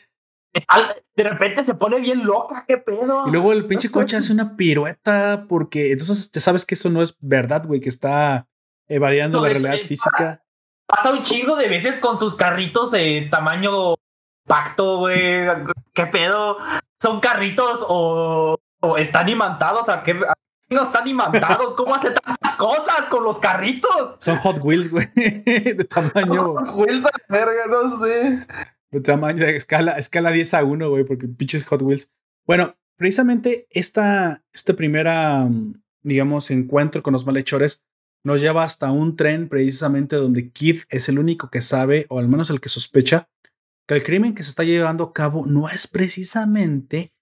[1.14, 3.24] De repente se pone bien loca, qué pedo.
[3.28, 7.00] Y luego el pinche coche hace una pirueta porque entonces te sabes que eso no
[7.00, 8.48] es verdad, güey, que está
[8.88, 10.42] evadiendo No, la realidad física.
[10.86, 13.94] Pasa un chingo de veces con sus carritos de tamaño
[14.46, 15.46] pacto, güey.
[15.92, 16.56] ¿Qué pedo?
[17.00, 19.88] ¿Son carritos o, o están imantados?
[19.90, 21.74] ¿A qué a qué no están imantados?
[21.74, 24.16] ¿Cómo hace tantas cosas con los carritos?
[24.18, 26.52] Son Hot Wheels, güey, de tamaño.
[26.74, 28.46] Wilson, verga, no sé.
[28.90, 32.10] de tamaño de escala, escala 10 a 1, güey, porque pinches Hot Wheels.
[32.46, 37.84] Bueno, precisamente esta, esta primera, mm, digamos, encuentro con los malhechores
[38.24, 42.28] nos lleva hasta un tren precisamente donde Kid es el único que sabe, o al
[42.28, 43.28] menos el que sospecha,
[43.86, 47.12] que el crimen que se está llevando a cabo no es precisamente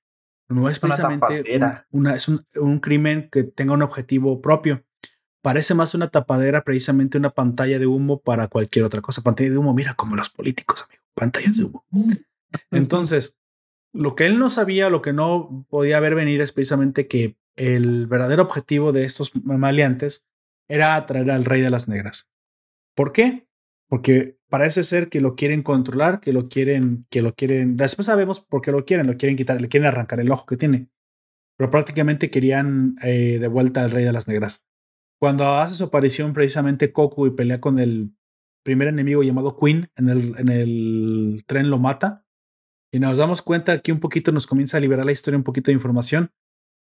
[0.48, 4.84] No es precisamente una, una, es un, un, crimen que tenga un objetivo propio.
[5.42, 9.22] Parece más una tapadera, precisamente una pantalla de humo para cualquier otra cosa.
[9.22, 11.02] Pantalla de humo, mira como los políticos, amigo.
[11.14, 11.84] Pantallas de humo.
[12.70, 13.38] Entonces,
[13.92, 18.06] lo que él no sabía, lo que no podía ver venir es precisamente que el
[18.06, 20.26] verdadero objetivo de estos maleantes
[20.68, 22.32] era atraer al rey de las negras.
[22.94, 23.48] ¿Por qué?
[23.88, 27.76] Porque parece ser que lo quieren controlar, que lo quieren, que lo quieren.
[27.76, 30.56] Después sabemos por qué lo quieren, lo quieren quitar, le quieren arrancar el ojo que
[30.56, 30.88] tiene.
[31.56, 34.66] Pero prácticamente querían eh, de vuelta al rey de las negras.
[35.18, 38.14] Cuando hace su aparición precisamente Goku y pelea con el
[38.62, 42.24] primer enemigo llamado Queen en el, en el tren lo mata.
[42.92, 45.70] Y nos damos cuenta que un poquito nos comienza a liberar la historia, un poquito
[45.70, 46.32] de información.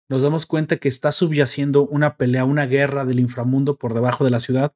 [0.08, 4.30] Nos damos cuenta que está subyaciendo una pelea, una guerra del inframundo por debajo de
[4.30, 4.74] la ciudad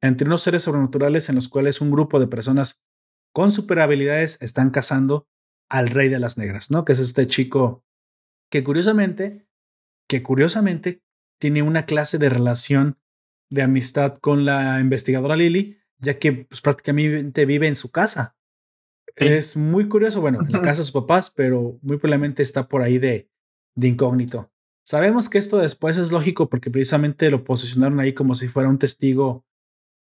[0.00, 2.82] entre unos seres sobrenaturales en los cuales un grupo de personas
[3.32, 5.28] con super habilidades están cazando
[5.68, 6.84] al rey de las negras, ¿no?
[6.84, 7.84] Que es este chico
[8.50, 9.46] que curiosamente,
[10.08, 11.02] que curiosamente
[11.38, 12.98] tiene una clase de relación
[13.50, 18.36] de amistad con la investigadora Lily, ya que pues, prácticamente vive en su casa.
[19.16, 22.82] Es muy curioso, bueno, en la casa de sus papás, pero muy probablemente está por
[22.82, 23.28] ahí de,
[23.74, 24.50] de incógnito.
[24.84, 28.78] Sabemos que esto después es lógico porque precisamente lo posicionaron ahí como si fuera un
[28.78, 29.44] testigo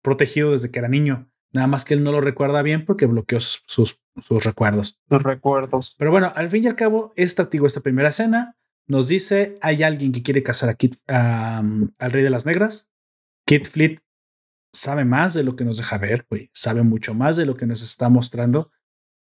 [0.02, 1.30] protegido desde que era niño.
[1.52, 5.00] Nada más que él no lo recuerda bien porque bloqueó sus, sus, recuerdos.
[5.10, 5.96] Los recuerdos.
[5.98, 9.84] Pero bueno, al fin y al cabo, esta, digo, esta primera escena nos dice, hay
[9.84, 12.92] alguien que quiere casar a Kit, al Rey de las Negras.
[13.46, 14.00] Kit Fleet
[14.74, 16.50] sabe más de lo que nos deja ver, güey.
[16.54, 18.72] Sabe mucho más de lo que nos está mostrando.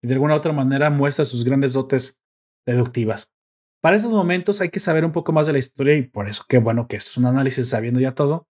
[0.02, 2.22] Y de alguna u otra manera muestra sus grandes dotes
[2.65, 3.34] deductivas.
[3.81, 6.45] Para esos momentos hay que saber un poco más de la historia y por eso
[6.48, 8.48] qué bueno que esto es un análisis sabiendo ya todo.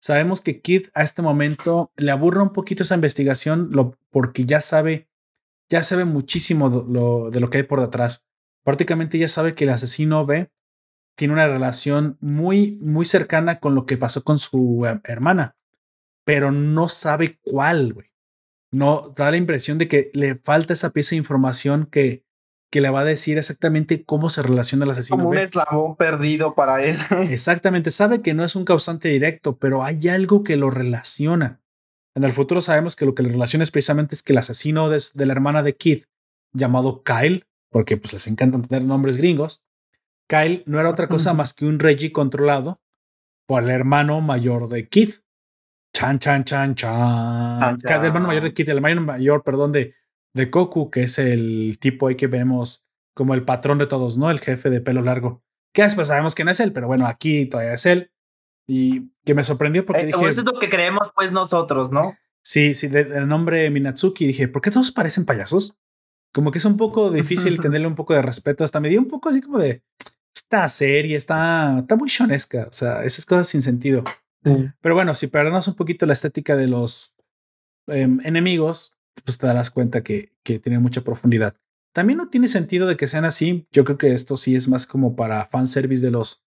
[0.00, 3.70] Sabemos que Kid a este momento le aburre un poquito esa investigación
[4.10, 5.08] porque ya sabe,
[5.68, 8.26] ya sabe muchísimo de lo, de que hay por detrás.
[8.64, 10.50] Prácticamente ya sabe que el asesino B
[11.16, 15.56] tiene una relación muy, muy cercana con lo que pasó con su hermana,
[16.24, 18.12] pero no sabe cuál, güey.
[18.70, 22.24] No da la impresión de que le falta esa pieza de información que,
[22.70, 25.18] que le va a decir exactamente cómo se relaciona el asesino.
[25.18, 26.98] Como un eslabón perdido para él.
[27.30, 31.60] Exactamente, sabe que no es un causante directo, pero hay algo que lo relaciona.
[32.14, 34.90] En el futuro sabemos que lo que le relaciona es precisamente es que el asesino
[34.90, 36.04] de, la hermana de Kid,
[36.52, 39.64] llamado Kyle, porque pues les encantan tener nombres gringos,
[40.28, 42.80] Kyle no era otra cosa más que un Reggie controlado
[43.46, 45.14] por el hermano mayor de Kid.
[45.94, 47.80] Chan, chan, chan, chan.
[47.82, 49.94] El hermano mayor de Kid, el hermano mayor, perdón, de,
[50.34, 54.30] de Goku, que es el tipo ahí que vemos como el patrón de todos, ¿no?
[54.30, 55.42] El jefe de pelo largo.
[55.72, 58.12] Que después sabemos que no es él, pero bueno, aquí todavía es él.
[58.66, 60.28] Y que me sorprendió porque eh, dije.
[60.28, 62.16] Eso es lo que creemos, pues, nosotros, ¿no?
[62.42, 64.26] Sí, sí, el nombre Minatsuki.
[64.26, 65.76] Dije, ¿por qué todos parecen payasos?
[66.32, 68.64] Como que es un poco difícil tenerle un poco de respeto.
[68.64, 69.82] Hasta me dio un poco así como de.
[70.34, 72.68] Esta serie está, está muy shonesca.
[72.68, 74.04] O sea, esas cosas sin sentido.
[74.80, 77.16] Pero bueno, si perdemos un poquito la estética de los
[77.86, 81.56] em, enemigos, pues te darás cuenta que, que tiene mucha profundidad.
[81.94, 83.66] También no tiene sentido de que sean así.
[83.72, 86.46] Yo creo que esto sí es más como para fanservice de los,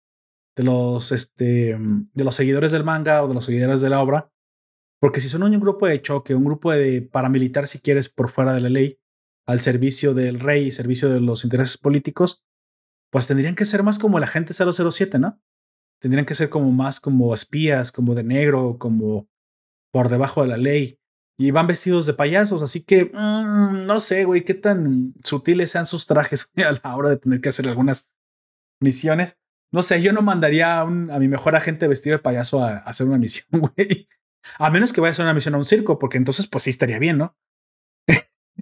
[0.55, 4.31] de los, este, de los seguidores del manga o de los seguidores de la obra.
[4.99, 8.53] Porque si son un grupo de choque, un grupo de paramilitar, si quieres, por fuera
[8.53, 8.99] de la ley,
[9.47, 12.45] al servicio del rey y servicio de los intereses políticos,
[13.11, 15.41] pues tendrían que ser más como el agente 007, ¿no?
[15.99, 19.27] Tendrían que ser como más como espías, como de negro, como
[19.91, 21.00] por debajo de la ley
[21.41, 25.87] y van vestidos de payasos, así que mm, no sé, güey, qué tan sutiles sean
[25.87, 28.11] sus trajes a la hora de tener que hacer algunas
[28.79, 29.39] misiones.
[29.71, 32.77] No sé, yo no mandaría a, un, a mi mejor agente vestido de payaso a,
[32.77, 34.07] hacer una misión, güey.
[34.59, 36.69] A menos que vaya a hacer una misión a un circo, porque entonces pues sí
[36.69, 37.35] estaría bien, ¿no?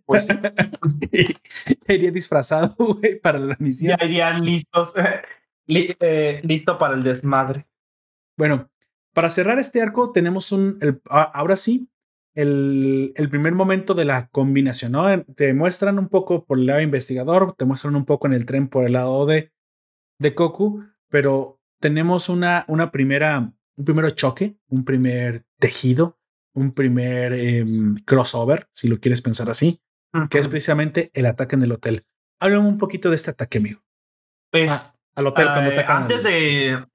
[0.06, 0.28] Pues
[1.90, 3.98] iría disfrazado, güey, para la misión.
[4.00, 4.94] Ya irían listos,
[5.68, 7.68] eh, listo para el desmadre.
[8.38, 8.70] Bueno,
[9.14, 11.89] para cerrar este arco tenemos un, el, ahora sí,
[12.36, 15.24] el, el, primer momento de la combinación, ¿no?
[15.36, 18.68] Te muestran un poco por el lado investigador, te muestran un poco en el tren
[18.68, 19.52] por el lado de,
[20.20, 26.20] de Goku, pero tenemos una, una primera, un primer choque, un primer tejido,
[26.54, 29.82] un primer em, crossover, si lo quieres pensar así,
[30.30, 32.04] que es precisamente el ataque en el hotel.
[32.40, 33.82] Háblame un poquito de este ataque, amigo.
[34.52, 36.86] Pues, ah, al hotel cuando eh, Antes de...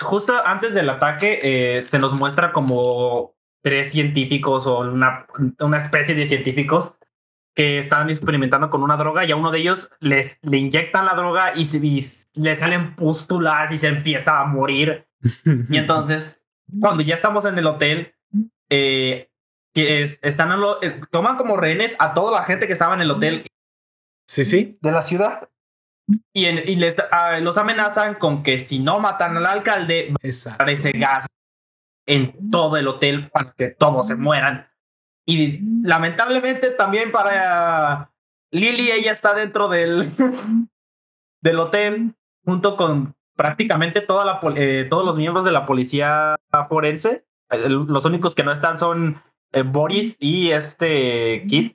[0.00, 3.33] Justo antes del ataque eh, se nos muestra como
[3.64, 5.26] tres científicos o una,
[5.58, 6.98] una especie de científicos
[7.56, 11.14] que estaban experimentando con una droga y a uno de ellos les le inyectan la
[11.14, 11.64] droga y,
[12.34, 15.06] le salen pústulas y se empieza a morir.
[15.70, 16.44] y entonces,
[16.78, 18.14] cuando ya estamos en el hotel,
[18.68, 19.30] eh,
[19.72, 20.50] que están
[20.82, 23.46] eh, toman como rehenes a toda la gente que estaba en el hotel.
[24.28, 24.78] Sí, sí.
[24.82, 25.48] De la ciudad.
[26.34, 30.16] Y, en- y les, ah, los amenazan con que si no matan al alcalde, va
[30.22, 30.64] Exacto.
[30.64, 31.26] a ese gas
[32.06, 34.68] en todo el hotel para que todos se mueran.
[35.26, 38.12] Y lamentablemente también para
[38.52, 40.12] Lily, ella está dentro del,
[41.42, 42.14] del hotel
[42.44, 46.36] junto con prácticamente toda la, eh, todos los miembros de la policía
[46.68, 47.24] forense.
[47.50, 49.20] Eh, Los únicos que no están son
[49.52, 51.72] eh, Boris y este Kid.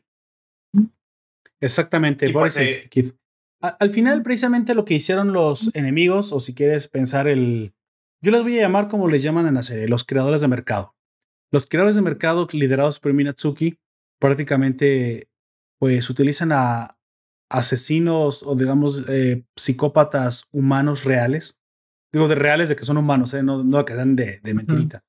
[1.59, 3.15] Exactamente, Y Boris pues, y eh, Keith.
[3.61, 7.73] A- Al final, precisamente lo que hicieron los enemigos, o si quieres pensar el.
[8.21, 10.95] Yo les voy a llamar como les llaman en la serie, los creadores de mercado.
[11.51, 13.79] Los creadores de mercado liderados por Minatsuki
[14.19, 15.29] prácticamente
[15.79, 16.97] pues utilizan a
[17.49, 21.57] asesinos o digamos eh, psicópatas humanos reales.
[22.13, 25.03] Digo de reales de que son humanos, eh, no, no que sean de, de mentirita.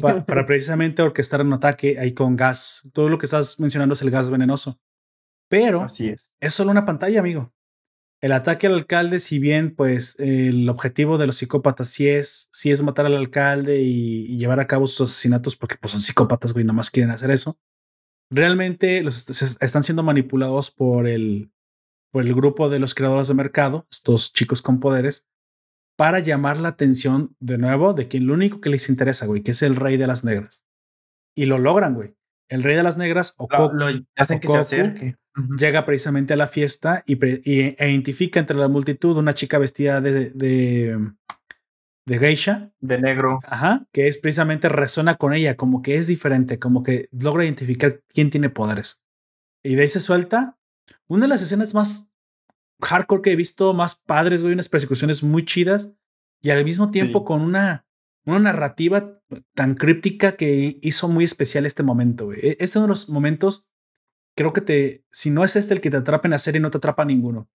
[0.00, 2.88] Pa- para precisamente orquestar un ataque ahí con gas.
[2.92, 4.78] Todo lo que estás mencionando es el gas venenoso.
[5.48, 6.30] Pero Así es.
[6.40, 7.52] es solo una pantalla, amigo.
[8.20, 12.72] El ataque al alcalde, si bien, pues el objetivo de los psicópatas sí es, sí
[12.72, 16.52] es matar al alcalde y, y llevar a cabo sus asesinatos, porque pues son psicópatas,
[16.52, 17.58] güey, nomás quieren hacer eso.
[18.30, 21.52] Realmente los est- están siendo manipulados por el,
[22.12, 25.28] por el grupo de los creadores de mercado, estos chicos con poderes,
[25.96, 29.52] para llamar la atención de nuevo de quien lo único que les interesa, güey, que
[29.52, 30.64] es el rey de las negras.
[31.36, 32.14] Y lo logran, güey.
[32.50, 34.64] El rey de las negras, o Lo, lo hacen que se Goku.
[35.58, 40.30] Llega precisamente a la fiesta y, e identifica entre la multitud una chica vestida de,
[40.30, 40.98] de,
[42.06, 43.38] de geisha, De negro.
[43.46, 48.02] ajá, que es precisamente resuena con ella, como que es diferente, como que logra identificar
[48.08, 49.04] quién tiene poderes.
[49.62, 50.56] Y de ahí se suelta
[51.06, 52.10] una de las escenas más
[52.80, 55.92] hardcore que he visto, más padres, güey, unas persecuciones muy chidas
[56.40, 57.24] y al mismo tiempo Sí.
[57.26, 57.86] con una,
[58.24, 59.20] una narrativa
[59.54, 62.38] tan críptica que hizo muy especial este momento, güey.
[62.40, 63.66] E- Este es uno de los momentos,
[64.38, 66.70] creo que te, si no es este el que te atrapa en la serie, no
[66.70, 67.50] te atrapa ninguno.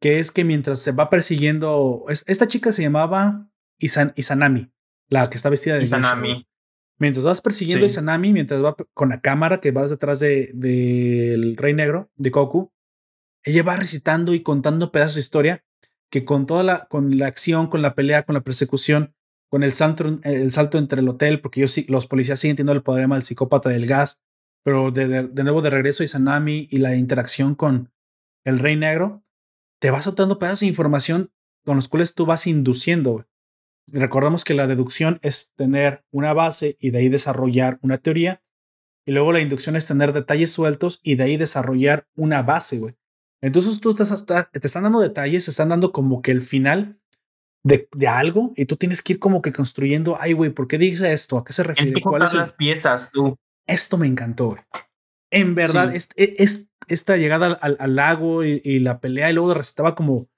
[0.00, 3.48] Que es que mientras se va persiguiendo, es- esta chica se llamaba
[3.78, 4.72] Isan- Izanami,
[5.08, 5.98] la que está vestida de geisha.
[5.98, 6.46] Izanami.
[6.98, 7.92] Mientras vas persiguiendo a Sí.
[7.92, 12.72] Izanami, mientras va con la cámara que vas detrás de- del Rey Negro, de Goku,
[13.44, 15.64] ella va recitando y contando pedazos de historia
[16.10, 19.14] que con toda la, con la acción, con la pelea, con la persecución,
[19.48, 22.72] con el salto, el salto entre el hotel, porque ellos, sí- los policías siguen teniendo
[22.72, 24.22] el problema del psicópata del gas,
[24.66, 27.92] pero de, de- de nuevo de regreso a Izanami y la interacción con
[28.44, 29.22] el Rey Negro,
[29.80, 31.30] te va soltando pedazos de información
[31.64, 33.28] con los cuales tú vas induciendo.
[33.92, 38.42] Recordamos que la deducción es tener una base y de ahí desarrollar una teoría.
[39.06, 42.94] Y luego la inducción es tener detalles sueltos y de ahí desarrollar una base, güey.
[43.40, 46.98] Entonces tú estás hasta, te están dando detalles, te están dando como que el final
[47.62, 50.76] de, de algo y tú tienes que ir como que construyendo, ay, güey, ¿por qué
[50.78, 51.38] dice esto?
[51.38, 51.92] ¿A qué se refiere?
[51.92, 53.36] que ¿Cuál es el- las piezas, tú.
[53.66, 54.60] Esto me encantó, güey.
[55.30, 55.96] En verdad, Sí.
[55.96, 60.28] es, es- esta llegada al, lago y, y la pelea y luego recitaba como,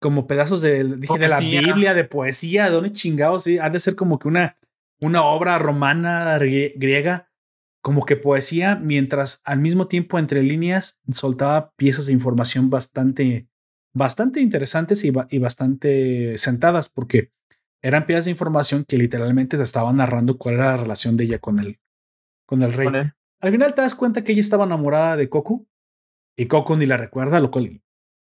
[0.00, 1.38] como pedazos de, dije, de la.
[1.40, 4.58] Biblia, de poesía, de dónde chingados, sí, ha de ser como que una,
[5.00, 7.30] una obra romana grie- griega,
[7.82, 13.48] como que poesía, mientras al mismo tiempo entre líneas soltaba piezas de información bastante,
[13.94, 17.32] bastante interesantes y, ba- y bastante sentadas, porque
[17.82, 21.38] eran piezas de información que literalmente te estaban narrando cuál era la relación de ella
[21.38, 21.78] con el,
[22.48, 22.86] con el rey.
[22.86, 23.12] Con él.
[23.40, 25.66] Al final te das cuenta que ella estaba enamorada de Coco
[26.36, 27.68] y Coco ni la recuerda, lo cual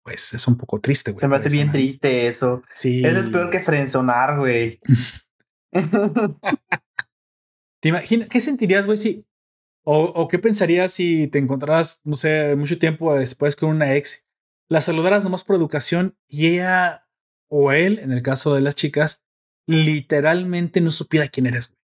[0.03, 1.21] pues es un poco triste, güey.
[1.21, 2.61] Se me hace bien triste eso.
[2.73, 3.03] Sí.
[3.03, 4.79] Eso es peor que frenzonar, güey.
[7.81, 9.25] ¿Te imaginas qué sentirías, güey, si
[9.83, 14.25] o, o qué pensarías si te encontraras, no sé, mucho tiempo después con una ex,
[14.69, 17.07] la saludaras nomás por educación y ella
[17.49, 19.23] o él, en el caso de las chicas,
[19.65, 21.76] literalmente no supiera quién eres, güey.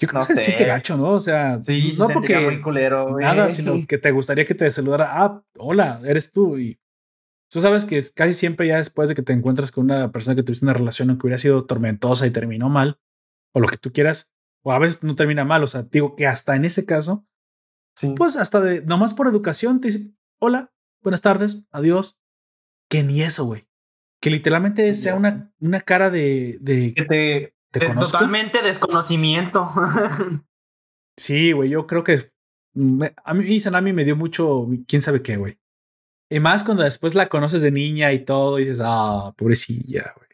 [0.00, 1.10] Yo creo No que sí te gacho, ¿no?
[1.12, 4.70] O sea, Sí, no se porque muy culero, nada, sino que te gustaría que te
[4.70, 6.58] saludara, ah, hola, eres tú.
[6.58, 6.80] Y
[7.50, 10.42] tú sabes que casi siempre ya después de que te encuentras con una persona que
[10.42, 12.98] tuviste una relación que hubiera sido tormentosa y terminó mal,
[13.52, 14.32] o lo que tú quieras,
[14.64, 17.26] o a veces no termina mal, o sea, digo que hasta en ese caso,
[17.96, 18.14] Sí.
[18.16, 20.72] pues hasta de, nomás por educación te dice, hola,
[21.02, 22.18] buenas tardes, adiós,
[22.88, 23.68] que ni eso, güey.
[24.22, 28.12] Que literalmente sea una, una cara de, de que te ¿te conozco?
[28.12, 29.70] Totalmente desconocimiento.
[31.18, 32.30] Sí, güey, yo creo que
[32.74, 35.58] me- a mí Sanami me dio mucho, quién sabe qué, güey.
[36.30, 40.28] Y más cuando después la conoces de niña y todo y dices, ah, pobrecilla, güey.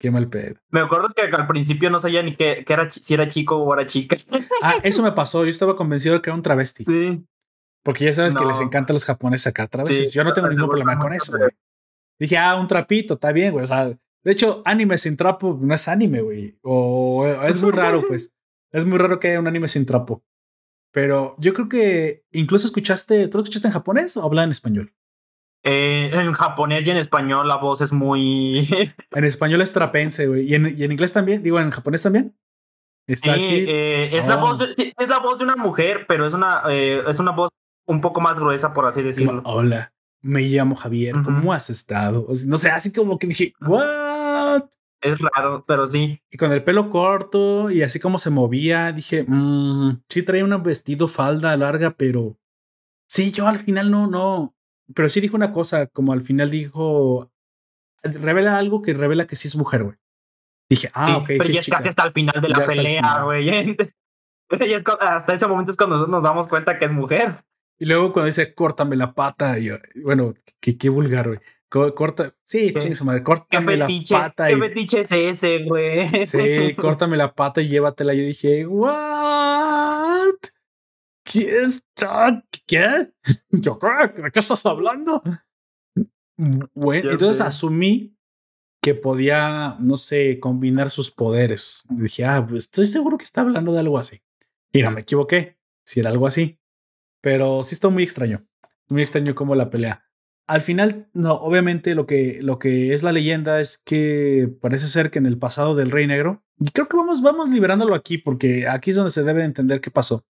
[0.00, 0.54] Qué mal pedo.
[0.70, 3.74] Me acuerdo que al principio no sabía ni qué, qué era, si era chico o
[3.74, 4.16] era chica.
[4.62, 5.44] Ah, eso me pasó.
[5.44, 6.84] Yo estaba convencido de que era un travesti.
[6.84, 7.22] Sí.
[7.84, 10.10] Porque ya sabes que les encanta a los japoneses sacar travestis.
[10.12, 11.50] Sí, yo no tengo ningún problema con eso, güey.
[12.18, 13.64] Dije, ah, un trapito, está bien, güey.
[13.64, 13.92] O sea,
[14.24, 16.58] de hecho, anime sin trapo no es anime, güey.
[16.62, 18.34] O es muy raro, pues.
[18.70, 20.22] Es muy raro que haya un anime sin trapo.
[20.92, 24.94] Pero yo creo que incluso escuchaste, ¿tú lo escuchaste en japonés o habla en español?
[25.64, 28.68] Eh, en japonés y en español la voz es muy.
[29.12, 30.42] En español es trapense, güey.
[30.50, 31.42] ¿Y en, y en inglés también?
[31.42, 32.36] Digo, ¿en japonés también?
[33.06, 33.64] Está Sí, así.
[33.68, 34.40] eh, es, la Oh.
[34.40, 37.32] voz de, sí, es la voz de una mujer, pero es una, eh, es una
[37.32, 37.50] voz
[37.86, 39.42] un poco más gruesa, por así como, decirlo.
[39.44, 39.92] Hola,
[40.22, 41.14] me llamo Javier.
[41.24, 42.24] ¿Cómo has estado?
[42.28, 44.11] O sea, no sé, así como que dije, ¿what?
[45.02, 46.20] Es raro, pero sí.
[46.30, 50.62] Y con el pelo corto y así como se movía, dije, "Mm, sí traía un
[50.62, 52.38] vestido, falda larga, pero
[53.08, 54.54] sí, yo al final no, no.
[54.94, 57.30] Pero sí dijo una cosa, como al final dijo,
[58.02, 59.96] revela algo que revela que sí es mujer, güey.
[60.70, 63.22] Dije, ah, sí, ok, pero sí ya es casi hasta el final de la pelea,
[63.24, 63.76] güey.
[64.84, 67.42] Cu- hasta ese momento es cuando nosotros nos damos cuenta que es mujer.
[67.78, 71.40] Y luego cuando dice, córtame la pata, y yo, bueno, qué, qué vulgar, güey.
[71.72, 76.26] Co- Corta, sí, chingue su madre, ¿Qué córtame la pata ¿qué y es ese, güey?
[76.26, 78.12] Sí, córtame la pata y llévatela.
[78.12, 80.34] Yo dije, ¿what?
[81.24, 82.44] ¿Qué está?
[82.66, 83.14] ¿Qué?
[83.52, 84.20] Yo, ¿qué?
[84.20, 85.22] ¿De qué estás hablando?
[86.74, 87.42] Bueno, entonces sé.
[87.44, 88.18] asumí
[88.82, 91.86] que podía, no sé, combinar sus poderes.
[91.88, 94.20] Y dije, ah, pues estoy seguro que está hablando de algo así.
[94.74, 96.60] Y no me equivoqué, si era algo así.
[97.22, 98.46] Pero sí está muy extraño.
[98.88, 100.04] Muy extraño como la pelea.
[100.48, 105.10] Al final, no, obviamente lo que, lo que es la leyenda es que parece ser
[105.10, 108.66] que en el pasado del Rey Negro, y creo que vamos, vamos liberándolo aquí, porque
[108.68, 110.24] aquí es donde se debe entender qué pasó.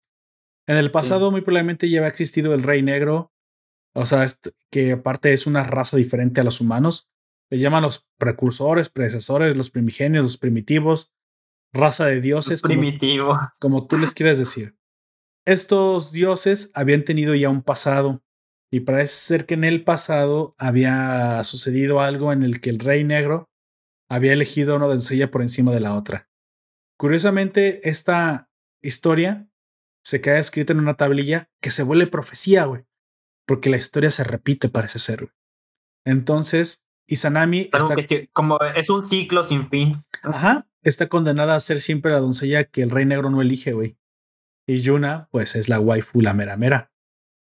[0.67, 3.33] En el pasado, muy probablemente ya había existido el Rey Negro,
[3.95, 7.11] o sea, est- que aparte es una raza diferente a los humanos.
[7.51, 11.13] Le llaman los precursores, predecesores, los primigenios, los primitivos,
[11.73, 13.39] raza de dioses, Es como, primitivo.
[13.61, 14.77] como tú les quieres decir.
[15.47, 18.23] Estos dioses habían tenido ya un pasado
[18.73, 23.05] y parece ser que en el pasado había sucedido algo en el que el rey
[23.05, 23.51] negro
[24.11, 26.29] había elegido a una doncella por encima de la otra.
[26.99, 28.51] Curiosamente, esta
[28.83, 29.49] historia
[30.05, 32.85] se queda escrita en una tablilla que se vuelve profecía, güey,
[33.47, 35.21] porque la historia se repite, parece ser.
[35.21, 35.33] güey.
[36.05, 40.05] Entonces, Izanami está, que- como es un ciclo sin fin.
[40.23, 43.99] ajá, está condenada a ser siempre la doncella que el rey negro no elige, güey.
[44.67, 46.92] Y Yuna, pues es la waifu, la mera mera.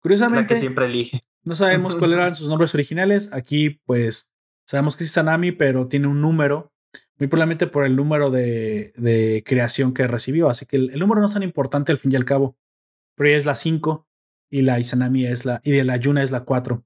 [0.05, 1.25] La Curiosamente, que siempre elige.
[1.43, 3.33] no sabemos cuáles eran sus nombres originales.
[3.33, 4.31] Aquí, pues,
[4.67, 6.71] sabemos que es Sanami, pero tiene un número,
[7.17, 10.49] muy probablemente por el número de, de creación que recibió.
[10.49, 12.55] Así que el, el número no es tan importante al fin y al cabo.
[13.15, 14.07] Pero ella es la 5
[14.51, 16.85] y la Izanami es la, y de la Yuna es la 4.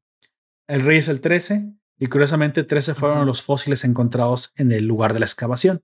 [0.67, 5.13] El rey es el 13 y curiosamente 13 fueron los fósiles encontrados en el lugar
[5.13, 5.81] de la excavación.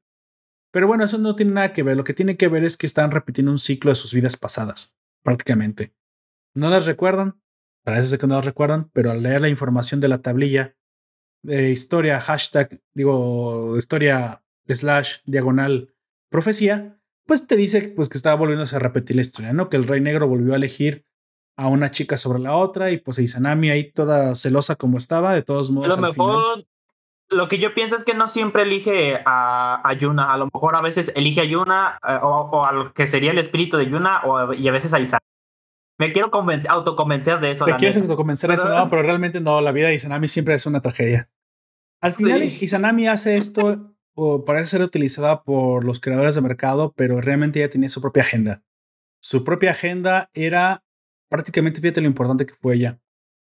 [0.72, 1.98] Pero bueno, eso no tiene nada que ver.
[1.98, 4.95] Lo que tiene que ver es que están repitiendo un ciclo de sus vidas pasadas,
[5.24, 5.94] prácticamente.
[6.56, 7.40] No las recuerdan,
[7.84, 10.76] parece que no las recuerdan, pero al leer la información de la tablilla
[11.44, 15.94] de historia, hashtag, digo, historia slash diagonal
[16.30, 19.69] profecía, pues te dice pues, que estaba volviéndose a repetir la historia, ¿no?
[19.69, 21.06] Que el rey negro volvió a elegir
[21.57, 25.44] a una chica sobre la otra y pues Izanami ahí toda celosa como estaba, de
[25.44, 25.88] todos A modos.
[25.99, 26.65] lo al final- mejor
[27.30, 30.32] lo que yo pienso es que no siempre elige a, a Yuna.
[30.32, 33.32] A lo mejor a veces elige a Yuna eh, o, o a lo que sería
[33.32, 35.26] el espíritu de Yuna o, y a veces a Izanami.
[35.97, 37.65] Me quiero convencer, autoconvencer de eso.
[37.65, 40.65] Te quieres autoconvencer de eso, no, pero realmente no, la vida de Izanami siempre es
[40.65, 41.30] una tragedia.
[42.01, 42.57] Al final, Sí.
[42.61, 47.69] Izanami hace esto, o parece ser utilizada por los creadores de mercado, pero realmente ella
[47.69, 48.63] tenía su propia agenda.
[49.22, 50.84] Su propia agenda era
[51.30, 52.99] prácticamente, fíjate lo importante que fue ella.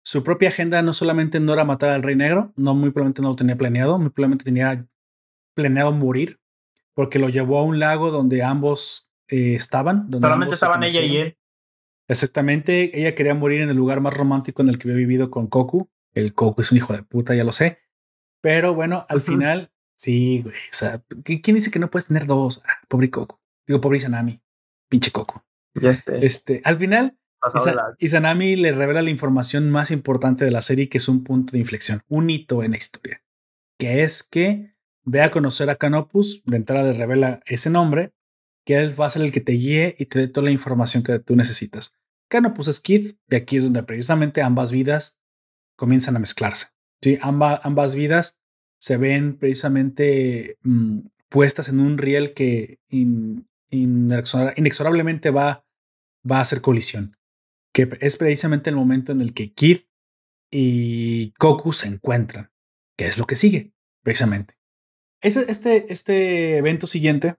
[0.04, 3.30] Su propia agenda no solamente no era matar al Rey Negro, no muy probablemente no
[3.30, 4.88] lo tenía planeado, muy probablemente tenía
[5.56, 6.40] planeado morir,
[6.94, 10.10] porque lo llevó a un lago donde ambos eh, estaban.
[10.10, 11.38] Donde Solamente ambos estaban ella y él.
[12.08, 15.48] Exactamente, ella quería morir en el lugar más romántico en el que había vivido con
[15.48, 15.90] Koku.
[16.14, 17.80] El Koku es un hijo de puta, ya lo sé.
[18.42, 20.56] Pero bueno, al final, sí, güey.
[20.56, 22.62] O sea, ¿qui- ¿quién dice que no puedes tener dos?
[22.66, 23.38] Ah, pobre Koku.
[23.68, 24.40] Digo, pobre Izanami.
[24.90, 25.42] Pinche Koku.
[25.82, 26.24] Ya sé.
[26.26, 27.18] Este, al final,
[27.60, 31.54] Isa- Izanami le revela la información más importante de la serie, que es un punto
[31.54, 33.24] de inflexión, un hito en la historia.
[33.80, 38.14] Que es que ve a conocer a Canopus, de entrada le revela ese nombre,
[38.66, 41.04] que él va a ser el que te guíe y te dé toda la información
[41.04, 41.95] que tú necesitas.
[42.30, 45.20] Canopus es Kid, y aquí es donde precisamente ambas vidas
[45.78, 46.68] comienzan a mezclarse.
[47.02, 47.18] ¿sí?
[47.22, 48.38] Amba- ambas vidas
[48.80, 51.00] se ven precisamente mm,
[51.30, 55.66] puestas en un riel que in- inexora- inexorablemente va,
[56.30, 57.16] va a hacer colisión.
[57.74, 59.80] Que es precisamente el momento en el que Kid
[60.52, 62.52] y Goku se encuentran,
[62.98, 63.74] que es lo que sigue,
[64.04, 64.56] precisamente.
[65.22, 67.36] Este, este evento siguiente,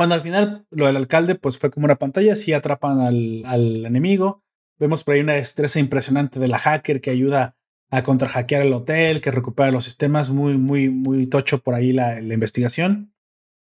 [0.00, 3.84] cuando al final lo del alcalde, pues fue como una pantalla, sí atrapan al, al
[3.84, 4.42] enemigo.
[4.78, 7.54] Vemos por ahí una destreza impresionante de la hacker que ayuda
[7.90, 12.18] a contrahackear el hotel, que recupera los sistemas, muy, muy, muy tocho por ahí la,
[12.22, 13.12] la investigación.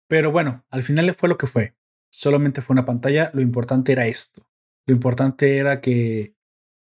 [0.08, 1.74] Pero bueno, al final fue lo que fue.
[2.10, 3.30] Solamente fue una pantalla.
[3.34, 4.48] Lo importante era esto.
[4.86, 6.34] Lo importante era que,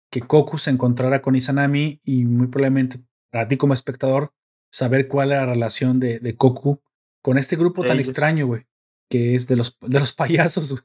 [0.09, 2.99] que Koku se encontrara con Izanami y muy probablemente
[3.29, 4.31] para ti como espectador
[4.71, 6.81] saber cuál es la relación de, de Koku
[7.21, 8.67] con este grupo tan extraño, güey,
[9.13, 10.83] que es de los, de los payasos.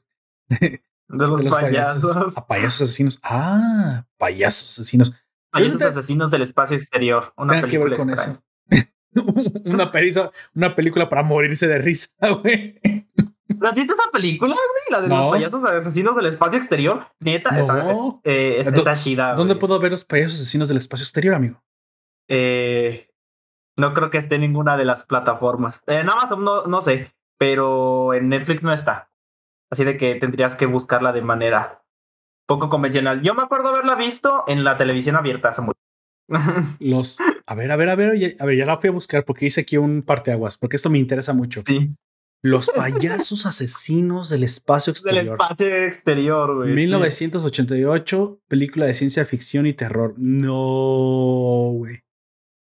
[1.11, 2.15] De los, de payasos.
[2.37, 3.19] a payasos asesinos.
[3.23, 5.11] Ah, payasos asesinos.
[5.51, 7.33] Payasos Ahorita- asesinos del espacio exterior.
[7.35, 8.39] Una Tenga que ver película con extraña.
[8.69, 9.61] eso.
[9.65, 12.09] una, periza- una película para morirse de risa,
[12.43, 12.79] güey.
[13.47, 14.83] ¿No has visto esa película, güey?
[14.91, 15.23] La de No.
[15.23, 17.07] los payasos asesinos del espacio exterior.
[17.19, 18.21] Neta, está, No.
[18.23, 19.33] eh, está- ¿Dó- está chida.
[19.33, 19.59] ¿Dónde güey.
[19.61, 21.63] puedo ver los payasos asesinos del espacio exterior, amigo?
[22.27, 23.09] Eh,
[23.77, 25.81] no creo que esté en ninguna de las plataformas.
[25.87, 29.09] En Amazon no, no sé, pero en Netflix no está.
[29.71, 31.83] Así de que tendrías que buscarla de manera
[32.47, 33.21] poco convencional.
[33.21, 35.79] Yo me acuerdo haberla visto en la televisión abierta hace mucho.
[36.79, 37.19] Los.
[37.45, 39.45] A ver, a ver, a ver, ya- a ver, ya la fui a buscar porque
[39.47, 41.63] hice aquí un parteaguas, porque esto me interesa mucho.
[41.65, 41.95] sí,
[42.43, 45.33] Los payasos asesinos del espacio del exterior.
[45.41, 46.69] espacio exterior, güey.
[46.69, 46.75] sí.
[46.75, 50.13] 1988, película de ciencia ficción y terror.
[50.17, 51.99] No, güey.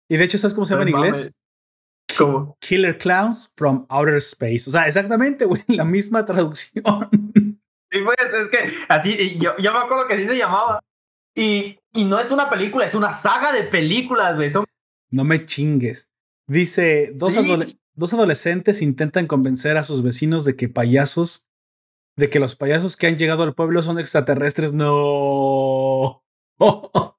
[0.08, 1.32] Y de hecho, ¿sabes cómo se llama en inglés?
[2.18, 2.56] ¿Cómo?
[2.60, 4.64] Killer Clowns from Outer Space.
[4.68, 6.82] O sea, exactamente, güey, la misma traducción.
[7.90, 10.80] Sí, pues es que así, yo, yo me acuerdo que así se llamaba.
[11.34, 14.50] Y, y no es una película, es una saga de películas, güey.
[14.50, 14.64] Son
[15.10, 16.10] No me chingues.
[16.46, 17.38] Dice, dos, Sí.
[17.38, 21.46] adole- dos adolescentes intentan convencer a sus vecinos de que payasos,
[22.16, 24.72] de que los payasos que han llegado al pueblo son extraterrestres.
[24.72, 26.22] No.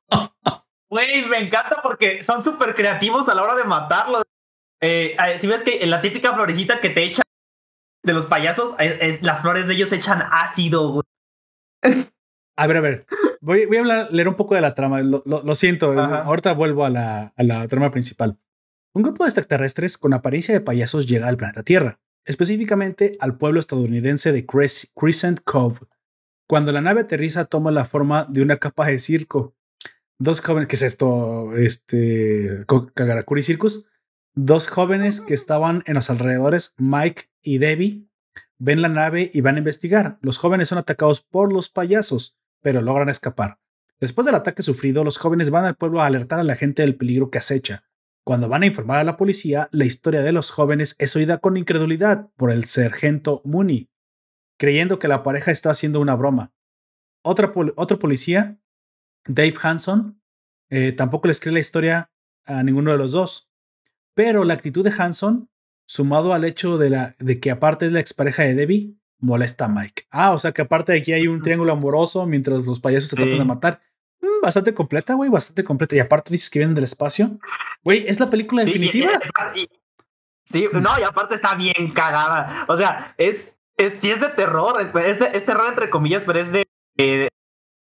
[0.90, 4.24] Güey, me encanta porque son súper creativos a la hora de matarlos.
[4.84, 7.24] Eh, eh, si ves que la típica florecita que te echan
[8.04, 11.04] de los payasos, es, es- las flores de ellos echan ácido, güey.
[12.56, 13.06] A ver, a ver.
[13.42, 15.02] Voy, voy a hablar, leer un poco de la trama.
[15.02, 15.92] Lo, lo- lo siento.
[16.00, 16.22] Ajá.
[16.22, 18.38] Ahorita vuelvo a la, a la trama principal.
[18.94, 23.60] Un grupo de extraterrestres con apariencia de payasos llega al planeta Tierra, específicamente al pueblo
[23.60, 25.80] estadounidense de Cres- Crescent Cove.
[26.48, 29.56] Cuando la nave aterriza, toma la forma de una capa de circo.
[30.20, 31.56] Dos jóvenes, ¿qué es esto?
[31.58, 32.66] Este.
[32.94, 33.88] Kagarakuri Circus.
[34.36, 38.08] Dos jóvenes que estaban en los alrededores, Mike y Debbie,
[38.58, 40.18] ven la nave y van a investigar.
[40.22, 43.60] Los jóvenes son atacados por los payasos, pero logran escapar.
[44.00, 46.96] Después del ataque sufrido, los jóvenes van al pueblo a alertar a la gente del
[46.96, 47.86] peligro que acecha.
[48.26, 51.58] Cuando van a informar a la policía, la historia de los jóvenes es oída con
[51.58, 53.90] incredulidad por el sargento Mooney,
[54.58, 56.54] creyendo que la pareja está haciendo una broma.
[57.22, 58.58] Otra pol- otro policía,
[59.28, 60.22] Dave Hanson,
[60.70, 62.12] eh, tampoco les cree la historia
[62.46, 63.50] a ninguno de los dos.
[64.16, 65.50] Pero la actitud de Hanson,
[65.86, 69.70] sumado al hecho de, la, de que aparte es la expareja de Debbie, molesta a
[69.70, 70.04] Mike.
[70.12, 73.16] Ah, o sea que aparte de aquí hay un triángulo amoroso mientras los payasos se
[73.16, 73.22] Sí.
[73.22, 73.82] tratan de matar.
[74.22, 75.96] Mm, bastante completa, güey, bastante completa.
[75.96, 77.40] Y aparte dices que vienen del espacio.
[77.84, 79.12] Güey, es la película Sí, definitiva.
[79.56, 79.70] y- y-
[80.46, 82.66] sí, no, y aparte está bien cagada.
[82.68, 86.40] O sea, es, es sí es de terror, es, de- es terror entre comillas, pero
[86.40, 86.66] es de,
[86.98, 87.30] eh,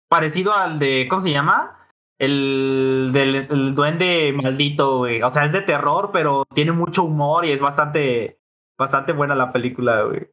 [0.09, 1.80] parecido al de, ¿cómo se llama?
[2.21, 5.23] El del el duende maldito, güey.
[5.23, 8.39] O sea, es de terror, pero tiene mucho humor y es bastante,
[8.77, 10.29] bastante buena la película, güey.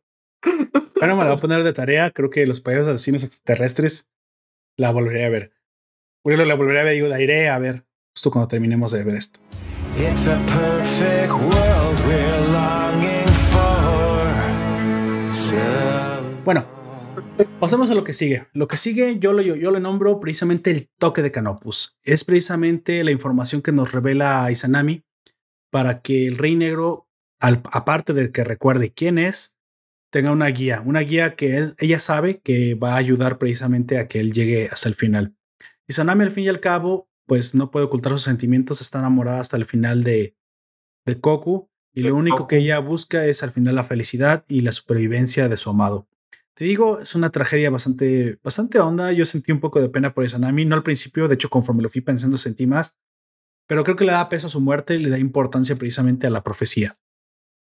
[1.00, 2.10] Bueno, me la voy a poner de tarea.
[2.10, 4.10] Creo que los payasos asesinos extraterrestres
[4.76, 5.52] la volveré a ver.
[6.22, 9.14] Bueno, la volveré a ver y la iré a ver justo cuando terminemos de ver
[9.14, 9.40] esto.
[9.96, 15.32] It's a perfect world we're longing for.
[15.32, 15.56] So
[16.44, 16.66] Bueno,
[17.60, 18.46] pasemos a lo que sigue.
[18.52, 21.98] Lo que sigue yo lo, yo, yo le nombro precisamente el toque de Canopus.
[22.02, 25.04] Es precisamente la información que nos revela Izanami
[25.70, 27.08] para que el Rey Negro,
[27.40, 29.56] al- aparte de que recuerde quién es,
[30.10, 30.82] tenga una guía.
[30.84, 34.68] Una guía que es- ella sabe que va a ayudar precisamente a que él llegue
[34.72, 35.36] hasta el final.
[35.86, 39.56] Izanami, al fin y al cabo, pues no puede ocultar sus sentimientos, está enamorada hasta
[39.56, 40.34] el final de,
[41.06, 41.70] de Koku.
[41.94, 45.56] Y lo único que ella busca es al final la felicidad y la supervivencia de
[45.56, 46.07] su amado.
[46.58, 49.12] Te digo, es una tragedia bastante, bastante honda.
[49.12, 51.88] Yo sentí un poco de pena por Izanami, no al principio, de hecho, conforme lo
[51.88, 52.98] fui pensando, sentí más.
[53.68, 56.30] Pero creo que le da peso a su muerte y le da importancia precisamente a
[56.30, 56.98] la profecía.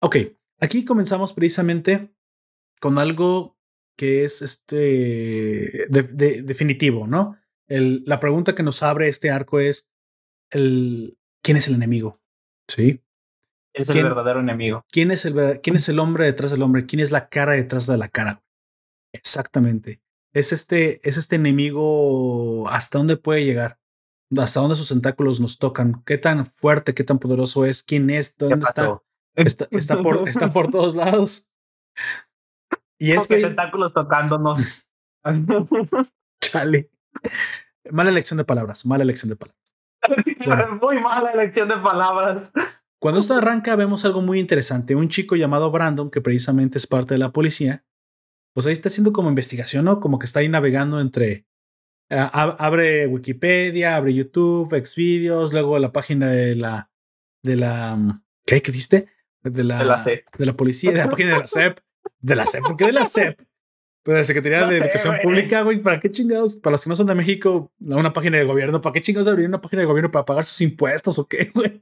[0.01, 0.17] Ok,
[0.59, 2.15] aquí comenzamos precisamente
[2.81, 3.59] con algo
[3.95, 4.77] que es este
[5.91, 7.37] de- de- definitivo, ¿no?
[7.67, 9.91] El- la pregunta que nos abre este arco es
[10.51, 12.23] el, ¿quién es el enemigo?
[12.69, 13.03] Sí.
[13.75, 14.83] Es el verdadero enemigo.
[14.91, 16.87] ¿Quién es, el, ¿Quién es el hombre detrás del hombre?
[16.87, 18.43] ¿Quién es la cara detrás de la cara?
[19.13, 20.01] Exactamente.
[20.33, 23.79] Es este, es este enemigo, ¿hasta dónde puede llegar?
[24.37, 26.03] ¿Hasta dónde sus tentáculos nos tocan?
[26.05, 27.83] ¿Qué tan fuerte, qué tan poderoso es?
[27.83, 28.35] ¿Quién es?
[28.35, 29.01] ¿Qué ¿Dónde está?
[29.35, 31.49] Está, está por, está por todos lados.
[32.99, 34.61] Y es que, tentáculos tocándonos.
[36.41, 36.91] chale.
[37.91, 39.59] Mala elección de palabras, mala elección de palabras.
[40.47, 40.79] Bueno.
[40.81, 42.53] Muy mala elección de palabras.
[43.01, 44.95] Cuando esto arranca, vemos algo muy interesante.
[44.95, 47.85] Un chico llamado Brandon, que precisamente es parte de la policía,
[48.55, 50.01] pues ahí está haciendo como investigación, ¿no?
[50.01, 51.47] Como que está ahí navegando entre,
[52.11, 56.91] a- a- abre Wikipedia, abre YouTube, Xvideos, luego la página de la
[57.43, 59.09] de la mm, ¿qué, ¿Qué dijiste?
[59.43, 60.25] De la, De la CEP.
[60.37, 61.79] de la policía, de la página de la CEP,
[62.21, 63.37] de la CEP, ¿por qué de la CEP?
[64.03, 65.23] Pues de la Secretaría No de sé, Educación güey.
[65.23, 66.57] Pública, güey, ¿para qué chingados?
[66.57, 69.47] Para los que no son de México, una página de gobierno, ¿para qué chingados abrir
[69.47, 71.81] una página de gobierno para pagar sus impuestos o qué, güey?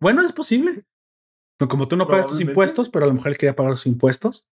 [0.00, 0.84] Bueno, es posible.
[1.60, 3.86] No, Como tú no pagas tus impuestos, pero a lo mejor él quería pagar sus
[3.86, 4.46] impuestos.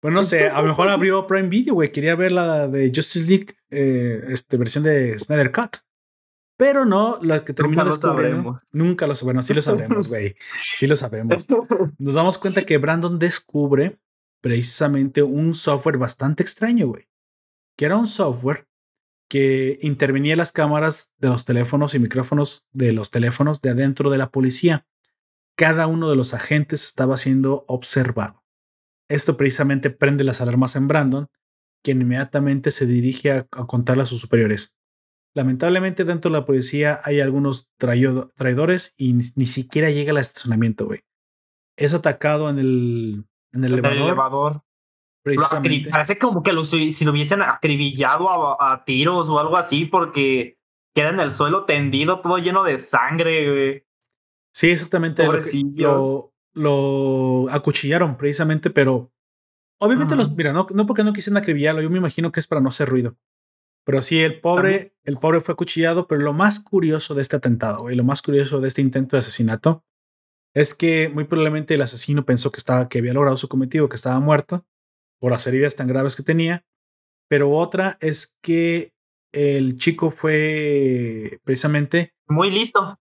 [0.00, 1.92] Pues no sé, a lo mejor abrió Prime Video, güey.
[1.92, 5.76] Quería ver la de Justice League, eh, este, versión de Snyder Cut.
[6.56, 8.58] Pero no, lo que terminó lo descubriendo.
[8.72, 9.46] Nunca lo sabremos.
[9.46, 10.36] Sí lo sabremos, güey.
[10.74, 11.46] Sí lo sabemos.
[11.98, 13.98] Nos damos cuenta que Brandon descubre
[14.40, 17.08] precisamente un software bastante extraño, güey.
[17.76, 18.66] Que era un software
[19.28, 24.10] que intervenía en las cámaras de los teléfonos y micrófonos de los teléfonos de adentro
[24.10, 24.86] de la policía.
[25.56, 28.39] Cada uno de los agentes estaba siendo observado.
[29.10, 31.28] Esto precisamente prende las alarmas en Brandon,
[31.84, 34.76] quien inmediatamente se dirige a, a contarle a sus superiores.
[35.34, 40.86] Lamentablemente dentro de la policía hay algunos traidores y ni, ni siquiera llega al estacionamiento,
[40.86, 41.00] güey.
[41.76, 44.62] Es atacado en el, en el El elevador,
[45.22, 45.88] precisamente.
[45.90, 50.58] Parece como que lo, si lo hubiesen acribillado a, a tiros o algo así, porque
[50.94, 53.84] queda en el suelo tendido, todo lleno de sangre, güey.
[54.52, 55.24] Sí, exactamente.
[55.24, 55.92] Lo, que- Pobrecillo.
[55.92, 59.12] lo, lo acuchillaron precisamente, pero
[59.78, 62.60] obviamente los, mira, no, no porque no quisieran acribillarlo, yo me imagino que es para
[62.60, 63.16] no hacer ruido.
[63.84, 67.90] Pero sí, el pobre, el pobre fue acuchillado, pero lo más curioso de este atentado
[67.90, 69.84] y lo más curioso de este intento de asesinato
[70.54, 73.96] es que muy probablemente el asesino pensó que estaba, que había logrado su cometido, que
[73.96, 74.66] estaba muerto
[75.18, 76.64] por las heridas tan graves que tenía.
[77.28, 78.92] Pero otra es que
[79.32, 82.98] el chico fue precisamente Muy listo.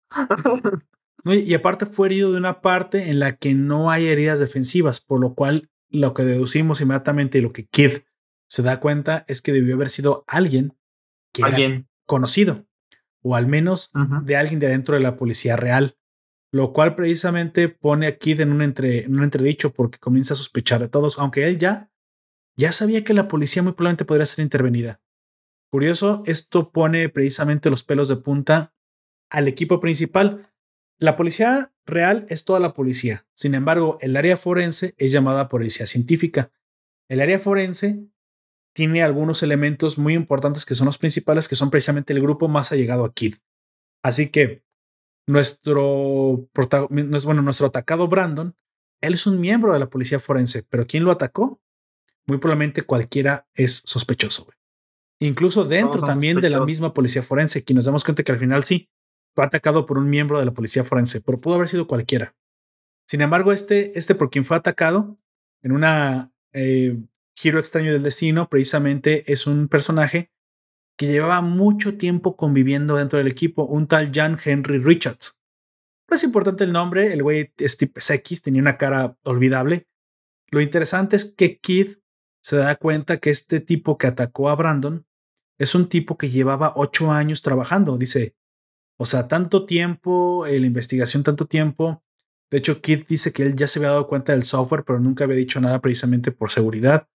[1.23, 5.01] No, y aparte fue herido de una parte en la que no hay heridas defensivas,
[5.01, 7.99] por lo cual lo que deducimos inmediatamente y lo que Kid
[8.47, 10.77] se da cuenta es que debió haber sido alguien
[11.33, 11.87] que era Alguien.
[12.05, 12.67] conocido,
[13.21, 13.91] o al menos
[14.23, 15.97] de alguien de adentro de la policía real,
[16.51, 20.37] lo cual precisamente pone a Kid en un, entre, en un entredicho porque comienza a
[20.37, 21.91] sospechar de todos, aunque él ya,
[22.55, 25.01] ya sabía que la policía muy probablemente podría ser intervenida.
[25.71, 28.73] Curioso, esto pone precisamente los pelos de punta
[29.29, 30.48] al equipo principal.
[30.99, 33.25] La policía real es toda la policía.
[33.33, 36.51] Sin embargo, el área forense es llamada policía científica.
[37.07, 38.05] El área forense
[38.73, 42.73] tiene algunos elementos muy importantes que son los principales, que son precisamente el grupo más
[42.73, 43.35] allegado a Kid.
[44.03, 44.63] Así que
[45.25, 46.49] nuestro,
[46.89, 48.55] bueno, nuestro atacado Brandon,
[49.01, 51.61] él es un miembro de la policía forense, pero ¿quién lo atacó?
[52.27, 54.47] Muy probablemente cualquiera es sospechoso.
[55.19, 58.63] Incluso dentro también de la misma policía forense, que nos damos cuenta que al final
[58.63, 58.89] sí,
[59.39, 62.35] fue atacado por un miembro de la policía forense, pero pudo haber sido cualquiera.
[63.07, 65.17] Sin embargo, este, este por quien fue atacado
[65.61, 66.97] en una eh,
[67.37, 70.29] giro extraño del destino, precisamente es un personaje
[70.97, 75.39] que llevaba mucho tiempo conviviendo dentro del equipo, un tal Jan Henry Richards.
[76.09, 79.87] No es importante el nombre, el güey tipo X, tenía una cara olvidable.
[80.51, 81.99] Lo interesante es que Kid
[82.43, 85.07] se da cuenta que este tipo que atacó a Brandon
[85.57, 87.97] es un tipo que llevaba ocho años trabajando.
[87.97, 88.35] Dice,
[89.01, 92.03] o sea, tanto tiempo, eh, la investigación, tanto tiempo.
[92.51, 95.23] De hecho, Kid dice que él ya se había dado cuenta del software, pero nunca
[95.23, 97.07] había dicho nada precisamente por seguridad.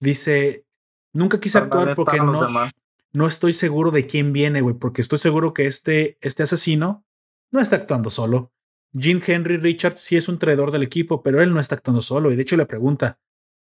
[0.00, 0.64] Dice,
[1.12, 2.72] nunca quise actuar porque no, demás.
[3.12, 7.04] no estoy seguro de quién viene, güey, porque estoy seguro que este, este asesino
[7.50, 8.50] no está actuando solo.
[8.98, 12.32] Jim Henry Richards sí es un traidor del equipo, pero él no está actuando solo.
[12.32, 13.20] Y de hecho le pregunta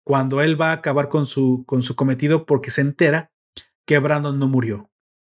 [0.03, 3.31] cuando él va a acabar con su, con su cometido porque se entera
[3.85, 4.91] que Brandon no murió,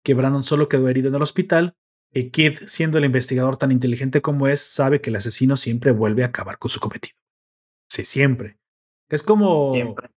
[0.04, 1.76] que Brandon solo quedó herido en el hospital.
[2.12, 6.24] Y Kid, siendo el investigador tan inteligente como es, sabe que el asesino siempre vuelve
[6.24, 7.16] a acabar con su cometido.
[7.88, 8.58] Sí, siempre.
[9.08, 9.72] Es como...
[9.74, 10.10] Siempre.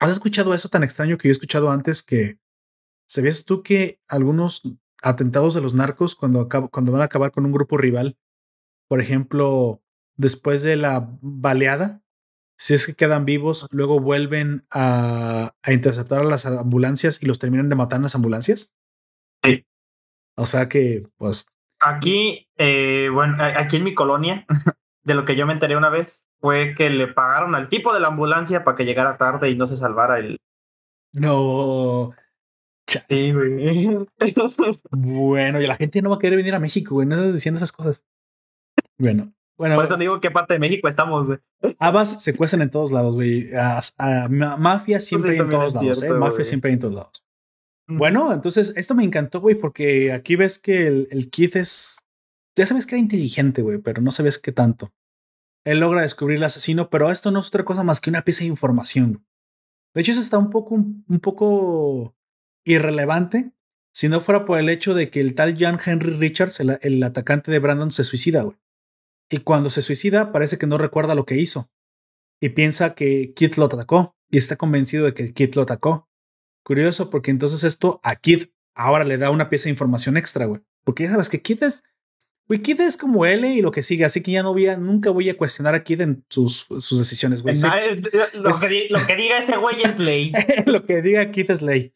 [0.00, 2.38] ¿Has escuchado eso tan extraño que yo he escuchado antes que
[3.08, 4.62] sabías tú que algunos
[5.02, 8.18] atentados de los narcos cuando, acab- cuando van a acabar con un grupo rival,
[8.88, 9.82] por ejemplo,
[10.16, 12.02] después de la baleada,
[12.58, 17.38] si es que quedan vivos, luego vuelven a, a interceptar a las ambulancias y los
[17.38, 18.74] terminan de matar en las ambulancias?
[19.42, 19.66] Sí.
[20.36, 21.48] O sea que, pues,
[21.80, 24.46] Aquí, eh, bueno, aquí en mi colonia,
[25.04, 28.00] de lo que yo me enteré una vez, fue que le pagaron al tipo de
[28.00, 30.38] la ambulancia para que llegara tarde y no se salvara el.
[31.12, 32.12] no.
[33.08, 33.98] Sí, güey.
[34.90, 37.56] Bueno, y la gente no va a querer venir a México, güey, no estás diciendo
[37.56, 38.04] esas cosas.
[38.98, 41.26] Bueno, bueno, Por eso digo qué parte de México estamos.
[41.28, 41.38] güey.
[41.78, 43.54] Habas se cuecen en todos lados, güey.
[43.54, 46.18] A- a- ma- mafia siempre hay en todos lados, cierto, ¿eh?
[46.18, 46.44] Mafia güey.
[46.44, 47.23] siempre hay en todos lados.
[47.86, 51.98] Bueno, entonces esto me encantó, güey, porque aquí ves que el, el Kid es.
[52.56, 54.92] Ya sabes que era inteligente, güey, pero no sabes qué tanto.
[55.64, 58.40] Él logra descubrir el asesino, pero esto no es otra cosa más que una pieza
[58.40, 59.26] de información.
[59.94, 62.16] De hecho, eso está un poco, un poco
[62.64, 63.54] irrelevante
[63.94, 67.00] si no fuera por el hecho de que el tal John Henry Richards, el, el
[67.04, 68.56] atacante de Brandon, se suicida, güey.
[69.30, 71.70] Y cuando se suicida, parece que no recuerda lo que hizo.
[72.40, 74.16] Y piensa que Kid lo atacó.
[74.30, 76.08] Y está convencido de que Kid lo atacó.
[76.64, 80.60] Curioso, porque entonces esto a Kid ahora le da una pieza de información extra, güey.
[80.82, 81.84] Porque ya sabes que Kid es.
[82.48, 84.04] Güey, Kid es como L y lo que sigue.
[84.04, 86.98] Así que ya no voy a, nunca voy a cuestionar a Kid en sus, sus
[86.98, 87.54] decisiones, güey.
[88.34, 90.32] Lo, Es- que, di- lo que diga ese güey es ley.
[90.66, 91.94] lo que diga Kid es ley.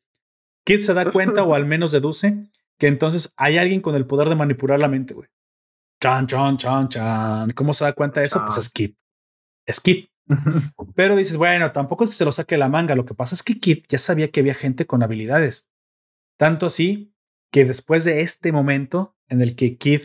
[0.64, 4.28] Kid se da cuenta o al menos deduce que entonces hay alguien con el poder
[4.28, 5.28] de manipular la mente, güey.
[6.00, 7.50] Chan, chan, chan, chan.
[7.50, 8.38] ¿Cómo se da cuenta de eso?
[8.44, 8.60] Pues Chan.
[8.60, 8.94] es Kid.
[9.66, 10.06] Es Kid.
[10.94, 12.94] Pero dices, bueno, tampoco es que se lo saque la manga.
[12.94, 15.68] Lo que pasa es que Kid ya sabía que había gente con habilidades.
[16.36, 17.14] Tanto así
[17.50, 20.02] que después de este momento en el que Kid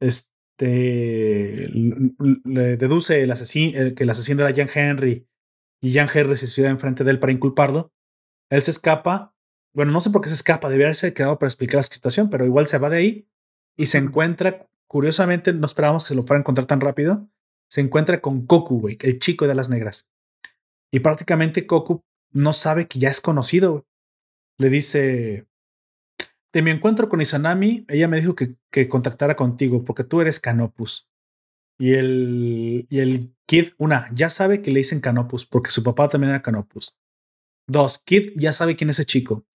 [0.00, 5.26] este, le deduce el asesino, que el asesino era Jan Henry
[5.80, 7.92] y Jan Henry se suicida enfrente de él para inculparlo,
[8.50, 9.34] él se escapa.
[9.72, 12.44] Bueno, no sé por qué se escapa, debería haberse quedado para explicar la situación, pero
[12.44, 13.28] igual se va de ahí
[13.76, 17.30] y se encuentra, curiosamente, no esperábamos que se lo fuera a encontrar tan rápido,
[17.70, 20.10] se encuentra con Goku, güey, el chico de las negras.
[20.90, 23.86] Y prácticamente Goku no sabe que ya es conocido.
[24.58, 25.46] Le dice,
[26.52, 30.40] de mi encuentro con Izanami, ella me dijo que, que contactara contigo porque tú eres
[30.40, 31.08] Canopus.
[31.78, 36.08] Y el, y el Kid, una, ya sabe que le dicen Canopus porque su papá
[36.08, 36.98] también era Canopus.
[37.68, 39.46] Dos, Kid ya sabe quién es ese chico.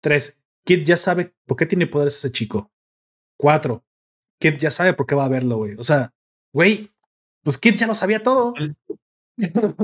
[0.00, 2.70] Tres, Kid ya sabe por qué tiene poderes ese chico.
[3.36, 3.84] Cuatro,
[4.40, 5.74] Kid ya sabe por qué va a verlo, güey.
[5.74, 6.14] O sea,
[6.52, 6.92] güey,
[7.42, 8.54] pues Kid ya lo sabía todo.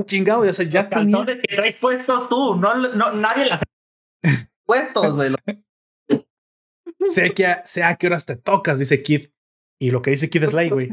[0.05, 1.17] Chingado, o sea, ya Los tenía.
[1.17, 3.61] calzones que traes puestos tú, no, no nadie las
[4.65, 5.33] puestos, güey.
[7.07, 9.27] sé, que a, sé a qué horas te tocas, dice Kid.
[9.79, 10.89] Y lo que dice Kid es like, güey.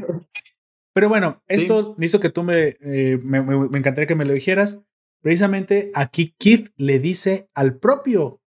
[0.93, 4.33] Pero bueno, esto hizo que tú me, eh, me, me- me encantaría que me lo
[4.33, 4.83] dijeras.
[5.21, 8.41] Precisamente aquí Kid le dice al propio,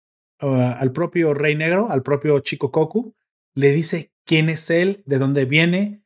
[0.41, 3.15] uh, al propio Rey Negro, al propio Chico Koku,
[3.55, 6.03] le dice quién es él, de dónde viene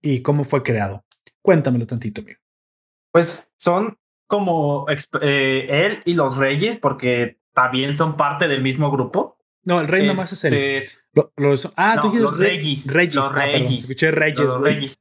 [0.00, 1.04] y cómo fue creado.
[1.46, 2.40] Cuéntamelo tantito, amigo.
[3.12, 3.96] Pues son
[4.28, 4.86] como
[5.22, 9.38] eh, él y los reyes, porque también son parte del mismo grupo.
[9.64, 10.54] No, el rey nomás es él.
[10.54, 13.14] Este, Lo- lo- ah, no, tú dijiste los Re- Regis, Regis.
[13.14, 14.74] los ah, perdón, Escuché Reyes, los güey.
[14.74, 14.98] reyes.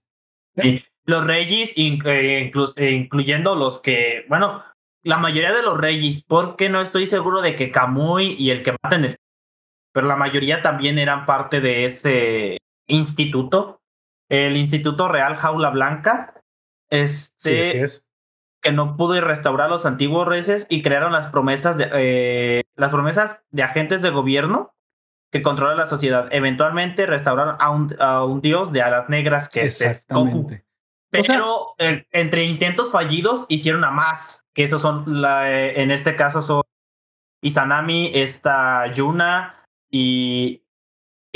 [0.55, 4.63] Sí, Los reyes, eh, inclus- eh, incluyendo los que, bueno,
[5.03, 8.71] la mayoría de los reyes, porque no estoy seguro de que Kamui y el que
[8.83, 9.15] mata en el.
[9.93, 12.57] Pero la mayoría también eran parte de este
[12.87, 13.81] instituto,
[14.29, 16.33] el Instituto Real Jaula Blanca.
[16.89, 18.07] Sí, Este, así es.
[18.61, 23.43] que no pudo restaurar los antiguos reyes y crearon las promesas de eh, las promesas
[23.51, 24.73] de agentes de gobierno
[25.31, 26.27] que controlan la sociedad.
[26.31, 29.81] Eventualmente restauraron a un, a un dios de alas negras que es.
[29.81, 30.65] Exactamente.
[31.11, 35.81] Pero O sea- eh, entre intentos fallidos hicieron a más, que esos son, la, eh,
[35.81, 36.63] en este caso son
[37.41, 40.63] Izanami, esta Yuna y...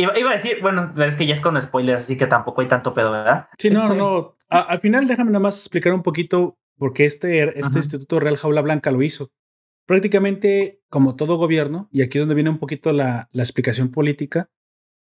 [0.01, 2.67] Iba, iba a decir, bueno, es que ya es con spoilers, así que tampoco hay
[2.67, 3.47] tanto pedo, ¿verdad?
[3.57, 4.35] Sí, no, no.
[4.49, 7.77] A- al final déjame nada más explicar un poquito por qué este, este Ajá.
[7.80, 9.30] Instituto Real Jaula Blanca lo hizo.
[9.85, 14.49] Prácticamente, como todo gobierno, y aquí es donde viene un poquito la, la explicación política,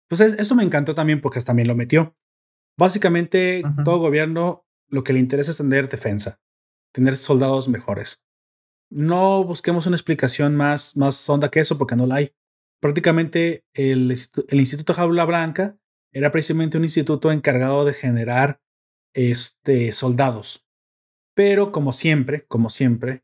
[0.07, 2.15] pues es- esto me encantó también porque también lo metió.
[2.77, 3.83] Básicamente, Ajá.
[3.83, 6.39] todo gobierno lo que le interesa es tener defensa,
[6.93, 8.25] tener soldados mejores.
[8.89, 12.31] No busquemos una explicación más, más honda que eso porque no la hay.
[12.79, 15.77] Prácticamente el, institu- el Instituto Jaula Blanca
[16.11, 18.61] era precisamente un instituto encargado de generar
[19.13, 20.65] este, soldados.
[21.35, 23.23] Pero como siempre, como siempre,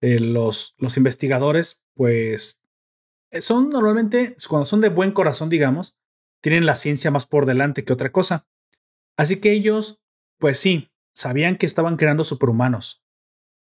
[0.00, 2.62] eh, los, los investigadores, pues,
[3.30, 5.98] eh, son normalmente, cuando son de buen corazón, digamos,
[6.42, 8.46] tienen la ciencia más por delante que otra cosa.
[9.16, 10.00] Así que ellos,
[10.38, 13.02] pues sí, sabían que estaban creando superhumanos,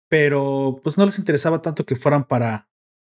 [0.09, 2.69] pero pues no les interesaba tanto que fueran para,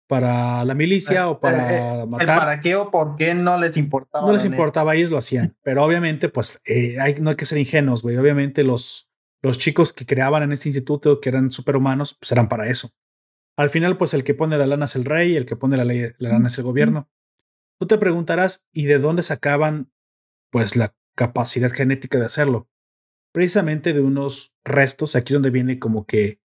[0.07, 3.77] para la milicia o para Eh, El matar para qué o por qué no les
[3.77, 4.25] importaba.
[4.25, 5.55] no les importaba, ellos lo hacían.
[5.63, 8.17] Pero obviamente, pues eh, hay, no hay que ser ingenuos, güey.
[8.17, 9.09] Obviamente los,
[9.41, 12.89] los chicos que creaban en este instituto, que eran superhumanos, pues eran para eso.
[13.57, 15.85] Al final, pues el que pone la lana es el rey, el que pone la,
[15.85, 17.09] ley, la lana es el gobierno.
[17.79, 19.91] Tú te preguntarás, ¿y de dónde sacaban,
[20.51, 22.69] pues, la capacidad genética de hacerlo?
[23.33, 26.39] Precisamente de unos restos, aquí es donde viene como que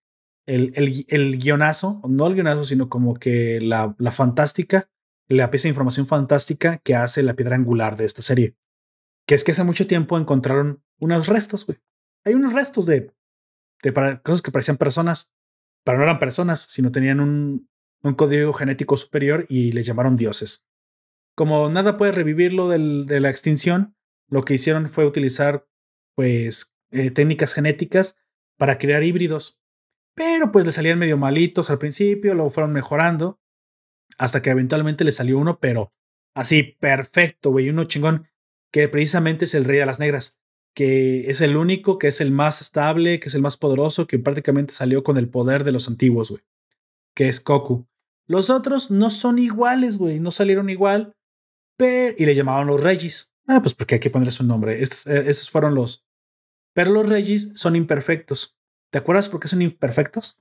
[0.47, 4.89] el, el, el guionazo, no el guionazo, sino como que la, la fantástica
[5.33, 8.57] la pieza de información fantástica que hace la piedra angular de esta serie.
[9.27, 11.79] Que es que hace mucho tiempo encontraron unos restos, güey.
[12.25, 13.13] Hay unos restos de,
[13.83, 15.33] de cosas que parecían personas,
[15.85, 17.69] pero no eran personas, sino tenían un,
[18.03, 20.69] un código genético superior y les llamaron dioses.
[21.35, 23.97] Como nada puede revivirlo del, de la extinción,
[24.29, 25.67] lo que hicieron fue utilizar,
[26.15, 28.19] pues, eh, técnicas genéticas
[28.59, 29.59] para crear híbridos.
[30.15, 33.41] Pero pues le salían medio malitos al principio, luego fueron mejorando
[34.19, 35.93] hasta que eventualmente le salió uno, pero
[36.35, 37.71] Así, perfecto, güey.
[37.71, 38.29] Uno chingón,
[38.73, 40.41] que precisamente es el rey de las negras,
[40.75, 44.19] que es el único, que es el más estable, que es el más poderoso, que
[44.19, 46.43] prácticamente salió con el poder de los antiguos, güey.
[47.15, 47.87] Que es Goku.
[48.27, 50.21] Los otros no son iguales, güey.
[50.21, 51.15] No salieron igual.
[51.77, 53.35] Pero, y le llamaban los Regis.
[53.47, 54.81] Ah, pues porque hay que ponerle su nombre.
[54.81, 56.07] Eh, esos fueron los.
[56.75, 58.59] Pero los Regis son imperfectos.
[58.93, 60.39] ¿Te acuerdas por qué son imperfectos?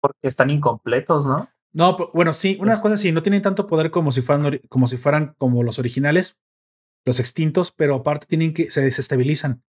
[0.00, 1.50] Porque están incompletos, ¿no?
[1.72, 4.96] No, bueno, sí, una cosa sí, no tienen tanto poder como si fueran como si
[4.98, 6.38] fueran como los originales,
[7.04, 9.64] los extintos, pero aparte tienen que se desestabilizan.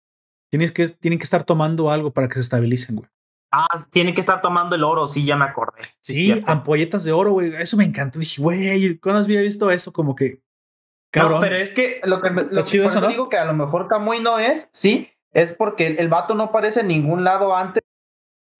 [0.50, 3.08] Tienes que, tienen que estar tomando algo para que se estabilicen, güey.
[3.52, 5.82] Ah, tienen que estar tomando el oro, sí, ya me acordé.
[6.00, 7.54] Sí, ampolletas de oro, güey.
[7.54, 8.18] Eso me encantó.
[8.18, 9.92] Dije, güey, ¿cuándo había visto eso?
[9.92, 10.42] Como que.
[11.12, 11.34] Cabrón.
[11.34, 14.20] No, pero es que lo que, lo que eso digo que a lo mejor Camuy
[14.20, 17.82] no es, sí, es porque el, el vato no aparece en ningún lado antes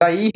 [0.00, 0.32] ahí.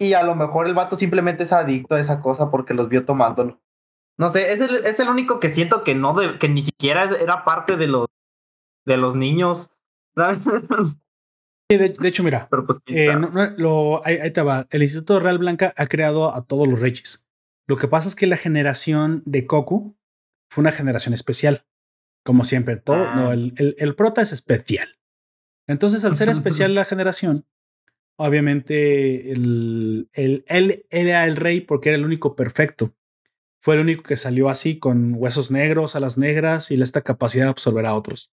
[0.00, 3.04] y a lo mejor el vato simplemente es adicto a esa cosa porque los vio
[3.04, 3.60] tomándolo.
[4.18, 7.04] No sé, es el, es el único que siento que no, de, que ni siquiera
[7.04, 8.06] era parte de los,
[8.84, 9.70] de los niños,
[10.14, 10.44] ¿sabes?
[11.70, 13.14] Sí, de, hecho, mira, pues, eh,
[13.56, 14.66] lo, ahí, te va.
[14.70, 17.26] El Instituto Real Blanca ha creado a todos los reyes.
[17.66, 19.96] Lo que pasa es que la generación de Coco
[20.50, 21.64] fue una generación especial.
[22.24, 23.32] Como siempre, todo, no, ah.
[23.32, 24.98] el, el, el prota es especial.
[25.66, 27.46] Entonces, al ser especial la generación,
[28.16, 32.94] obviamente el, el, él, era el rey porque era el único perfecto.
[33.60, 37.50] Fue el único que salió así con huesos negros, alas negras y esta capacidad de
[37.50, 38.32] absorber a otros.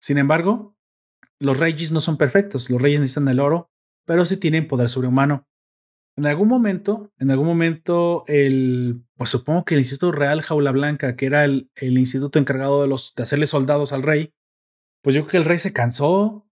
[0.00, 0.76] Sin embargo,
[1.38, 2.68] los reyes no son perfectos.
[2.68, 3.70] Los reyes necesitan el oro,
[4.04, 5.46] pero sí tienen poder sobrehumano.
[6.16, 11.16] En algún momento, en algún momento, el, pues supongo que el Instituto Real Jaula Blanca,
[11.16, 14.34] que era el, el instituto encargado de, los, de hacerle soldados al rey,
[15.02, 16.46] pues yo creo que el rey se cansó,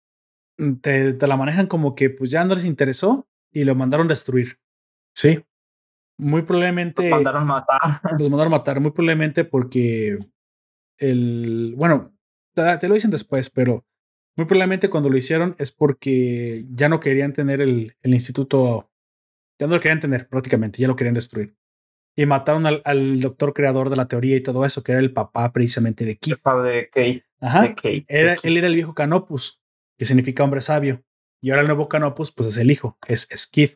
[0.82, 4.59] te, te, la manejan como que pues ya no les interesó y lo mandaron destruir.
[5.14, 5.44] Sí.
[6.18, 7.02] Muy probablemente.
[7.02, 8.01] Los mandaron matar.
[8.18, 10.18] Los mandaron matar, muy probablemente porque
[10.98, 11.74] el.
[11.76, 12.12] Bueno,
[12.55, 13.86] te, lo dicen después, pero
[14.36, 18.90] muy probablemente cuando lo hicieron es porque ya no querían tener el, el instituto.
[19.60, 21.56] Ya no lo querían tener prácticamente, ya lo querían destruir.
[22.16, 25.12] Y mataron al, al, doctor creador de la teoría y todo eso, que era el
[25.12, 26.39] papá precisamente de Keith.
[26.64, 27.24] de Kate.
[27.40, 27.62] Ajá.
[27.62, 28.05] De Kate.
[28.09, 29.57] Era, él era el viejo Canopus
[29.99, 31.05] que significa hombre sabio.
[31.41, 33.73] Y ahora el nuevo Canopus, pues es el hijo, es Skid.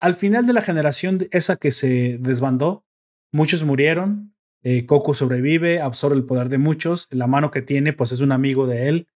[0.00, 2.86] Al final de la generación esa que se desbandó,
[3.32, 4.34] muchos murieron.
[4.62, 7.08] Eh, Coco sobrevive, absorbe el poder de muchos.
[7.10, 9.08] La mano que tiene, pues es un amigo de él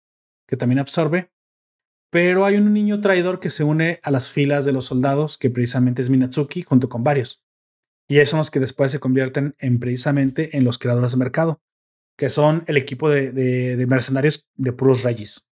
[0.47, 1.31] que también absorbe.
[2.11, 5.51] Pero hay un niño traidor que se une a las filas de los soldados, que
[5.51, 7.43] precisamente es Minatsuki, junto con varios.
[8.07, 11.61] Y esos son los que después se convierten en precisamente en los creadores de mercado,
[12.17, 15.51] que son el equipo de, de, mercenarios de puros reyes.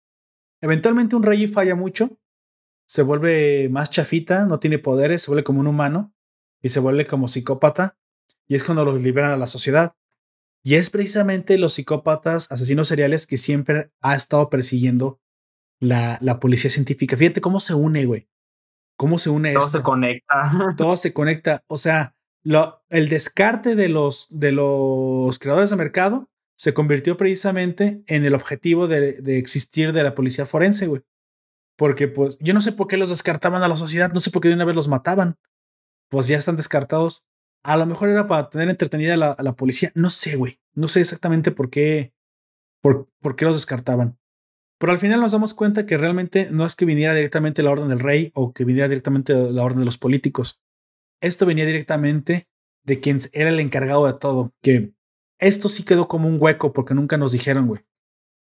[0.62, 2.18] Eventualmente un rey falla mucho,
[2.88, 6.14] se vuelve más chafita, no tiene poderes, se vuelve como un humano
[6.62, 7.98] y se vuelve como psicópata.
[8.48, 9.96] Y es cuando los liberan a la sociedad.
[10.64, 15.20] Y es precisamente los psicópatas, asesinos seriales que siempre ha estado persiguiendo
[15.80, 17.18] la, la policía científica.
[17.18, 18.30] Fíjate cómo se une, güey.
[18.98, 20.52] Cómo se une Todo se conecta.
[20.78, 21.64] Todo se conecta.
[21.68, 28.04] O sea, lo, el descarte de los, de los creadores de mercado se convirtió precisamente
[28.08, 31.04] en el objetivo de, existir de la policía forense, güey.
[31.78, 34.42] Porque, pues, yo no sé por qué los descartaban a la sociedad, no sé por
[34.42, 35.38] qué de una vez los mataban.
[36.10, 37.28] Pues ya están descartados.
[37.64, 39.92] A lo mejor era para tener entretenida a la, a la policía.
[39.94, 40.60] No sé, güey.
[40.74, 42.14] No sé exactamente por qué,
[42.82, 44.18] por, por qué los descartaban.
[44.80, 47.90] Pero al final nos damos cuenta que realmente no es que viniera directamente la orden
[47.90, 50.64] del rey o que viniera directamente la orden de los políticos.
[51.22, 52.48] Esto venía directamente
[52.84, 54.94] de quien era el encargado de todo, que
[55.40, 57.82] esto sí quedó como un hueco porque nunca nos dijeron, güey.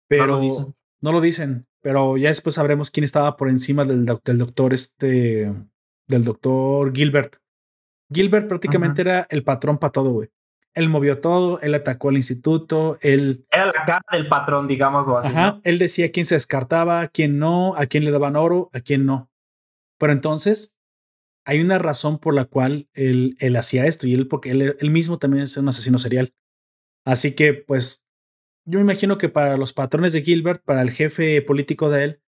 [0.09, 0.75] Pero no lo dicen.
[1.01, 5.53] No lo dicen pero ya después sabremos quién estaba por encima del, del doctor este,
[6.07, 7.37] del doctor Gilbert.
[8.13, 10.31] Gilbert prácticamente era el patrón para todo, güey.
[10.75, 13.45] Él movió todo, él atacó al instituto, él...
[13.51, 15.07] Era la cara del patrón, digamos.
[15.19, 18.81] Así, Ajá, él decía quién se descartaba, quién no, a quién le daban oro, a
[18.81, 19.31] quién no.
[19.99, 20.77] Pero entonces,
[21.45, 24.91] hay una razón por la cual él, él hacía esto y él, porque él, él
[24.91, 26.33] mismo también es un asesino serial.
[27.05, 28.07] Así que, pues,
[28.65, 32.23] yo me imagino que para los patrones de Gilbert, para el jefe político de él,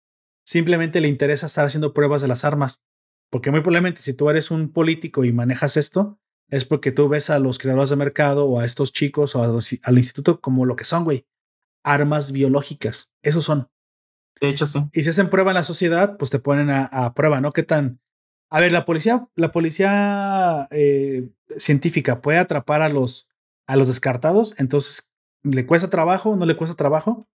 [0.44, 2.84] simplemente le interesa estar haciendo pruebas de las armas.
[3.30, 6.18] Porque muy probablemente si tú eres un político y manejas esto,
[6.48, 9.98] es porque tú ves a los creadores de mercado o a estos chicos o al
[9.98, 11.26] instituto como lo que son, güey.
[11.82, 13.14] Armas biológicas.
[13.22, 13.70] Esos son.
[14.40, 14.80] De hecho, sí.
[14.92, 17.52] Y si hacen prueba en la sociedad, pues te ponen a, prueba, ¿no?
[17.52, 18.00] ¿Qué tan?
[18.50, 23.30] A ver, la policía, la policía eh, científica puede atrapar a los
[23.66, 25.12] a los descartados, entonces
[25.42, 27.28] le cuesta trabajo, no le cuesta trabajo.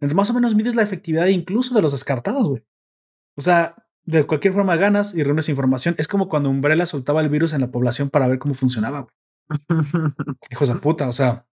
[0.00, 2.62] Entonces, más o menos mides la efectividad incluso de los descartados, güey.
[3.36, 5.94] O sea, de cualquier forma ganas y reúnes información.
[5.98, 9.14] Es como cuando Umbrella soltaba el virus en la población para ver cómo funcionaba, güey.
[10.50, 11.46] Hijos de puta, o sea,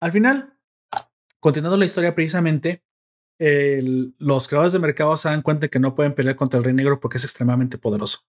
[0.00, 0.54] Al final,
[1.40, 2.84] continuando la historia precisamente,
[3.40, 6.74] el- los creadores de mercado se dan cuenta que no pueden pelear contra el Rey
[6.74, 8.20] Negro porque es extremadamente poderoso.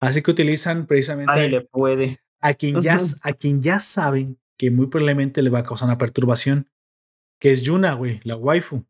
[0.00, 2.20] Así que utilizan precisamente Nadie le puede.
[2.40, 5.98] a quien ya, a quien ya saben que muy probablemente le va a causar una
[5.98, 6.70] perturbación,
[7.40, 8.86] que es Yuna, güey, la waifu.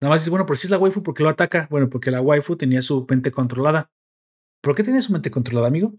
[0.00, 1.68] Nada más dices, bueno, pero si es la waifu, ¿por qué lo ataca?
[1.70, 3.90] Bueno, porque la waifu tenía su mente controlada.
[4.62, 5.92] ¿Por qué tiene su mente controlada, amigo?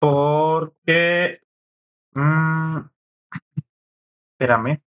[0.00, 1.40] Porque.
[2.14, 2.78] mm,
[4.38, 4.82] espérame.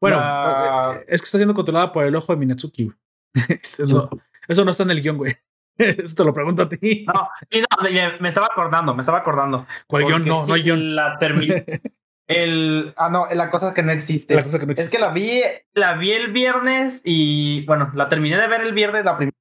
[0.00, 2.86] Bueno, La- eh, es que está siendo controlada por el ojo de Minatsuki.
[2.86, 2.96] güey.
[3.62, 4.10] Eso, no,
[4.48, 5.36] eso no está en el guion, güey.
[5.78, 7.06] Eso te lo pregunto a ti.
[7.06, 9.64] No, sí, no, me, me estaba acordando, me estaba acordando.
[9.86, 10.26] ¿Cuál guion?
[10.26, 10.96] No, no hay guion.
[10.96, 11.64] La terminé.
[12.28, 12.92] El.
[12.96, 14.34] Ah, no, la cosa que no existe.
[14.34, 14.96] La cosa que no Es existe.
[14.98, 15.40] que la vi,
[15.74, 19.36] la vi el viernes y bueno, la terminé de ver el viernes la primera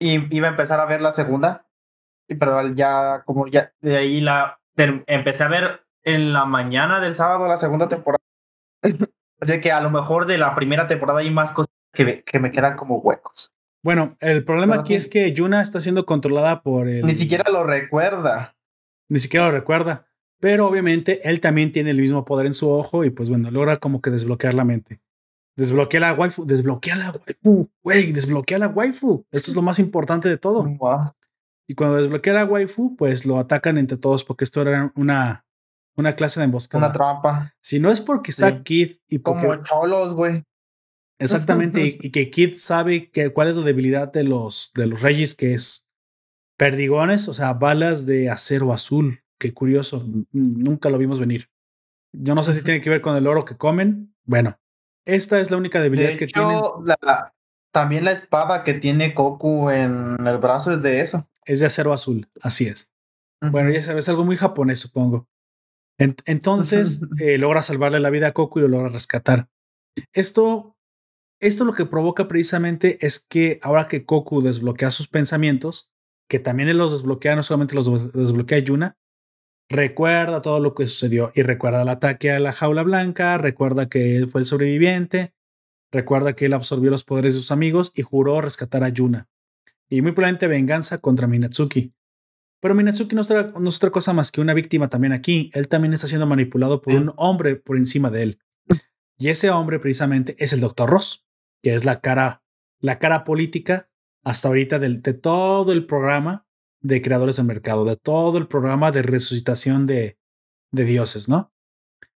[0.00, 1.66] y iba a empezar a ver la segunda,
[2.28, 7.14] y- pero ya como ya de ahí la empecé a ver en la mañana del
[7.14, 8.22] sábado la segunda temporada.
[9.40, 12.38] Así que a lo mejor de la primera temporada hay más cosas que, me- que
[12.40, 13.54] me quedan como huecos.
[13.84, 14.98] Bueno, el problema Pero aquí sí.
[14.98, 17.06] es que Yuna está siendo controlada por el.
[17.06, 18.56] Ni siquiera lo recuerda.
[19.08, 20.06] Ni siquiera lo recuerda.
[20.40, 23.78] Pero obviamente él también tiene el mismo poder en su ojo y pues bueno, logra
[23.78, 25.00] como que desbloquear la mente.
[25.56, 29.26] Desbloquea la waifu, desbloquea la waifu, güey, desbloquea la waifu.
[29.32, 30.62] Esto es lo más importante de todo.
[30.64, 31.12] Wow.
[31.66, 35.44] Y cuando desbloquea la waifu, pues lo atacan entre todos porque esto era una,
[35.96, 36.86] una clase de emboscada.
[36.86, 37.54] Una trampa.
[37.60, 38.62] si no es porque está Sí.
[38.62, 40.44] Kid y porque Como cholos, güey.
[41.18, 45.02] exactamente y, y que Kid sabe que cuál es la debilidad de los de los
[45.02, 45.88] reyes que es
[46.56, 49.24] perdigones, o sea, balas de acero azul.
[49.38, 51.48] Qué curioso, nunca lo vimos venir.
[52.12, 54.14] Yo no sé si tiene que ver con el oro que comen.
[54.24, 54.58] Bueno,
[55.06, 56.56] esta es la única debilidad De que tienen.
[56.58, 57.34] hecho, la-
[57.72, 61.28] también la espada que tiene Goku en el brazo es de eso.
[61.44, 62.92] Es de acero azul, así es.
[63.40, 65.28] Bueno, ya sabes, algo muy japonés, supongo.
[65.98, 69.48] En- entonces eh, logra salvarle la vida a Goku y lo logra rescatar.
[70.12, 70.76] Esto,
[71.40, 75.92] esto lo que provoca precisamente es que ahora que Goku desbloquea sus pensamientos,
[76.28, 78.96] que también él los desbloquea, no solamente los desbloquea Yuna,
[79.68, 84.16] recuerda todo lo que sucedió y recuerda el ataque a la jaula blanca, recuerda que
[84.16, 85.34] él fue el sobreviviente,
[85.92, 89.28] recuerda que él absorbió los poderes de sus amigos y juró rescatar a Yuna.
[89.88, 91.94] Y muy probablemente venganza contra Minatsuki.
[92.60, 95.50] Pero Minatsuki no es, otra, no es otra cosa más que una víctima también aquí.
[95.54, 98.40] Él también está siendo manipulado por un hombre por encima de él.
[99.16, 100.90] Y ese hombre precisamente es el Dr.
[100.90, 101.26] Ross,
[101.62, 102.42] que es la cara,
[102.80, 103.88] la cara política
[104.24, 106.46] hasta ahorita del- de todo el programa
[106.80, 110.18] de creadores de mercado, de todo el programa de resucitación de,
[110.72, 111.52] de dioses, ¿no?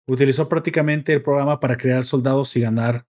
[0.06, 3.06] Utilizó prácticamente el programa para crear soldados y ganar,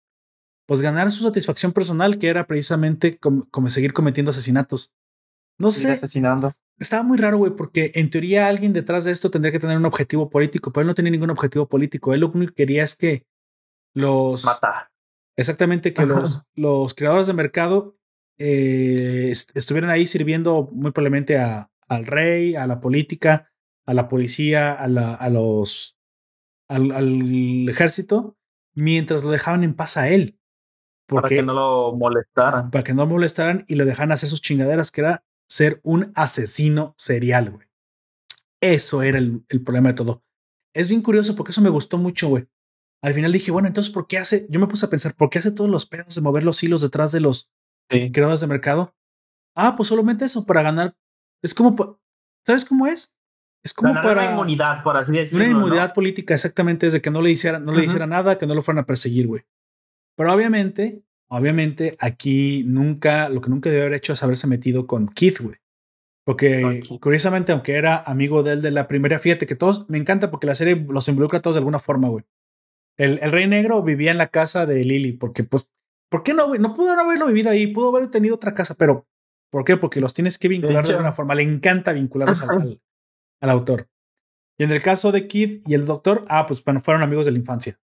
[0.68, 4.94] pues ganar su satisfacción personal, que era precisamente como, como seguir cometiendo asesinatos.
[5.58, 6.54] No sé, asesinando.
[6.80, 9.86] estaba muy raro, güey, porque en teoría alguien detrás de esto tendría que tener un
[9.86, 12.14] objetivo político, pero él no tenía ningún objetivo político.
[12.14, 13.26] Él lo único que quería es que
[13.94, 14.46] los...
[14.46, 14.90] Matar.
[15.38, 17.96] Exactamente, que los, los creadores de mercado
[18.42, 23.52] eh, est- estuvieran ahí sirviendo muy probablemente a, al rey, a la política,
[23.86, 25.98] a la policía, a, la, a los...
[26.70, 28.38] Al, al ejército,
[28.74, 30.40] mientras lo dejaban en paz a él.
[31.08, 32.72] Para Porque que no lo molestaran.
[32.72, 36.96] para que no molestaran y lo dejaran hacer sus chingaderas, que era ser un asesino
[36.98, 37.68] serial, güey.
[38.62, 40.24] Eso era el, el problema de todo.
[40.74, 42.48] Es bien curioso porque eso me gustó mucho, güey.
[43.04, 44.46] Al final dije, bueno, entonces, ¿por qué hace?
[44.50, 46.82] Yo me puse a pensar, ¿por qué hace todos los pedos de mover los hilos
[46.82, 47.52] detrás de los
[47.92, 48.12] Sí.
[48.12, 48.96] creadores de mercado?
[49.56, 50.96] Ah, pues solamente eso, para ganar.
[51.44, 52.00] Es como,
[52.46, 53.14] ¿sabes cómo es?
[53.64, 55.46] Es como Ganar para una inmunidad, por así decirlo.
[55.46, 55.60] una ¿no?
[55.60, 58.56] inmunidad política, exactamente, es de que no le hicieran, no le hiciera nada, que no
[58.56, 59.44] lo fueran a perseguir, güey.
[60.18, 65.08] Pero obviamente, obviamente, aquí nunca, lo que nunca debe haber hecho es haberse metido con
[65.08, 65.58] Keith, güey.
[66.26, 67.00] Porque Keith.
[67.00, 70.48] curiosamente, aunque era amigo de él de la primera, fíjate que todos, me encanta porque
[70.48, 72.26] la serie los involucra a todos de alguna forma, güey.
[72.98, 75.74] El, el Rey Negro vivía en la casa de Lily, porque pues,
[76.12, 76.54] ¿por qué no?
[76.56, 79.08] No pudo no haberlo vivido ahí, pudo haber tenido otra casa, pero
[79.50, 79.78] ¿por qué?
[79.78, 81.34] Porque los tienes que vincular de, alguna forma.
[81.36, 82.82] Le encanta vincularlos al, al-
[83.42, 83.90] al autor.
[84.60, 87.32] Y en el caso de Kid y el doctor, ah, pues bueno, fueron amigos de
[87.32, 87.80] la infancia.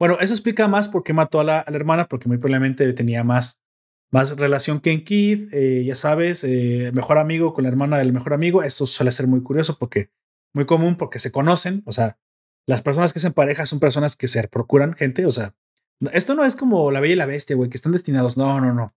[0.00, 2.90] Bueno, eso explica más por qué mató a la, a la hermana, porque muy probablemente
[2.94, 3.62] tenía más,
[4.10, 5.52] más relación que en Kid.
[5.52, 8.62] eh, ya sabes, eh, mejor amigo con la hermana del mejor amigo.
[8.62, 10.10] Esto suele ser muy curioso porque
[10.54, 11.82] muy común porque se conocen.
[11.84, 12.18] O sea,
[12.66, 15.26] las personas que hacen pareja son personas que se procuran gente.
[15.26, 15.54] O sea,
[16.12, 18.36] esto no es como la bella y la bestia, güey, que están destinados.
[18.36, 18.94] No, no, no.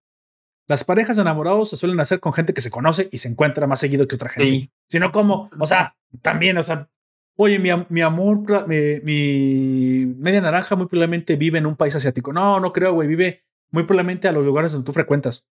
[0.67, 3.79] Las parejas enamorados se suelen hacer con gente que se conoce y se encuentra más
[3.81, 4.71] seguido que otra gente Sí.
[4.87, 6.89] sino como, o sea, también, o sea,
[7.35, 12.31] oye, mi, mi amor, mi, mi media naranja muy probablemente vive en un país asiático.
[12.31, 15.49] No, no creo, güey, vive muy probablemente a los lugares donde tú frecuentas.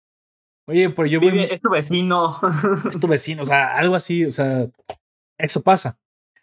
[0.67, 2.39] Oye, pero yo voy, Vive- es tu vecino.
[2.89, 4.69] es tu vecino, o sea, algo así, o sea,
[5.37, 5.99] eso pasa.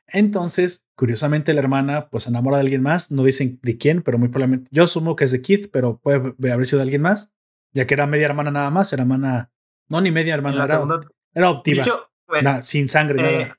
[0.08, 3.10] Entonces, curiosamente, la hermana pues se enamora de alguien más.
[3.10, 4.68] No dicen de quién, pero muy probablemente.
[4.72, 7.34] Yo asumo que es de Keith, pero puede haber sido de alguien más,
[7.72, 8.92] ya que era media hermana nada más.
[8.92, 9.50] Era hermana,
[9.88, 11.00] no ni media hermana, era, segunda,
[11.34, 11.84] era optiva,
[12.26, 13.58] pues, na- sin sangre, eh, nada.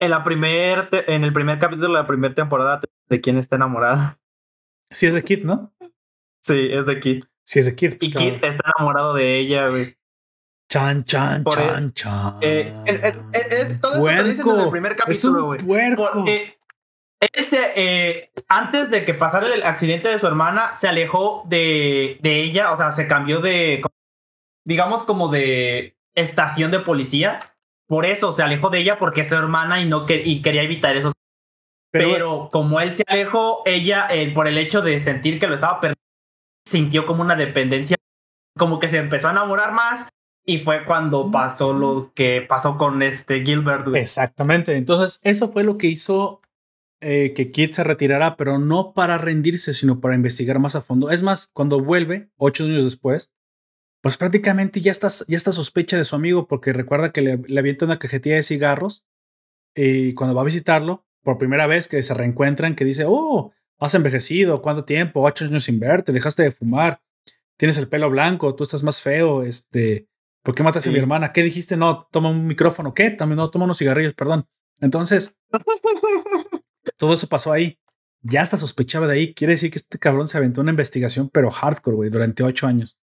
[0.00, 3.56] en la primer, te- en el primer capítulo de la primera temporada de quién está
[3.56, 4.18] enamorada.
[4.90, 5.74] Sí es de Keith, ¿no?
[6.40, 7.24] Sí, es de Kit.
[7.44, 7.98] Sí es de Keith.
[7.98, 8.30] pues, Y claro.
[8.32, 9.96] Kit está enamorado de ella, güey.
[10.70, 12.38] Chan, chan, por el- chan, chan.
[12.40, 15.60] Eh, el- el- el- el- todo esto te dicen desde el primer capítulo, güey.
[15.60, 16.10] puerco.
[16.14, 16.58] Porque
[17.20, 22.18] él se, eh, antes de que pasara el accidente de su hermana, se alejó de,
[22.22, 23.82] de ella, o sea, se cambió de,
[24.64, 27.38] digamos, como de estación de policía.
[27.86, 30.62] Por eso se alejó de ella porque es su hermana y no que, y quería
[30.62, 31.12] evitar eso.
[31.92, 35.54] Pero- Pero, como él se alejó, ella, eh, por el hecho de sentir que lo
[35.54, 36.00] estaba perdiendo,
[36.66, 37.96] sintió como una dependencia,
[38.58, 40.08] como que se empezó a enamorar más.
[40.46, 43.88] Y fue cuando pasó lo que pasó con este Gilbert.
[43.88, 44.02] güey.
[44.02, 44.76] Exactamente.
[44.76, 46.42] Entonces, eso fue lo que hizo
[47.00, 51.10] eh, que Kid se retirara, pero no para rendirse, sino para investigar más a fondo.
[51.10, 53.32] Es más, cuando vuelve, ocho años después,
[54.02, 57.58] pues prácticamente ya está, ya está sospecha de su amigo, porque recuerda que le, le
[57.58, 59.06] avienta una cajetilla de cigarros
[59.74, 63.94] y cuando va a visitarlo, por primera vez que se reencuentran, que dice, oh, has
[63.94, 65.22] envejecido, ¿cuánto tiempo?
[65.22, 67.00] Ocho años sin verte, dejaste de fumar,
[67.56, 70.06] tienes el pelo blanco, tú estás más feo, este,
[70.44, 71.32] ¿por qué mataste a mi hermana?
[71.32, 71.76] ¿Qué dijiste?
[71.76, 73.10] No, toma un micrófono, ¿qué?
[73.10, 74.46] También no, toma unos cigarrillos, perdón.
[74.80, 75.36] Entonces,
[76.96, 77.78] todo eso pasó ahí.
[78.22, 79.34] Ya hasta sospechaba de ahí.
[79.34, 82.98] Quiere decir que este cabrón se aventó una investigación, pero hardcore, güey, durante ocho años.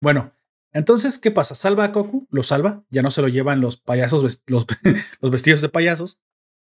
[0.00, 0.32] Bueno,
[0.72, 1.54] entonces, ¿qué pasa?
[1.54, 4.66] Salva a Goku, lo salva, ya no se lo llevan los payasos, vest- los,
[5.20, 6.20] los vestidos de payasos.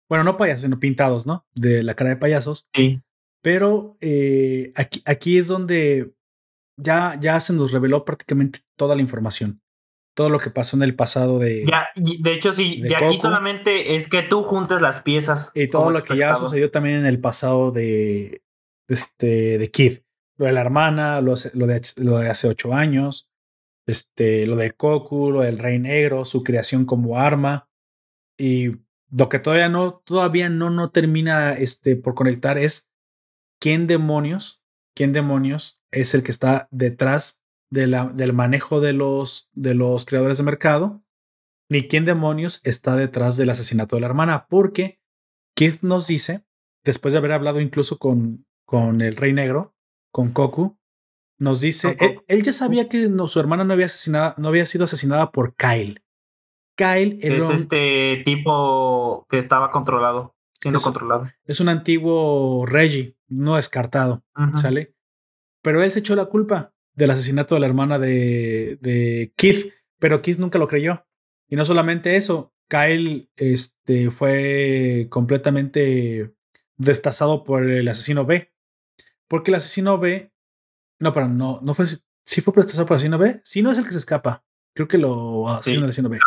[0.10, 1.46] Bueno, no payasos, sino pintados, ¿no?
[1.56, 2.68] De la cara de payasos.
[2.74, 3.02] Sí.
[3.42, 6.14] Pero eh, aquí, aquí es donde
[6.78, 9.62] ya, ya se nos reveló prácticamente toda la información.
[10.16, 13.06] Todo lo que pasó en el pasado de, Ya, de hecho, sí, de de, aquí
[13.16, 13.18] Goku.
[13.22, 15.52] solamente es que tú juntes las piezas.
[15.56, 18.44] y todo lo que ya sucedió también en el pasado de,
[18.88, 20.00] de este, de Kid.
[20.38, 23.30] Lo de la hermana, lo, hace- lo de, lo de hace ocho años,
[23.88, 27.70] este, lo de Goku, lo del Rey Negro, su creación como arma.
[28.38, 28.72] Y
[29.12, 32.90] lo que todavía no, todavía no, no termina este, por conectar es
[33.60, 34.62] quién demonios,
[34.96, 37.43] quién demonios es el que está detrás
[37.74, 41.04] de la, del manejo de los, de los creadores de mercado,
[41.70, 45.00] ni quién demonios está detrás del asesinato de la hermana, porque
[45.56, 46.46] Kid nos dice,
[46.84, 49.76] después de haber hablado incluso con, con el Rey Negro,
[50.12, 50.78] con Goku,
[51.40, 54.68] nos dice, él, él ya sabía que no, su hermana no había, asesinada, no había
[54.68, 56.04] sido asesinada por Kyle.
[56.76, 61.30] Kyle Es era un- este tipo que estaba controlado, siendo Es- controlado.
[61.46, 64.24] es un antiguo Reggie, no descartado.
[64.56, 64.96] ¿Sale?
[65.64, 70.22] Pero él se echó la culpa del asesinato de la hermana de, de Keith, pero
[70.22, 71.06] Keith nunca lo creyó.
[71.48, 76.34] Y no solamente eso, Kyle este, fue completamente
[76.78, 78.52] destazado por el asesino B.
[79.28, 80.32] Porque el asesino B,
[81.00, 83.42] no, pero no, no fue, sí fue destazado por el asesino B.
[83.44, 84.44] Sí, no es el que se escapa.
[84.76, 86.20] Creo que lo asesina el asesino B.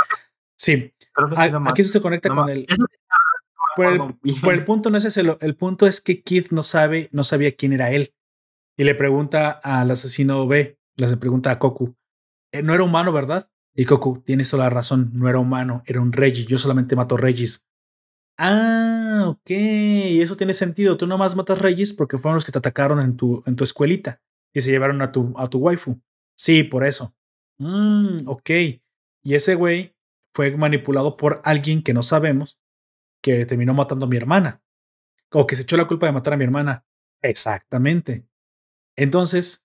[0.57, 2.77] Sí, sí, a- no aquí se conecta No con el, Eso
[4.25, 7.25] sí, por el, punto no es ese, el punto es que Kid no sabe, no
[7.25, 8.15] sabía quién era él.
[8.77, 11.97] Y le pregunta al asesino B, le pregunta a Goku,
[12.53, 13.51] "Eh, no era humano, ¿verdad?
[13.75, 17.17] Y Goku, tienes toda la razón, no era humano, era un Reggie, yo solamente mato
[17.17, 17.67] Regis.
[18.39, 23.01] Ah, ok, eso tiene sentido, tú nomás matas Regis porque fueron los que te atacaron
[23.01, 24.21] en tu, en tu escuelita
[24.55, 26.01] y se llevaron a tu, a tu waifu.
[26.37, 27.15] Sí, por eso.
[27.59, 28.51] Mm, ok.
[29.23, 29.95] Y ese güey
[30.35, 32.59] fue manipulado por alguien que no sabemos
[33.23, 34.63] que terminó matando a mi hermana.
[35.33, 36.87] O que se echó la culpa de matar a mi hermana.
[37.23, 38.27] Exactamente.
[38.97, 39.65] Entonces,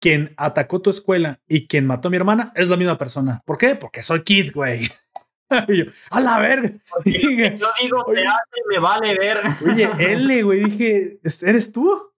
[0.00, 3.42] quien atacó tu escuela y quien mató a mi hermana es la misma persona.
[3.44, 3.74] ¿Por qué?
[3.76, 4.86] Porque soy Kid, güey.
[5.68, 6.72] Y yo, a la verga.
[7.04, 8.22] Dije, Yo digo, Oye.
[8.22, 9.38] te hace, me vale ver.
[9.70, 12.10] Oye, L, güey, dije, "¿Es- ¿eres tú?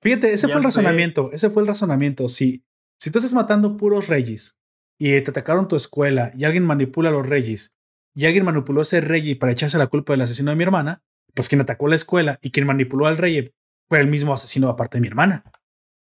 [0.00, 0.66] Fíjate, ese Ya fue el sé.
[0.68, 2.28] razonamiento, ese fue el razonamiento.
[2.28, 2.64] Si,
[2.96, 4.60] si tú estás matando puros reyes
[5.00, 7.74] y te atacaron tu escuela y alguien manipula a los reyes
[8.14, 11.02] y alguien manipuló a ese rey para echarse la culpa del asesino de mi hermana,
[11.34, 13.52] pues quien atacó la escuela y quien manipuló al rey
[13.88, 15.42] fue el mismo asesino aparte de mi hermana.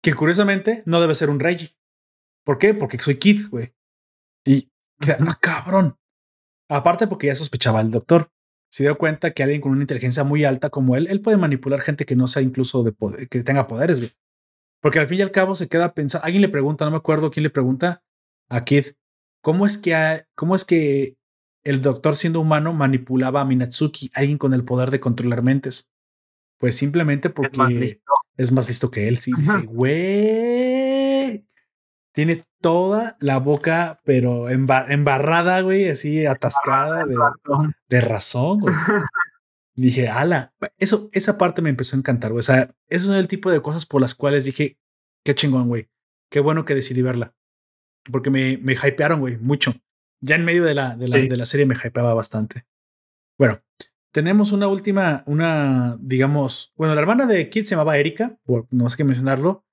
[0.05, 1.75] Que curiosamente no debe ser un rey.
[2.45, 2.75] ¿Por qué?
[2.75, 3.73] Porque soy Kid, güey.
[4.45, 4.71] Y,
[5.19, 5.97] ah, cabrón.
[6.69, 8.31] Aparte porque ya sospechaba el doctor.
[8.71, 11.81] Se dio cuenta que alguien con una inteligencia muy alta como él, él puede manipular
[11.81, 14.11] gente que no sea incluso de poder, que tenga poderes, güey.
[14.81, 17.31] Porque al fin y al cabo se queda pensando, alguien le pregunta, no me acuerdo
[17.31, 18.03] quién le pregunta
[18.49, 18.87] a Kid,
[19.41, 21.15] ¿cómo es que, ha- cómo es que
[21.63, 25.89] el doctor siendo humano manipulaba a Minatsuki, alguien con el poder de controlar mentes?
[26.59, 28.13] Pues simplemente porque Es más listo.
[28.37, 29.17] Es más listo que él.
[29.17, 31.45] Sí, dije, güey.
[32.13, 37.15] Tiene toda la boca, pero emba- embarrada, güey, así atascada de,
[37.89, 38.75] de razón, güey.
[39.75, 42.39] Dije, ala, eso, esa parte me empezó a encantar, güey.
[42.39, 44.77] O sea, esos son el tipo de cosas por las cuales dije,
[45.25, 45.89] qué chingón, güey.
[46.31, 47.35] Qué bueno que decidí verla.
[48.09, 49.73] Porque me, me hypearon, güey, mucho.
[50.21, 51.27] Ya en medio de la, de la, Sí.
[51.27, 52.65] de la serie me hypeaba bastante.
[53.37, 53.61] Bueno,
[54.15, 58.87] tenemos una última, una, digamos, bueno, la hermana de Kid se llamaba Erika, por no
[58.87, 59.65] sé qué mencionarlo.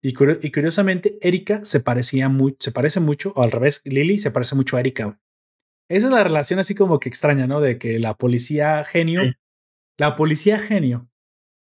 [0.00, 4.18] Y, curio- y curiosamente, Erika se parecía mucho, se parece mucho, o al revés, Lily
[4.20, 5.20] se parece mucho a Erika.
[5.90, 7.60] Esa es la relación así como que extraña, ¿no?
[7.60, 9.32] De que la policía genio, Sí.
[9.98, 11.10] la policía genio,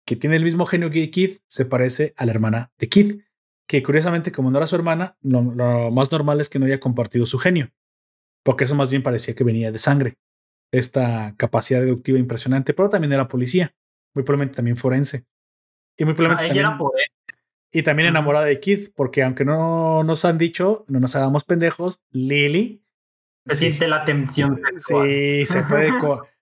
[0.08, 3.20] que tiene el mismo genio que Kid, se parece a la hermana de Kid,
[3.68, 6.80] que curiosamente, como no era su hermana, lo, lo más normal es que no haya
[6.80, 7.74] compartido su genio,
[8.46, 10.16] porque eso más bien parecía que venía de sangre.
[10.72, 13.76] Esta capacidad deductiva impresionante, pero también era policía,
[14.14, 15.26] muy probablemente también forense.
[15.98, 17.12] Y muy Ah, probablemente ella también, era
[17.74, 22.04] y también enamorada de Kid, porque aunque no nos han dicho, no nos hagamos pendejos,
[22.12, 22.84] Lily
[23.46, 24.60] Se sí, siente la tensión.
[24.80, 25.92] Sí, se puede,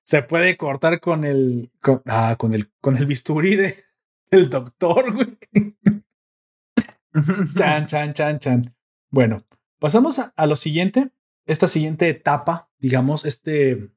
[0.03, 3.75] se puede cortar con el, con, ah, con el, con el bisturí de,
[4.31, 5.37] del doctor, güey.
[7.55, 8.75] Chan, chan, chan, chan.
[9.11, 9.43] Bueno,
[9.79, 11.11] pasamos a, a lo siguiente.
[11.45, 13.89] Esta siguiente etapa, digamos, este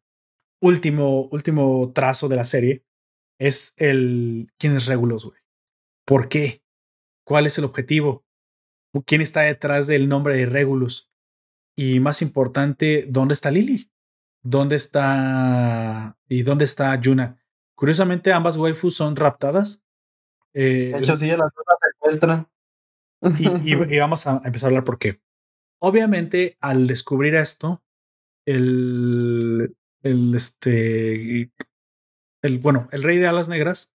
[0.62, 2.84] último, último trazo de la serie
[3.38, 5.38] es el quién es Regulus, güey.
[6.06, 6.62] ¿Por qué?
[7.26, 8.24] ¿Cuál es el objetivo?
[9.06, 11.10] ¿Quién está detrás del nombre de Regulus?
[11.76, 13.90] Y más importante, ¿dónde está Lily?
[14.44, 17.38] ¿Dónde está y dónde está Yuna?
[17.76, 19.84] Curiosamente, ambas waifus son raptadas.
[20.54, 21.50] Eh, De hecho, sí, las
[21.94, 22.48] secuestran.
[23.38, 25.20] y, y- y vamos a empezar a hablar por qué.
[25.80, 27.82] Obviamente, al descubrir esto,
[28.46, 31.50] el, el este,
[32.42, 33.92] el bueno, el rey de alas negras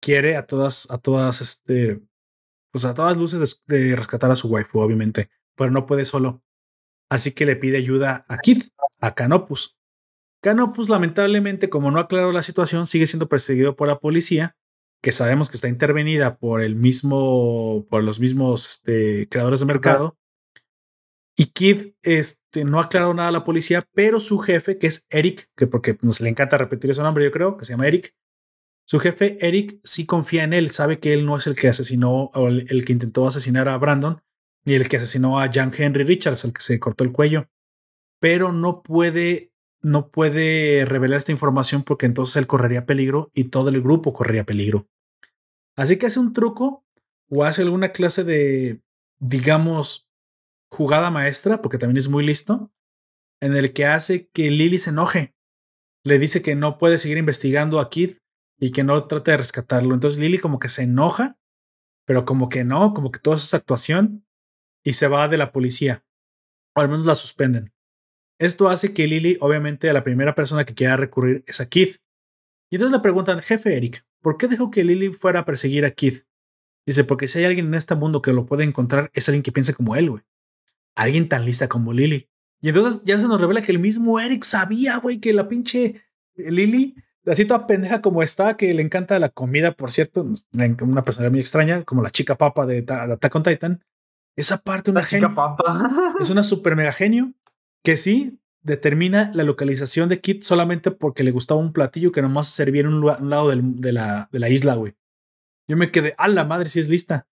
[0.00, 2.00] quiere a todas, a todas, este,
[2.72, 6.42] pues a todas luces de, de rescatar a su waifu, obviamente, pero no puede solo.
[7.10, 8.62] Así que le pide ayuda a Kid,
[9.00, 9.76] a Canopus.
[10.42, 14.56] Canopus, lamentablemente, como no aclaró la situación, sigue siendo perseguido por la policía,
[15.02, 20.16] que sabemos que está intervenida por el mismo, por los mismos este, creadores de mercado.
[21.40, 25.06] Y Kid este, no ha aclarado nada a la policía, pero su jefe, que es
[25.08, 28.14] Eric, que porque nos le encanta repetir ese nombre, yo creo, que se llama Eric.
[28.84, 32.24] Su jefe, Eric, sí confía en él, sabe que él no es el que asesinó
[32.34, 34.20] o el, que intentó asesinar a Brandon,
[34.66, 37.48] ni el que asesinó a Jan Henry Richards, el que se cortó el cuello.
[38.20, 43.70] Pero no puede, no puede revelar esta información porque entonces él correría peligro y todo
[43.70, 44.90] el grupo correría peligro.
[45.74, 46.84] Así que hace un truco
[47.30, 48.82] o hace alguna clase de,
[49.20, 50.09] digamos,
[50.70, 52.72] jugada maestra, porque también es muy listo,
[53.40, 55.34] en el que hace que Lily se enoje.
[56.04, 58.18] Le dice que no puede seguir investigando a Kid
[58.58, 59.94] y que no trate de rescatarlo.
[59.94, 61.38] Entonces Lily como que se enoja,
[62.06, 64.26] pero como que no, como que todo eso es actuación
[64.84, 66.04] y se va de la policía.
[66.74, 67.72] O al menos la suspenden.
[68.38, 71.96] Esto hace que Lily, obviamente, la primera persona que quiera recurrir es a Kid.
[72.70, 75.90] Y entonces le preguntan, jefe Eric, ¿por qué dejó que Lily fuera a perseguir a
[75.90, 76.22] Kid?
[76.86, 79.52] Dice, porque si hay alguien en este mundo que lo puede encontrar, es alguien que
[79.52, 80.22] piense como él, güey.
[80.96, 82.28] Alguien tan lista como Lily.
[82.60, 86.02] Y entonces ya se nos revela que el mismo Eric sabía, güey, que la pinche
[86.36, 86.94] Lily,
[87.26, 90.26] así toda pendeja como está, que le encanta la comida, por cierto,
[90.82, 93.84] una persona muy extraña, como la chica papa de, Ta- de Attack on Titan.
[94.36, 95.34] Esa parte, una genio.
[95.34, 96.14] papa.
[96.20, 97.32] Es una super mega genio
[97.82, 102.48] que sí determina la localización de Kit solamente porque le gustaba un platillo que nomás
[102.48, 104.94] se servía en un, lado del- de, la, de la isla, güey.
[105.66, 107.26] Yo me quedé, a la madre, si es lista.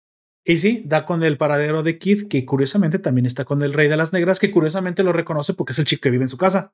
[0.44, 3.89] Y sí, da con el paradero de Kid, que curiosamente también está con el Rey
[3.89, 6.39] de las Negras, que curiosamente lo reconoce porque es el chico que vive en su
[6.39, 6.73] casa.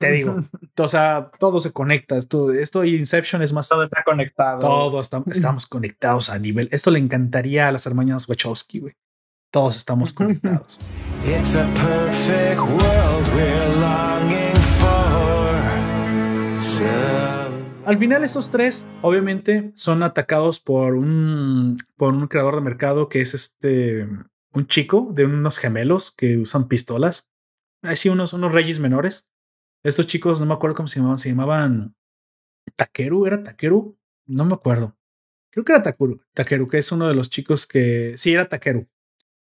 [0.00, 0.36] Te digo,
[0.78, 2.16] o sea, todo se conecta.
[2.16, 3.68] Esto, esto y Inception es más.
[3.68, 4.58] Todo está conectado.
[4.58, 6.68] Todo está- estamos conectados a nivel.
[6.72, 8.94] Esto le encantaría a las hermanas Wachowski, güey.
[9.52, 10.80] Todos estamos conectados.
[11.24, 14.43] It's a perfect world we're longing
[17.86, 23.20] Al final estos tres obviamente son atacados por un por un creador de mercado que
[23.20, 24.08] es este
[24.52, 27.30] un chico de unos gemelos que usan pistolas.
[27.82, 29.28] Así unos unos reyes menores.
[29.82, 31.94] Estos chicos no me acuerdo cómo se llamaban, se llamaban
[32.76, 34.96] Takeru, era Takeru, no me acuerdo.
[35.52, 38.88] Creo que era Takeru, Takeru que es uno de los chicos que sí era Takeru.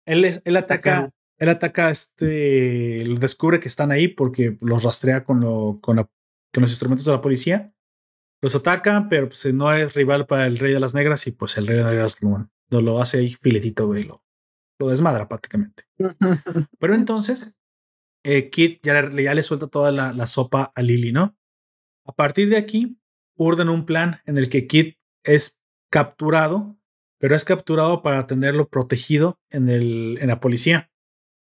[0.06, 1.12] Él es, él ataca Takeru.
[1.38, 6.08] él ataca este descubre que están ahí porque los rastrea con lo con, la-
[6.54, 7.74] con los instrumentos de la policía
[8.42, 11.56] los atacan, pero pues no es rival para el Rey de las Negras y pues
[11.58, 14.24] el Rey de las Negras lo, lo, lo hace ahí filetito, güey, lo,
[14.78, 15.84] lo desmadra prácticamente.
[16.78, 17.56] Pero entonces,
[18.24, 21.36] eh, Kit ya le, ya le suelta toda la, la sopa a Lily, ¿no?
[22.06, 22.98] A partir de aquí,
[23.36, 25.60] urden un plan en el que Kit es
[25.90, 26.78] capturado,
[27.18, 30.90] pero es capturado para tenerlo protegido en, el, en la policía.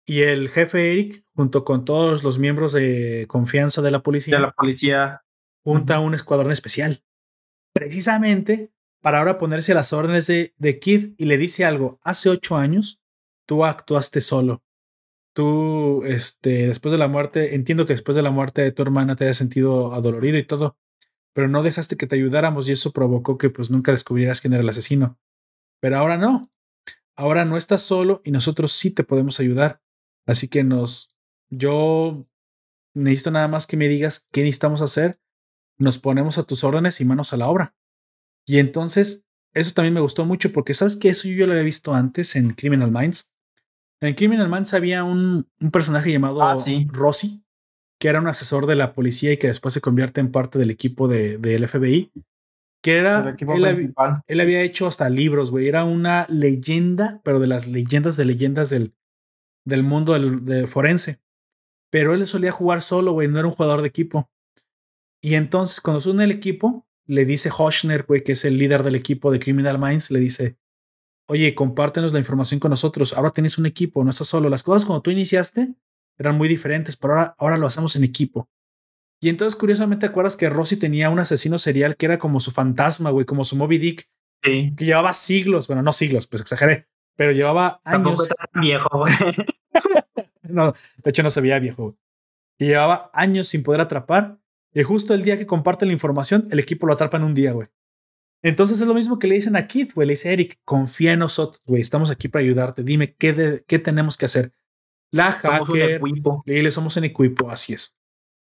[0.07, 4.43] Y el jefe Eric, junto con todos los miembros de confianza de la policía, de
[4.43, 5.23] la policía.
[5.67, 7.03] Junta un escuadrón especial.
[7.73, 8.73] Precisamente
[9.03, 11.99] para ahora ponerse a las órdenes de, de Kid y le dice algo.
[12.05, 13.03] Hace ocho años
[13.47, 14.63] tú actuaste solo.
[15.33, 19.17] Tú, este, después de la muerte, entiendo que después de la muerte de tu hermana
[19.17, 20.79] te hayas sentido adolorido y todo,
[21.33, 24.63] pero no dejaste que te ayudáramos y eso provocó que pues nunca descubrieras quién era
[24.63, 25.19] el asesino.
[25.81, 26.49] Pero ahora no.
[27.17, 29.83] Ahora no estás solo y nosotros sí te podemos ayudar.
[30.27, 31.17] Así que nos,
[31.51, 32.25] yo
[32.95, 35.19] necesito nada más que me digas qué necesitamos hacer.
[35.79, 37.75] Nos ponemos a tus órdenes y manos a la obra.
[38.47, 41.95] Y entonces, eso también me gustó mucho porque sabes que eso yo lo había visto
[41.95, 43.33] antes en Criminal Minds.
[44.01, 46.87] En Criminal Minds había un, un personaje llamado Ah, sí.
[46.91, 47.43] Rossi,
[47.99, 50.71] que era un asesor de la policía y que después se convierte en parte del
[50.71, 52.13] equipo de, del FBI.
[52.83, 53.23] Que era.
[53.23, 53.95] El equipo él
[54.27, 55.67] él había hecho hasta libros, güey.
[55.67, 58.95] Era una leyenda, pero de las leyendas de leyendas del,
[59.65, 61.21] del mundo del, de forense.
[61.91, 63.29] Pero él solía jugar solo, güey.
[63.29, 64.31] No era un jugador de equipo.
[65.23, 68.83] Y entonces, cuando se une el equipo, le dice Hoshner, güey, que es el líder
[68.83, 70.57] del equipo de Criminal Minds, le dice:
[71.29, 73.13] Oye, compártenos la información con nosotros.
[73.13, 74.49] Ahora tienes un equipo, no estás solo.
[74.49, 75.75] Las cosas cuando tú iniciaste
[76.19, 78.49] eran muy diferentes, pero ahora, ahora lo hacemos en equipo.
[79.21, 82.51] Y entonces, curiosamente, ¿te acuerdas que Rossi tenía un asesino serial que era como su
[82.51, 84.09] fantasma, güey, como su Moby Dick?
[84.43, 84.75] Sí.
[84.77, 86.87] que llevaba siglos, bueno, no siglos, pues exageré,
[87.17, 88.29] pero llevaba años.
[88.29, 89.13] tan viejo, güey.
[90.43, 90.73] No,
[91.03, 91.83] de hecho no se veía viejo.
[91.85, 91.97] güey.
[92.59, 94.39] Que llevaba años sin poder atrapar.
[94.77, 97.53] Y justo el día que comparte la información, el equipo lo atrapa en un día,
[97.53, 97.69] güey.
[98.43, 100.07] Entonces es lo mismo que le dicen a Kid, güey.
[100.07, 101.81] Le dice Eric, confía en nosotros, güey.
[101.81, 102.85] Estamos aquí para ayudarte.
[102.85, 104.53] Dime qué, de- qué tenemos que hacer.
[105.11, 106.03] La Somos hacker.
[106.45, 107.97] Y le somos en equipo, así es.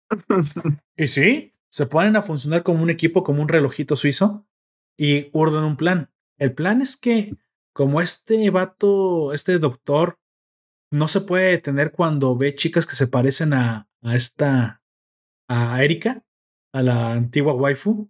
[0.98, 4.46] y sí, se ponen a funcionar como un equipo, como un relojito suizo
[4.98, 6.12] y urden un plan.
[6.38, 7.34] El plan es que,
[7.74, 10.20] como este vato, este doctor,
[10.92, 14.82] no se puede detener cuando ve chicas que se parecen a, a esta,
[15.50, 16.24] a Erika,
[16.74, 18.10] a la antigua waifu,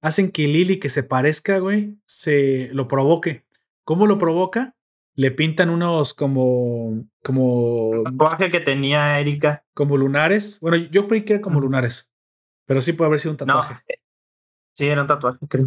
[0.00, 3.44] hacen que Lily, que se parezca, güey, se lo provoque.
[3.84, 4.74] ¿Cómo lo provoca?
[5.14, 9.64] Le pintan unos como, como tatuaje que tenía Erika.
[9.74, 10.60] como lunares.
[10.60, 12.12] Bueno, yo creí que era como lunares,
[12.66, 13.54] pero sí puede haber sido un No.
[13.60, 13.82] tatuaje.
[14.74, 15.66] Sí, era un tatuaje, creo.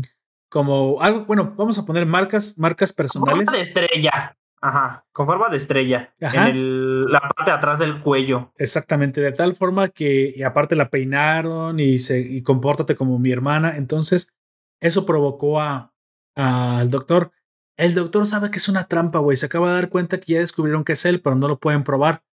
[0.50, 3.52] Como algo, bueno, vamos a poner marcas, marcas personales.
[3.52, 4.38] de estrella.
[4.62, 5.06] Ajá.
[5.12, 6.14] Con forma de estrella.
[6.22, 6.50] Ajá.
[6.50, 8.54] En el- la parte de atrás del cuello.
[8.58, 13.32] Exactamente, de tal forma que y aparte la peinaron y se y compórtate como mi
[13.32, 13.76] hermana.
[13.78, 14.32] Entonces,
[14.80, 15.94] eso provocó a
[16.36, 17.32] al doctor.
[17.78, 19.36] El doctor sabe que es una trampa, güey.
[19.36, 21.84] Se acaba de dar cuenta que ya descubrieron que es él, pero no lo pueden
[21.84, 22.24] probar.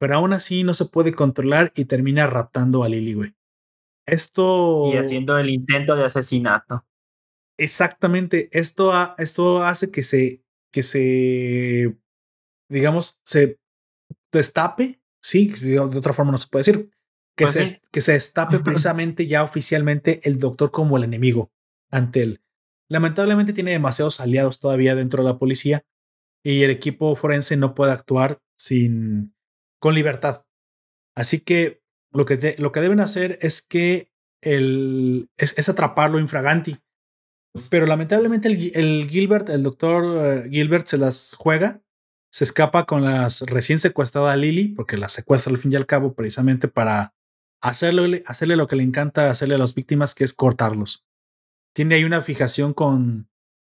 [0.00, 3.34] Pero aún así no se puede controlar y termina raptando a Lily, güey.
[4.06, 4.90] Esto.
[4.92, 6.84] Y haciendo el intento de asesinato.
[7.58, 8.48] Exactamente.
[8.52, 10.42] Esto, esto hace que se,
[10.72, 11.96] que se,
[12.68, 13.58] digamos, se
[14.32, 15.00] destape.
[15.22, 16.90] Sí, de otra forma no se puede decir.
[17.36, 17.76] Que, Pues se, sí.
[17.90, 21.50] que se destape precisamente ya oficialmente el doctor como el enemigo
[21.90, 22.42] ante él.
[22.88, 25.84] Lamentablemente tiene demasiados aliados todavía dentro de la policía
[26.44, 29.34] y el equipo forense no puede actuar sin,
[29.80, 30.44] con libertad.
[31.14, 31.82] Así que
[32.12, 34.10] lo que, de- lo que deben hacer es que
[34.42, 36.78] el, es, es atraparlo infraganti.
[37.68, 41.82] Pero lamentablemente el, el Gilbert, el doctor eh, Gilbert se las juega,
[42.32, 46.14] se escapa con las recién secuestrada Lily, porque la secuestra al fin y al cabo
[46.14, 47.14] precisamente para
[47.60, 51.04] hacerle, hacerle lo que le encanta hacerle a las víctimas, que es cortarlos.
[51.74, 53.28] Tiene ahí una fijación con,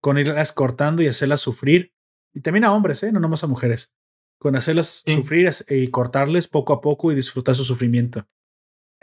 [0.02, 1.94] con irlas cortando y hacerlas sufrir.
[2.34, 3.12] Y también a hombres, ¿eh?
[3.12, 3.94] no nomás a mujeres.
[4.40, 5.14] Con hacerlas Sí.
[5.16, 8.28] sufrir es- y cortarles poco a poco y disfrutar su sufrimiento.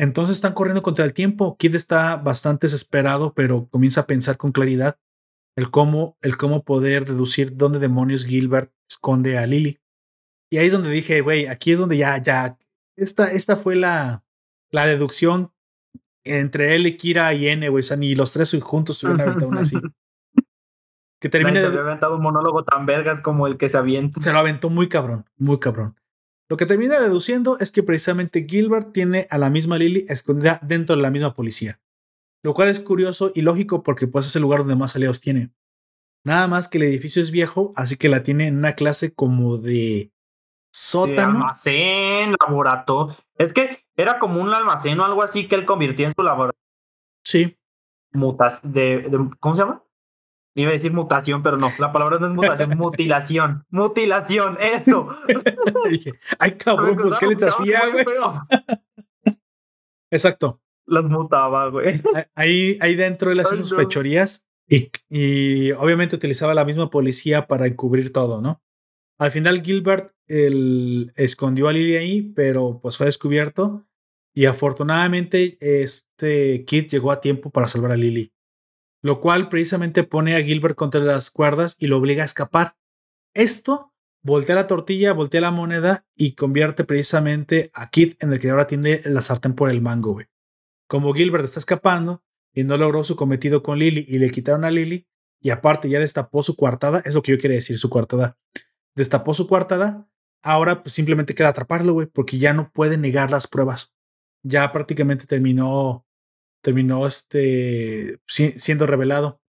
[0.00, 1.58] Entonces están corriendo contra el tiempo.
[1.58, 4.98] Kid está bastante desesperado, pero comienza a pensar con claridad
[5.56, 9.78] el cómo, el cómo poder deducir dónde demonios Gilbert esconde a Lily.
[10.50, 12.56] Y ahí es donde dije, güey, aquí es donde ya, ya,
[12.96, 14.24] esta, esta fue la,
[14.70, 15.52] la deducción
[16.24, 17.80] entre él y Kira y N, güey.
[17.80, 19.76] O sea, ni los tres juntos se hubieran aventado una así.
[21.20, 24.22] Que termine se de, había aventado un monólogo tan vergas como el que se avienta.
[24.22, 25.99] se lo aventó muy cabrón, muy cabrón.
[26.50, 30.96] Lo que termina deduciendo es que precisamente Gilbert tiene a la misma Lily escondida dentro
[30.96, 31.80] de la misma policía.
[32.42, 35.50] Lo cual es curioso y lógico porque pues es el lugar donde más aliados tiene.
[36.24, 39.58] Nada más que el edificio es viejo, así que la tiene en una clase como
[39.58, 40.12] de De
[40.72, 41.38] sótano.
[41.38, 43.16] almacén, laboratorio.
[43.36, 46.58] Es que era como un almacén o algo así que él convirtió en su laboratorio.
[47.24, 47.56] Sí,
[48.12, 49.84] Mutas de, de- ¿Cómo se llama?
[50.54, 53.64] Iba a decir mutación, pero no, la palabra no es mutación, mutilación.
[53.70, 55.08] Mutilación, eso.
[55.90, 58.04] dije, ay cabrón, pues qué les hacía, güey.
[60.10, 60.60] Exacto.
[60.86, 62.02] Las mutaba, güey.
[62.34, 67.66] Ahí, ahí dentro él hacía sus fechorías y, y obviamente utilizaba la misma policía para
[67.66, 68.60] encubrir todo, ¿no?
[69.18, 73.86] Al final Gilbert el, escondió a Lily ahí, pero pues fue descubierto
[74.32, 78.32] Y afortunadamente, este Kid llegó a tiempo para salvar a Lily.
[79.02, 82.76] Lo cual precisamente pone a Gilbert contra las cuerdas y lo obliga a escapar.
[83.34, 88.50] Esto voltea la tortilla, voltea la moneda y convierte precisamente a Kid en el que
[88.50, 90.26] ahora tiene la sartén por el mango, güey.
[90.86, 92.22] Como Gilbert está escapando
[92.52, 95.06] y no logró su cometido con Lily y le quitaron a Lily,
[95.40, 98.36] y aparte ya destapó su coartada, es lo que yo quería decir, su coartada.
[98.94, 100.08] Destapó su coartada,
[100.42, 103.94] ahora pues simplemente queda atraparlo, güey, porque ya no puede negar las pruebas.
[104.42, 106.06] Ya prácticamente terminó,
[106.60, 109.40] terminó este, siendo revelado.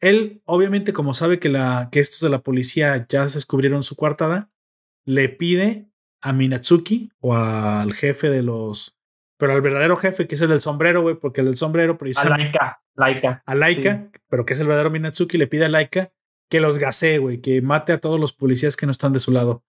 [0.00, 4.50] Él, obviamente, como sabe que, la, que estos de la policía ya descubrieron su coartada,
[5.04, 5.90] le pide
[6.22, 8.98] a Minatsuki o al jefe de los.
[9.36, 12.58] Pero al verdadero jefe, que es el del sombrero, güey, porque el del sombrero precisamente.
[12.58, 13.12] A Laika.
[13.20, 13.42] Laika.
[13.46, 16.12] A Laika, pero que es el verdadero Minatsuki, le pide a Laika
[16.50, 19.30] que los gasee, güey, que mate a todos los policías que no están de su
[19.30, 19.62] lado.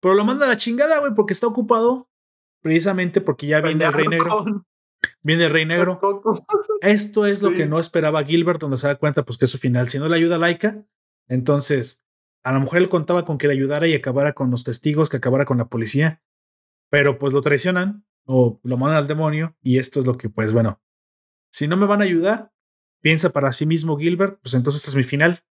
[0.00, 2.08] Pero lo manda a la chingada, güey, porque está ocupado
[2.62, 4.64] precisamente porque ya viene el Rey Negro.
[5.22, 6.00] Viene el Rey Negro.
[6.80, 9.58] Esto es lo que no esperaba Gilbert, donde se da cuenta pues que es su
[9.58, 9.88] final.
[9.88, 10.84] Si no le ayuda a Laika,
[11.28, 12.04] entonces
[12.42, 15.16] a la mujer él contaba con que le ayudara y acabara con los testigos, que
[15.16, 16.22] acabara con la policía.
[16.90, 20.52] Pero pues lo traicionan o lo mandan al demonio y esto es lo que pues
[20.52, 20.80] bueno,
[21.50, 22.52] si no me van a ayudar,
[23.00, 25.44] piensa para sí mismo Gilbert, pues entonces este es mi final.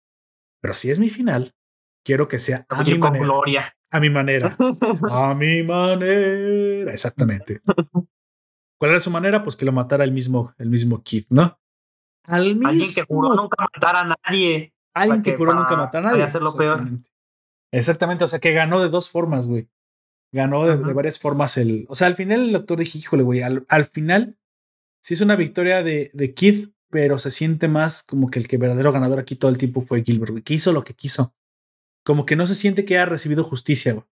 [0.60, 1.54] Pero si es mi final,
[2.04, 3.24] quiero que sea a mi manera.
[3.24, 3.76] Gloria.
[3.90, 4.56] A mi manera.
[5.10, 6.92] a mi manera.
[6.92, 7.60] Exactamente.
[8.78, 9.42] ¿Cuál era su manera?
[9.42, 11.58] Pues que lo matara el mismo, el mismo Kid, ¿no?
[12.26, 14.74] Al mismo, Alguien que juró nunca matar a nadie.
[14.94, 16.22] Alguien que juró nunca matar a nadie.
[16.22, 16.90] Hacerlo Exactamente.
[16.90, 17.10] peor.
[17.72, 18.24] Exactamente.
[18.24, 19.68] O sea, que ganó de dos formas, güey.
[20.32, 21.86] Ganó de, varias formas el.
[21.88, 24.36] O sea, al final el doctor dije, híjole, güey, al, al final
[25.00, 28.58] sí es una victoria de, de Kid, pero se siente más como que el que
[28.58, 31.34] verdadero ganador aquí todo el tiempo fue Gilbert, güey, que hizo lo que quiso.
[32.04, 34.06] Como que no se siente que haya recibido justicia, güey.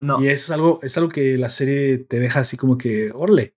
[0.00, 0.22] No.
[0.22, 3.54] Y eso es algo, es algo que la serie te deja así como que, orle.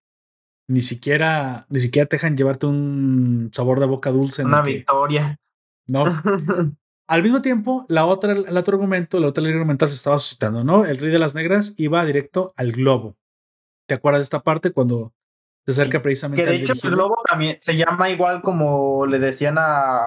[0.68, 4.44] Ni siquiera, ni siquiera te dejan llevarte un sabor de boca dulce.
[4.44, 5.40] Una victoria.
[5.88, 6.06] no.
[7.10, 10.64] Al mismo tiempo, la otra, el otro argumento, la otra ley argumental se estaba suscitando,
[10.64, 10.86] ¿no?
[10.86, 13.18] El rey de las negras iba directo al globo.
[13.88, 15.12] ¿Te acuerdas de esta parte cuando
[15.66, 19.56] se acerca precisamente Que de hecho el globo también se llama igual como le decían
[19.58, 20.06] a,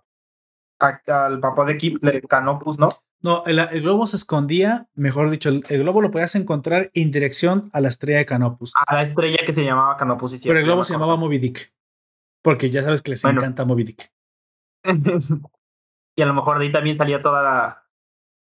[0.79, 2.91] al papá de Kip, Canopus, ¿no?
[3.23, 7.81] No, el, globo se escondía, mejor dicho, el, globo lo podías encontrar en dirección a
[7.81, 8.73] la estrella de Canopus.
[8.87, 10.41] A la estrella que se llamaba Canopus.
[10.43, 11.73] Pero el globo se llamaba Moby Dick.
[12.43, 14.13] Porque ya sabes que les encanta Moby Dick.
[16.17, 17.89] y a lo mejor de ahí también salía toda la,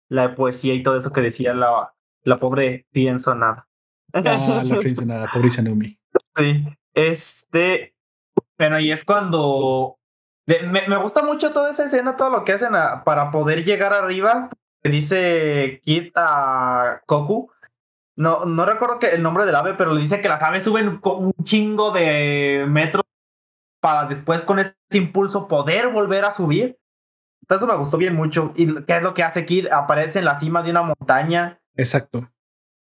[0.07, 1.93] la poesía y todo eso que decía la,
[2.23, 3.67] la pobre nada.
[4.13, 4.21] Ah,
[4.63, 4.63] la
[5.05, 5.99] nada, pobre Sanumi.
[6.37, 6.65] Sí.
[6.93, 7.95] Este.
[8.57, 9.97] Bueno, y es cuando.
[10.47, 12.71] Me, me, gusta mucho toda esa escena, todo lo que hacen
[13.05, 14.49] para poder llegar arriba.
[14.83, 17.51] Dice Kit a Koku.
[18.15, 20.99] No, no recuerdo que el nombre del ave, pero le dice que las aves suben
[21.03, 23.03] un chingo de metros
[23.81, 26.77] para después con ese impulso poder volver a subir.
[27.41, 28.53] Entonces me gustó bien mucho.
[28.55, 29.67] ¿Y qué es lo que hace Kid?
[29.67, 31.61] Aparece en la cima de una montaña.
[31.75, 32.29] Exacto.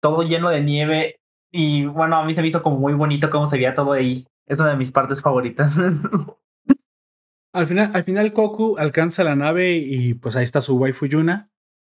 [0.01, 1.19] Todo lleno de nieve.
[1.51, 4.27] Y bueno, a mí se me hizo como muy bonito cómo se veía todo ahí.
[4.47, 5.77] Es una de mis partes favoritas.
[7.53, 11.50] al final, al final Koku alcanza la nave y pues ahí está su waifu Yuna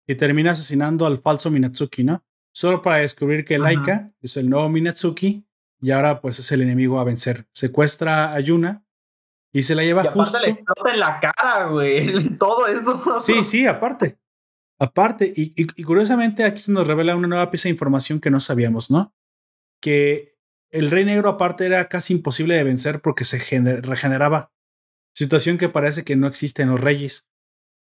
[0.07, 2.23] y termina asesinando al falso Minatsuki, ¿no?
[2.51, 5.45] Solo para descubrir que Laika es el nuevo Minatsuki
[5.81, 7.47] y ahora pues es el enemigo a vencer.
[7.51, 8.85] Secuestra a Yuna
[9.51, 10.39] y se la lleva y justo.
[10.39, 12.38] le explota en la cara, güey.
[12.38, 13.19] Todo eso.
[13.19, 14.19] Sí, sí, aparte.
[14.80, 18.39] Aparte, y, y, curiosamente aquí se nos revela una nueva pieza de información que no
[18.39, 19.13] sabíamos, ¿no?
[19.84, 20.38] que
[20.71, 23.38] el Rey Negro aparte era casi imposible de vencer porque se
[23.81, 24.53] regeneraba,
[25.13, 27.30] situación que parece que no existe en los reyes.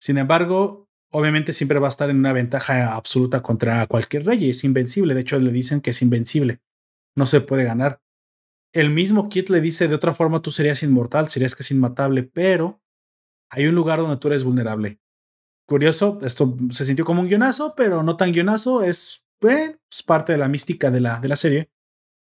[0.00, 4.64] Sin embargo, obviamente siempre va a estar en una ventaja absoluta contra cualquier rey, es
[4.64, 6.60] invencible, de hecho le dicen que es invencible,
[7.16, 8.00] no se puede ganar.
[8.72, 12.82] El mismo Kit le dice de otra forma tú serías inmortal, serías casi inmatable, pero
[13.50, 15.00] hay un lugar donde tú eres vulnerable.
[15.66, 19.24] Curioso, esto se sintió como un guionazo, pero no tan guionazo, es,
[20.06, 21.70] parte de la mística de la, de la serie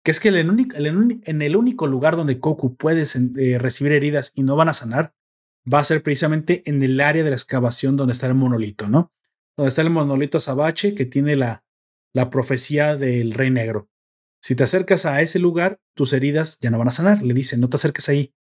[0.03, 4.57] que es que en el único lugar donde Goku puede eh, recibir heridas y no
[4.57, 5.15] van a sanar,
[5.73, 9.13] va a ser precisamente en el área de la excavación donde está el monolito, ¿no?
[9.57, 11.65] Donde está el monolito Sabache que tiene la,
[12.13, 13.89] la profecía del Rey Negro.
[14.43, 17.23] Si te acercas a ese lugar, tus heridas ya no van a sanar.
[17.23, 18.35] Le dicen, no te acerques ahí.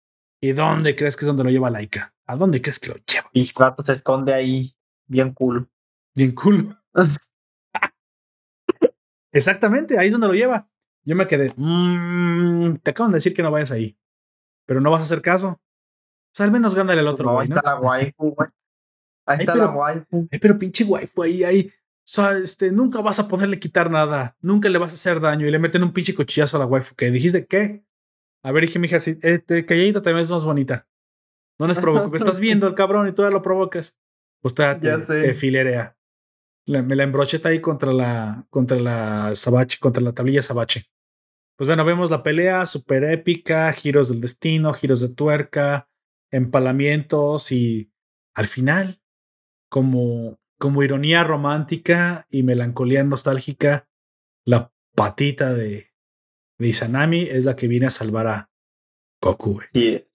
[0.40, 2.14] ¿Y dónde crees que es donde lo lleva Laika?
[2.26, 3.30] ¿A dónde crees que lo lleva?
[3.32, 4.76] Y Plato se esconde ahí,
[5.06, 5.70] bien cool.
[6.14, 6.76] Bien cool.
[9.32, 10.68] Exactamente, ahí es donde lo lleva.
[11.05, 13.97] Yo me quedé, mmm, te acaban de decir que no vayas ahí,
[14.66, 15.60] pero no vas a hacer caso.
[16.36, 18.48] O sea, al menos gándale al otro no, Ahí está la waifu, güey.
[19.26, 20.28] Ahí está la waifu.
[20.38, 21.72] pero pinche waifu ahí, ahí.
[22.04, 25.50] sea, este, nunca vas a poderle quitar nada, nunca le vas a hacer daño y
[25.50, 26.94] le meten un pinche cuchillazo a la waifu.
[26.94, 27.86] ¿Qué dijiste qué?
[28.44, 30.86] A ver, dije, mija, si, eh, te- calladita también es más bonita.
[31.58, 32.14] No les provoco.
[32.14, 33.98] Estás viendo el cabrón y todavía lo provocas.
[34.42, 35.96] Pues todavía te, filerea.
[36.66, 40.84] La- me la embrocheta ahí contra la, contra la sabache, contra la tablilla sabache.
[41.56, 45.88] Pues bueno, vemos la pelea súper épica, giros del destino, giros de tuerca,
[46.30, 47.92] empalamientos y
[48.34, 49.00] al final,
[49.70, 53.88] como, como ironía romántica y melancolía nostálgica,
[54.44, 55.92] la patita de,
[56.58, 58.50] de Izanami es la que viene a salvar a
[59.22, 59.60] Goku.
[59.72, 60.06] Sí.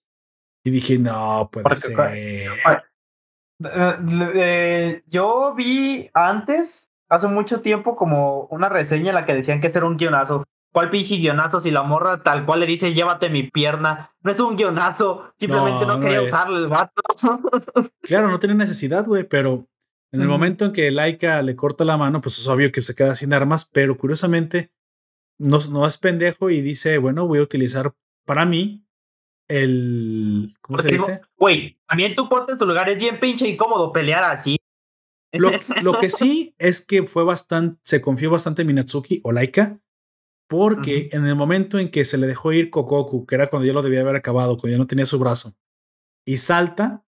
[0.64, 1.98] Y dije, no, puede Porque- ser.
[2.14, 2.46] Eh,
[3.64, 9.66] eh, yo vi antes, hace mucho tiempo, como una reseña en la que decían que
[9.68, 10.44] ese era un guionazo.
[10.72, 11.60] ¿Cuál pinche guionazo?
[11.60, 14.10] Si la morra tal cual le dice, llévate mi pierna.
[14.22, 15.32] No es un guionazo.
[15.38, 16.32] Simplemente No, quería es.
[16.32, 17.02] usarlo el vato.
[18.02, 19.68] Claro, no tiene necesidad, güey, pero
[20.10, 22.94] en el momento en que Laika le corta la mano, pues es obvio que se
[22.94, 24.72] queda sin armas, pero curiosamente
[25.38, 27.92] no, no es pendejo y dice, bueno, voy a utilizar
[28.24, 28.86] para mí
[29.48, 31.20] el, ¿cómo se digo, dice?
[31.36, 32.88] Güey, también tú en su lugar.
[32.88, 34.56] Es bien pinche incómodo pelear así.
[35.32, 35.50] Lo,
[35.82, 39.78] lo que sí es que fue bastante, se confió bastante en Minatsuki o Laika,
[40.58, 43.72] porque en el momento en que se le dejó ir Kokoku, que era cuando ya
[43.72, 45.54] lo debía haber acabado, cuando ya no tenía su brazo,
[46.26, 47.04] y salta,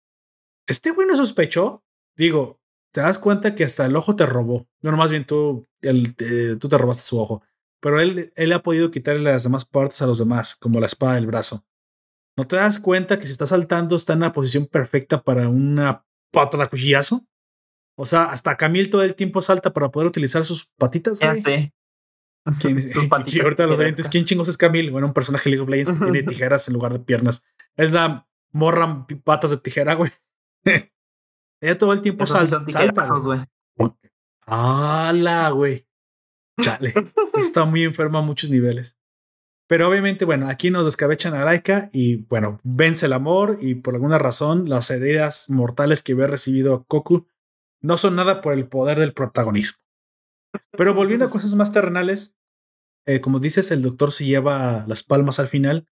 [0.67, 1.83] este güey no sospechó.
[2.17, 2.59] Digo,
[2.93, 4.67] te das cuenta que hasta el ojo te robó.
[4.81, 7.41] No, más bien tú, el- te- tú te robaste su ojo.
[7.81, 11.15] Pero él, él ha podido quitarle las demás partes a los demás, como la espada
[11.15, 11.65] del brazo.
[12.37, 16.05] ¿No te das cuenta que si está saltando está en la posición perfecta para una
[16.31, 17.25] pata de cuchillazo?
[17.95, 21.19] O sea, hasta Camil todo el tiempo salta para poder utilizar sus patitas.
[21.19, 21.73] Ya sé.
[22.59, 22.93] ¿Quién es-
[23.27, 24.91] y ahorita los oyentes, ¿quién chingos es Camil?
[24.91, 27.45] Bueno, un personaje League of Legends que tiene tijeras en lugar de piernas.
[27.75, 30.11] Es la morra patas de tijera, güey.
[31.61, 33.05] Ella todo el tiempo sí salta.
[33.77, 33.91] güey.
[34.45, 35.87] ¡Hala, güey!
[36.61, 36.93] Chale.
[37.33, 38.99] Está muy enferma a muchos niveles.
[39.67, 43.95] Pero obviamente, bueno, aquí nos descabechan a Laika y bueno, vence el amor y por
[43.95, 47.27] alguna razón las heridas mortales que había recibido Goku
[47.81, 49.82] no son nada por el poder del protagonismo.
[50.71, 52.37] Pero volviendo a cosas más terrenales,
[53.05, 55.87] eh, como dices, el doctor se lleva las palmas al final,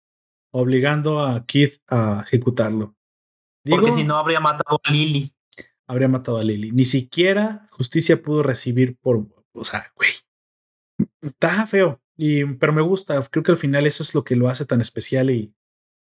[0.52, 2.96] obligando a Keith a ejecutarlo.
[3.64, 5.34] Digo, Porque si no habría matado a Lily.
[5.88, 6.72] habría matado a Lily.
[6.72, 10.12] Ni siquiera justicia pudo recibir por, o sea, güey,
[11.22, 12.02] está feo.
[12.16, 13.22] Y, pero me gusta.
[13.30, 15.54] Creo que al final eso es lo que lo hace tan especial y,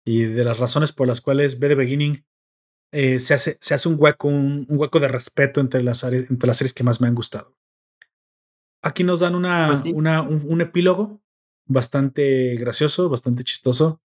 [0.05, 2.25] y de las razones por las cuales B The Beginning
[2.91, 6.29] eh, se, hace, se hace un hueco, un, un hueco de respeto entre las, áreas,
[6.29, 7.55] entre las series que más me han gustado.
[8.81, 9.91] Aquí nos dan una, Pues sí.
[9.93, 11.22] una un, un epílogo
[11.65, 14.01] bastante gracioso, bastante chistoso.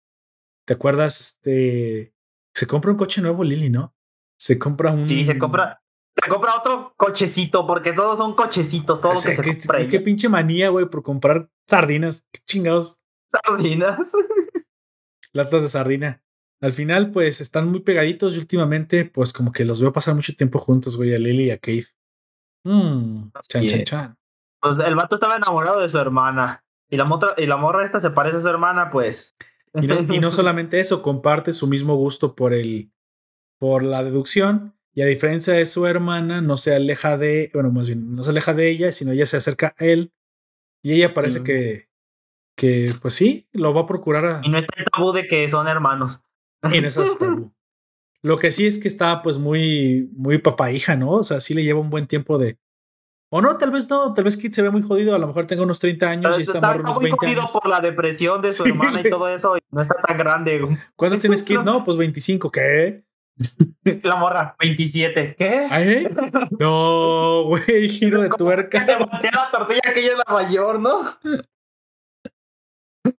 [0.67, 1.21] ¿Te acuerdas?
[1.21, 2.15] Este
[2.55, 3.95] se compra un coche nuevo, Lily, ¿no?
[4.39, 5.07] Se compra un.
[5.07, 5.81] Sí, se compra.
[6.23, 9.59] Se compra otro cochecito, porque todos son cochecitos, todo O lo sea, que se ¿qué,
[9.59, 12.27] compra qué- pinche manía, güey, por comprar sardinas.
[12.33, 13.01] Qué chingados.
[13.29, 14.13] Sardinas.
[15.33, 16.23] Latas de sardina.
[16.61, 20.35] Al final, pues están muy pegaditos y últimamente, pues como que los veo pasar mucho
[20.37, 21.89] tiempo juntos, güey, a Lily y a Keith.
[22.65, 24.19] Mmm, chan, chan, chan.
[24.65, 26.65] Pues el vato estaba enamorado de su hermana.
[26.91, 29.35] Y la, motra- y la morra esta se parece a su hermana, pues.
[29.75, 32.91] Y no, y no solamente eso, comparte su mismo gusto por el,
[33.59, 34.75] por la deducción.
[34.95, 38.31] Y a diferencia de su hermana, no se aleja de, bueno, más bien, no se
[38.31, 40.13] aleja de ella, sino ella se acerca a él.
[40.83, 41.45] Y ella parece Sí.
[41.45, 41.89] que,
[42.57, 45.49] que, pues sí, lo va a procurar a, Y no está el tabú de que
[45.49, 46.23] son hermanos.
[46.73, 47.53] Y no es tabú.
[48.23, 51.11] Lo que sí es que está pues muy, muy papá hija, ¿no?
[51.11, 52.57] O sea, sí le lleva un buen tiempo de.
[53.31, 55.47] O no, tal vez no, tal vez Kid se ve muy jodido, a lo mejor
[55.47, 57.53] tenga unos 30 años y Está, está unos muy 20 jodido años.
[57.53, 59.57] por la depresión de su Sí, hermana y todo eso.
[59.57, 60.61] y no está tan grande.
[60.61, 60.79] güey.
[60.95, 61.59] ¿Cuántos tienes Kid?
[61.65, 63.05] No, pues 25, ¿qué?
[64.05, 65.35] La morra, 27.
[65.37, 65.67] ¿Qué?
[65.69, 66.07] ¿Ay?
[66.61, 68.99] No, güey, giro de Que se tuerca.
[68.99, 71.01] voltea la tortilla que ella es la mayor, ¿no?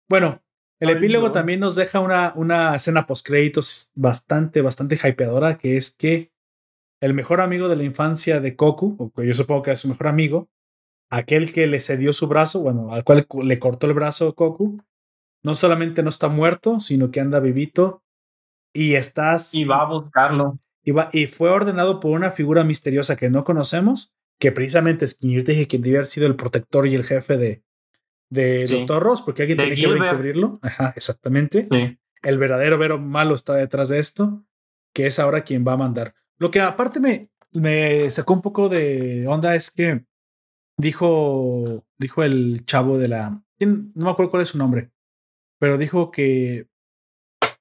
[0.09, 0.41] Bueno,
[0.79, 1.31] el Ay, epílogo no.
[1.33, 6.31] también nos deja una, una escena post créditos bastante, bastante hypeadora, que es que
[7.05, 9.87] el mejor amigo de la infancia de Goku, o que yo supongo que es su
[9.87, 10.49] mejor amigo,
[11.09, 14.81] aquel que le cedió su brazo, bueno, al cual le cortó el brazo a Goku,
[15.43, 18.03] no solamente no está muerto, sino que anda vivito
[18.73, 20.59] y estás Y va a buscarlo.
[20.83, 25.15] y, va- y fue ordenado por una figura misteriosa que no conocemos, que precisamente es
[25.15, 27.63] quien yo te dije que debe haber sido el protector y el jefe de,
[28.29, 28.85] de Sí.
[28.85, 29.01] Dr.
[29.03, 30.59] Ross, porque alguien tiene que encubrirlo.
[30.63, 31.67] Ajá, exactamente.
[31.71, 31.97] Sí.
[32.23, 34.43] El verdadero Vero malo está detrás de esto,
[34.93, 36.15] que es ahora quien va a mandar.
[36.37, 40.05] Lo que aparte me, me sacó un poco de onda es que
[40.77, 43.43] dijo, dijo el chavo de la...
[43.59, 44.91] No me acuerdo cuál es su nombre,
[45.59, 46.67] pero dijo que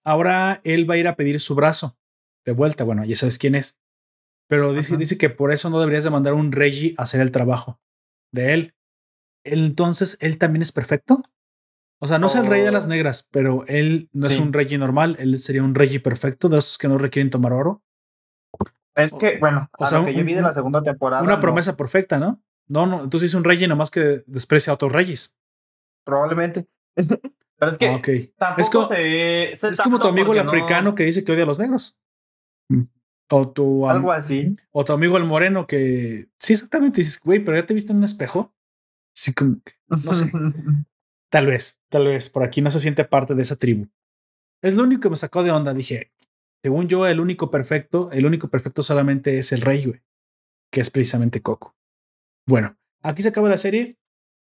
[0.05, 1.97] ahora él va a ir a pedir su brazo
[2.45, 2.85] de vuelta.
[2.85, 3.81] Bueno, ya sabes quién es.
[4.49, 4.99] Pero dice, Ajá.
[4.99, 7.81] dice que por eso no deberías de mandar un Reggie a hacer el trabajo
[8.33, 8.75] de él.
[9.45, 11.23] Entonces, ¿él también es perfecto?
[12.01, 12.89] O sea, no es el rey de las Oh.
[12.89, 16.77] negras, pero él no es un Reggie normal, él sería un Reggie perfecto, de esos
[16.77, 17.83] que no requieren tomar oro.
[18.97, 21.23] Es que, bueno, O a sea, lo que yo vi de la segunda temporada.
[21.23, 22.43] Una no, promesa perfecta, ¿no?
[22.69, 25.37] No, no, entonces es un Reggie nomás que desprecia a otros Regis.
[26.05, 26.67] probablemente.
[27.57, 28.09] Pero es que Ah, ok.
[28.37, 31.33] tampoco Es como- se, se Es como tu amigo el no- africano que dice que
[31.33, 31.99] odia a los negros.
[32.69, 32.83] Mm.
[33.31, 34.57] O tu, Algo así.
[34.71, 37.99] o tu amigo el moreno que sí, exactamente dices, güey, pero ya te viste en
[37.99, 38.55] un espejo.
[39.15, 40.31] Sí, como que- No sé.
[41.31, 43.89] tal vez, tal vez por aquí no se siente parte de esa tribu.
[44.63, 45.73] Es lo único que me sacó de onda.
[45.75, 46.13] Dije,
[46.65, 50.01] según yo, el único perfecto, el único perfecto solamente es el rey, güey,
[50.73, 51.77] que es precisamente Coco.
[52.49, 53.99] Bueno, aquí se acaba la serie.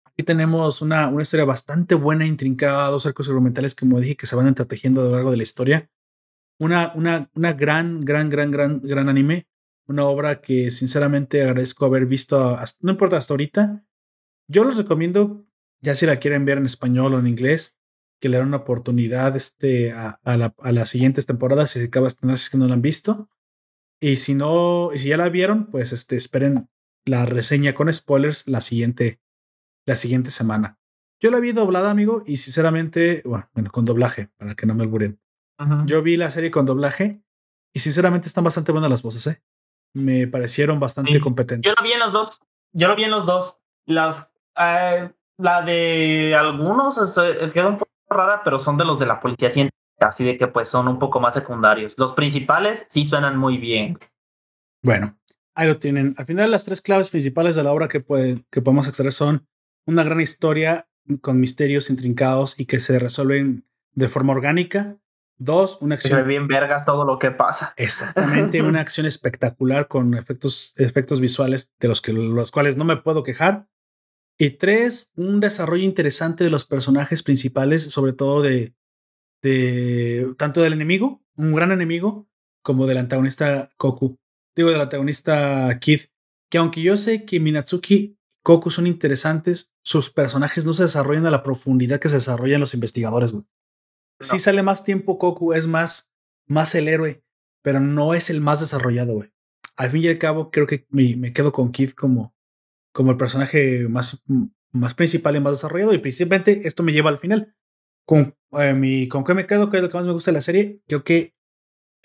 [0.06, 4.34] Aquí tenemos una, una historia bastante buena, intrincada, dos arcos argumentales, como dije, que se
[4.34, 5.90] van entretejiendo a lo largo de la historia.
[6.58, 9.46] Una, una, una gran, gran, gran, gran, gran anime.
[9.86, 13.84] Una obra que sinceramente agradezco haber visto, no importa hasta ahorita.
[14.48, 15.44] Yo los recomiendo,
[15.82, 17.75] ya si la quieren ver en español o en inglés,
[18.20, 21.86] que le den una oportunidad este, a, a la- a las siguientes temporadas si se
[21.86, 23.28] acaba de estrenar, si es que no la han visto.
[24.00, 26.68] Y si no, y si ya la vieron, pues este, esperen
[27.06, 29.20] la reseña con spoilers la siguiente,
[29.86, 30.78] la siguiente semana.
[31.22, 34.82] Yo la vi doblada, amigo, y sinceramente, bueno, bueno, con doblaje, para que no me
[34.82, 35.18] alburen.
[35.58, 35.86] Ujú.
[35.86, 37.22] Yo vi la serie con doblaje
[37.74, 39.42] y sinceramente están bastante buenas las voces, ¿eh?
[39.94, 41.20] Me parecieron bastante Sí.
[41.20, 41.70] competentes.
[41.70, 42.40] Yo lo vi en los dos.
[42.72, 43.58] Yo lo vi en los dos.
[43.86, 48.98] Las, eh, la de algunos es, eh, queda un poco rara, pero son de los
[48.98, 51.94] de la policía científica, así de que pues son un poco más secundarios.
[51.98, 53.98] Los principales sí suenan muy bien.
[54.82, 55.18] Bueno,
[55.54, 56.14] ahí lo tienen.
[56.16, 59.46] Al final, las tres claves principales de la obra que, puede- que podemos extraer son
[59.86, 60.88] una gran historia
[61.20, 64.96] con misterios intrincados y que se resuelven de forma orgánica.
[65.38, 66.28] Dos, una Se ve acción.
[66.28, 67.74] bien vergas todo lo que pasa.
[67.76, 72.96] Exactamente, una acción espectacular con efectos, efectos visuales de los, que, los cuales no me
[72.96, 73.66] puedo quejar.
[74.38, 78.74] Y tres, un desarrollo interesante de los personajes principales, sobre todo de,
[79.42, 82.28] de tanto del enemigo, un gran enemigo,
[82.62, 84.18] como del antagonista Koku.
[84.54, 86.02] Digo, del antagonista Kid,
[86.50, 91.26] que aunque yo sé que Minatsuki y Koku son interesantes, sus personajes no se desarrollan
[91.26, 93.32] a la profundidad que se desarrollan los investigadores.
[93.32, 93.44] güey.
[94.20, 96.12] Sí sale más tiempo Koku, es más,
[96.46, 97.22] más el héroe,
[97.62, 99.32] pero no es el más desarrollado, güey.
[99.76, 102.34] Al fin y al cabo, creo que me, me quedo con Kid como,
[102.96, 104.24] como el personaje más,
[104.72, 105.92] más principal y más desarrollado.
[105.92, 107.54] Y principalmente esto me lleva al final.
[108.06, 109.68] Con, eh, mi, ¿Con qué me quedo?
[109.68, 110.80] ¿Qué es lo que más me gusta de la serie?
[110.86, 111.34] Creo que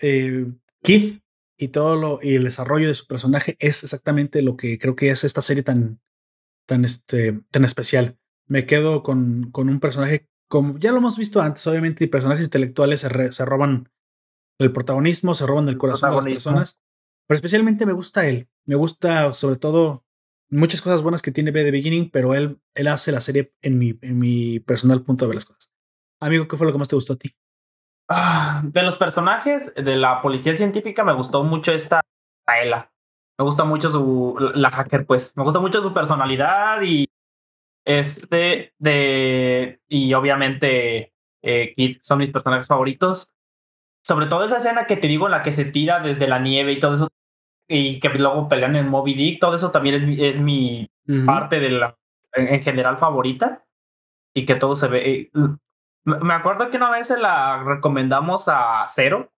[0.00, 1.20] eh, Kid
[1.56, 5.08] y todo lo y el desarrollo de su personaje es exactamente lo que creo que
[5.08, 6.02] es esta serie tan,
[6.66, 8.18] tan, este, tan especial.
[8.46, 13.00] Me quedo con, con un personaje como ya lo hemos visto antes, obviamente, personajes intelectuales
[13.00, 13.90] se, re, se roban
[14.58, 16.82] el protagonismo, se roban el corazón de las personas,
[17.26, 18.50] pero especialmente me gusta él.
[18.66, 20.04] Me gusta sobre todo
[20.52, 23.78] muchas cosas buenas que tiene B de Beginning, pero él, él hace la serie en
[23.78, 25.72] mi, en mi personal punto de ver las cosas.
[26.20, 27.34] Amigo, ¿qué fue lo que más te gustó a ti?
[28.08, 32.02] Ah, de los personajes de la policía científica me gustó mucho esta
[32.46, 32.92] Aela.
[33.38, 35.34] Me gusta mucho su la hacker, pues.
[35.36, 37.08] Me gusta mucho su personalidad y
[37.84, 43.32] este de y obviamente eh, Kid son mis personajes favoritos.
[44.04, 46.78] Sobre todo esa escena que te digo, la que se tira desde la nieve y
[46.78, 47.08] todo eso
[47.68, 51.12] y que luego pelean en Moby Dick, todo eso también es mi, es mi Uh
[51.14, 51.26] -huh.
[51.26, 51.96] parte de la
[52.34, 53.64] en, en, general favorita
[54.34, 55.10] y que todo se ve.
[55.10, 55.30] Eh,
[56.04, 59.32] me acuerdo que una vez se la recomendamos a Cero.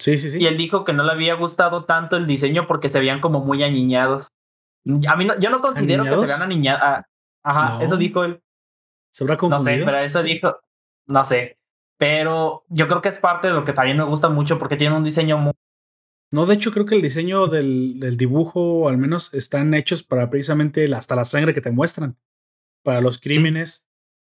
[0.00, 0.42] Sí, sí, sí.
[0.42, 3.40] Y él dijo que no le había gustado tanto el diseño porque se veían como
[3.40, 4.28] muy aniñados.
[5.08, 6.22] A mí no, yo no considero ¿Aniñados?
[6.22, 6.82] que se vean aniñados.
[6.84, 7.04] Ah,
[7.44, 7.84] ajá, no.
[7.84, 8.40] eso dijo él.
[9.12, 9.70] ¿Se habrá confundido?
[9.72, 10.58] No sé, pero eso dijo.
[11.06, 11.58] No sé.
[11.96, 14.96] Pero yo creo que es parte de lo que también me gusta mucho porque tiene
[14.96, 15.52] un diseño muy.
[16.30, 20.28] No, de hecho, creo que el diseño del, del dibujo, al menos, están hechos para
[20.28, 22.18] precisamente la, hasta la sangre que te muestran.
[22.82, 23.74] Para los crímenes.
[23.74, 23.84] Sí.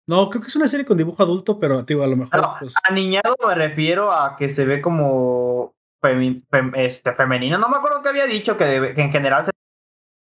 [0.08, 2.40] No, creo que es una serie con dibujo adulto, pero digo, a lo mejor.
[2.40, 2.76] No, pues...
[2.84, 7.58] Aniñado me refiero a que se ve como femi fem este, femenino.
[7.58, 9.52] No me acuerdo que había dicho que, de, que en general se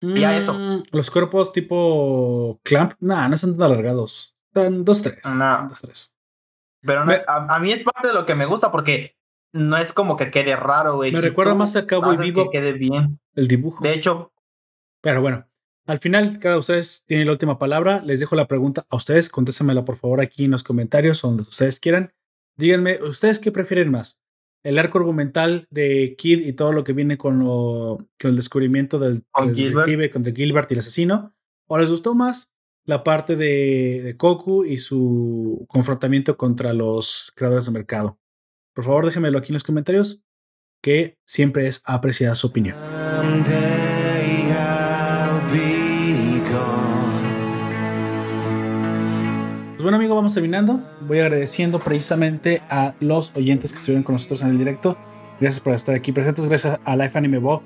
[0.02, 0.84] veía mm, eso.
[0.92, 4.38] Los cuerpos tipo clamp, nah, no están tan alargados.
[4.54, 5.20] Están dos, tres.
[5.36, 5.68] No.
[5.68, 6.16] Dos, tres.
[6.82, 7.22] Pero no, me...
[7.28, 9.18] a, a, mí es parte de lo que me gusta porque
[9.56, 11.14] no es como que quede raro, güey.
[11.14, 12.50] Me si recuerda más a Cabo y Vivo.
[12.50, 13.20] Que quede bien.
[13.36, 13.84] El dibujo.
[13.84, 14.34] De hecho.
[15.02, 15.48] Pero bueno,
[15.86, 18.02] al final, cada ustedes tiene la última palabra.
[18.04, 19.30] Les dejo la pregunta a ustedes.
[19.30, 22.14] Contéstenmela, por favor, aquí en los comentarios o donde ustedes quieran.
[22.58, 24.22] Díganme, ¿ustedes qué prefieren más?
[24.62, 29.00] ¿El arco argumental de Kid y todo lo que viene con, lo, con el descubrimiento
[29.00, 31.34] del, con del detective, con de Gilbert y el asesino?
[31.68, 32.54] ¿O les gustó más
[32.84, 38.20] la parte de, de Koku y su confrontamiento contra los creadores de mercado?
[38.76, 40.22] Por favor, déjenmelo aquí en los comentarios.
[40.82, 42.76] que siempre es apreciada su opinión.
[49.72, 50.80] Pues bueno, amigo, vamos terminando.
[51.02, 54.96] Voy agradeciendo precisamente a los oyentes que estuvieron con nosotros en el directo.
[55.40, 56.46] Gracias por estar aquí presentes.
[56.46, 57.64] Gracias a Life Anime Bo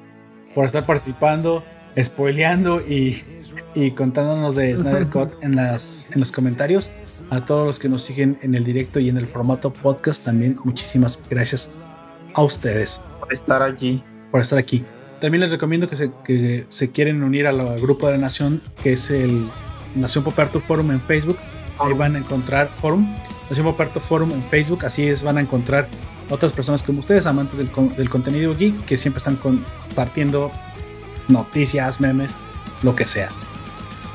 [0.55, 1.63] por estar participando,
[2.01, 3.21] spoileando y,
[3.75, 6.89] y contándonos de Snyder Cut en, las, en los comentarios.
[7.31, 10.57] A todos los que nos siguen en el directo y en el formato podcast también,
[10.63, 11.71] muchísimas gracias
[12.33, 14.03] a ustedes Por estar allí.
[14.31, 14.83] por estar aquí.
[15.21, 18.93] También les recomiendo que se, que se quieren unir al grupo de la Nación, que
[18.93, 19.47] es el
[19.95, 21.37] Nación Poperto Forum en Facebook.
[21.77, 23.05] Ahí van a encontrar Forum,
[23.49, 24.85] Nación Poperto Forum en Facebook.
[24.85, 25.87] Así es, van a encontrar
[26.29, 30.51] otras personas como ustedes, amantes del, con- del contenido geek, que siempre están compartiendo
[31.27, 32.35] noticias, memes,
[32.81, 33.29] lo que sea.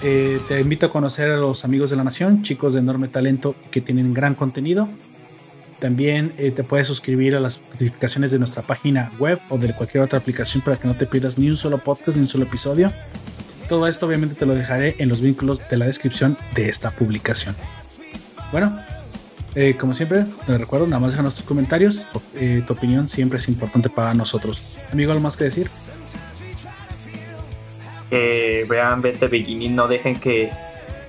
[0.07, 3.55] Eh, te invito a conocer a los amigos de la Nación, chicos de enorme talento
[3.71, 4.87] que tienen gran contenido.
[5.79, 10.05] También eh, te puedes suscribir a las notificaciones de nuestra página web o de cualquier
[10.05, 12.93] otra aplicación para que no te pierdas ni un solo podcast ni un solo episodio.
[13.67, 17.57] Todo esto obviamente te lo dejaré en los vínculos de la descripción de esta publicación.
[18.53, 18.79] Bueno,
[19.55, 22.07] eh, como siempre, te recuerdo, nada más déjanos tus comentarios.
[22.35, 24.63] eh, tu opinión siempre es importante para nosotros.
[24.93, 25.71] Amigo, ¿algo más que decir?
[28.19, 30.51] Que vean Vete Bikini, no dejen que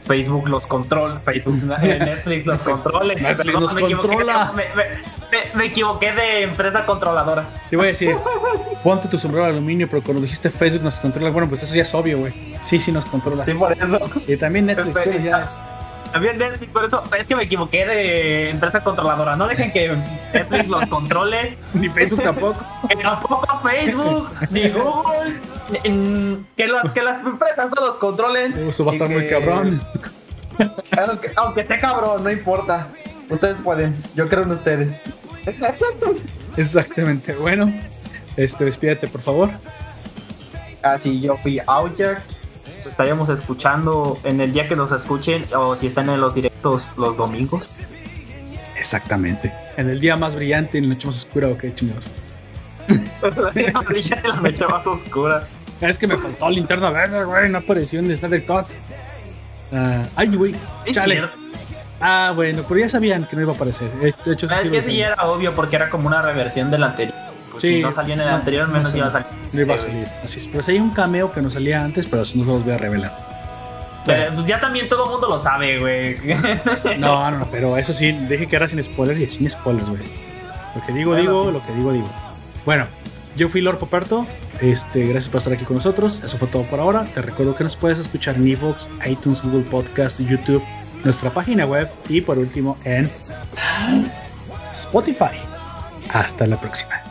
[0.08, 1.19] Facebook los controle.
[1.24, 3.16] Facebook, Netflix los controle.
[3.16, 4.51] Netflix Perdón, los me equivoqué, controla.
[4.56, 4.84] Me, me-
[5.32, 7.45] me- me equivoqué de empresa controladora.
[7.69, 8.16] Te voy a decir,
[8.84, 11.82] ponte tu sombrero de aluminio, pero cuando dijiste Facebook nos controla, bueno, pues eso ya
[11.82, 12.34] es obvio, güey.
[12.59, 13.43] Sí, sí nos controla.
[13.45, 14.00] Sí, por eso.
[14.27, 15.61] Y también Netflix, Pero- ya es.
[16.16, 19.35] También Netflix, por eso es que me equivoqué de empresa controladora.
[19.35, 19.94] No dejen que
[20.34, 21.58] Netflix los controle.
[21.74, 22.66] Ni Facebook tampoco.
[23.02, 28.53] Tampoco Facebook, ni Google, que, las- que las empresas no los controlen.
[28.69, 29.82] Eso va a estar muy cabrón.
[31.06, 32.88] Aunque, aunque esté cabrón, no importa.
[33.30, 35.03] Ustedes pueden, yo creo en ustedes.
[36.56, 37.34] Exactamente.
[37.34, 37.74] Bueno,
[38.38, 39.50] este, despídete, por favor.
[40.82, 42.22] Así yo fui Outjack.
[42.85, 46.88] Nos estaríamos escuchando en el día que nos escuchen o si están en los directos
[46.97, 47.67] los domingos.
[48.77, 49.51] Exactamente.
[49.75, 52.11] En el día más brillante, en la noche más oscura, ok, chingados.
[53.89, 55.47] Brillante la noche más oscura.
[55.81, 57.49] Es que me faltó linterna verde, güey.
[57.49, 58.67] No apareció en Snyder Cut.
[59.73, 60.53] Ah, ay, güey.
[60.91, 61.15] Chale.
[61.15, 61.35] cierto.
[61.99, 63.89] Ah, bueno, pero ya sabían que no iba a aparecer.
[63.93, 67.17] De hecho, eso Es que sí era obvio porque era como una reversión del anterior.
[67.49, 68.99] Pues Sí, si no salió en el no, anterior, no menos sé.
[68.99, 69.27] iba a salir.
[69.56, 70.08] No iba a salir.
[70.24, 70.48] Así es.
[70.48, 72.74] Pero sí hay un cameo que no salía antes, pero eso no se los voy
[72.74, 73.25] a revelar.
[74.06, 76.17] Pero, pues ya también todo el mundo lo sabe, güey.
[77.00, 80.03] No, no, no, pero eso sí, deje que era sin spoilers y sin spoilers, güey.
[80.75, 81.51] Lo que digo, Bueno, digo, sí.
[81.53, 82.09] lo que digo, digo.
[82.66, 82.85] Bueno,
[83.35, 84.27] yo fui Lord Poperto.
[84.61, 86.24] Este, gracias por estar aquí con nosotros.
[86.24, 87.06] Eso fue todo por ahora.
[87.06, 90.64] Te recuerdo que nos puedes escuchar en Evox, iTunes, Google Podcast, YouTube,
[91.03, 93.09] nuestra página web y por último en
[94.72, 95.38] Spotify.
[96.14, 97.05] Hasta la próxima.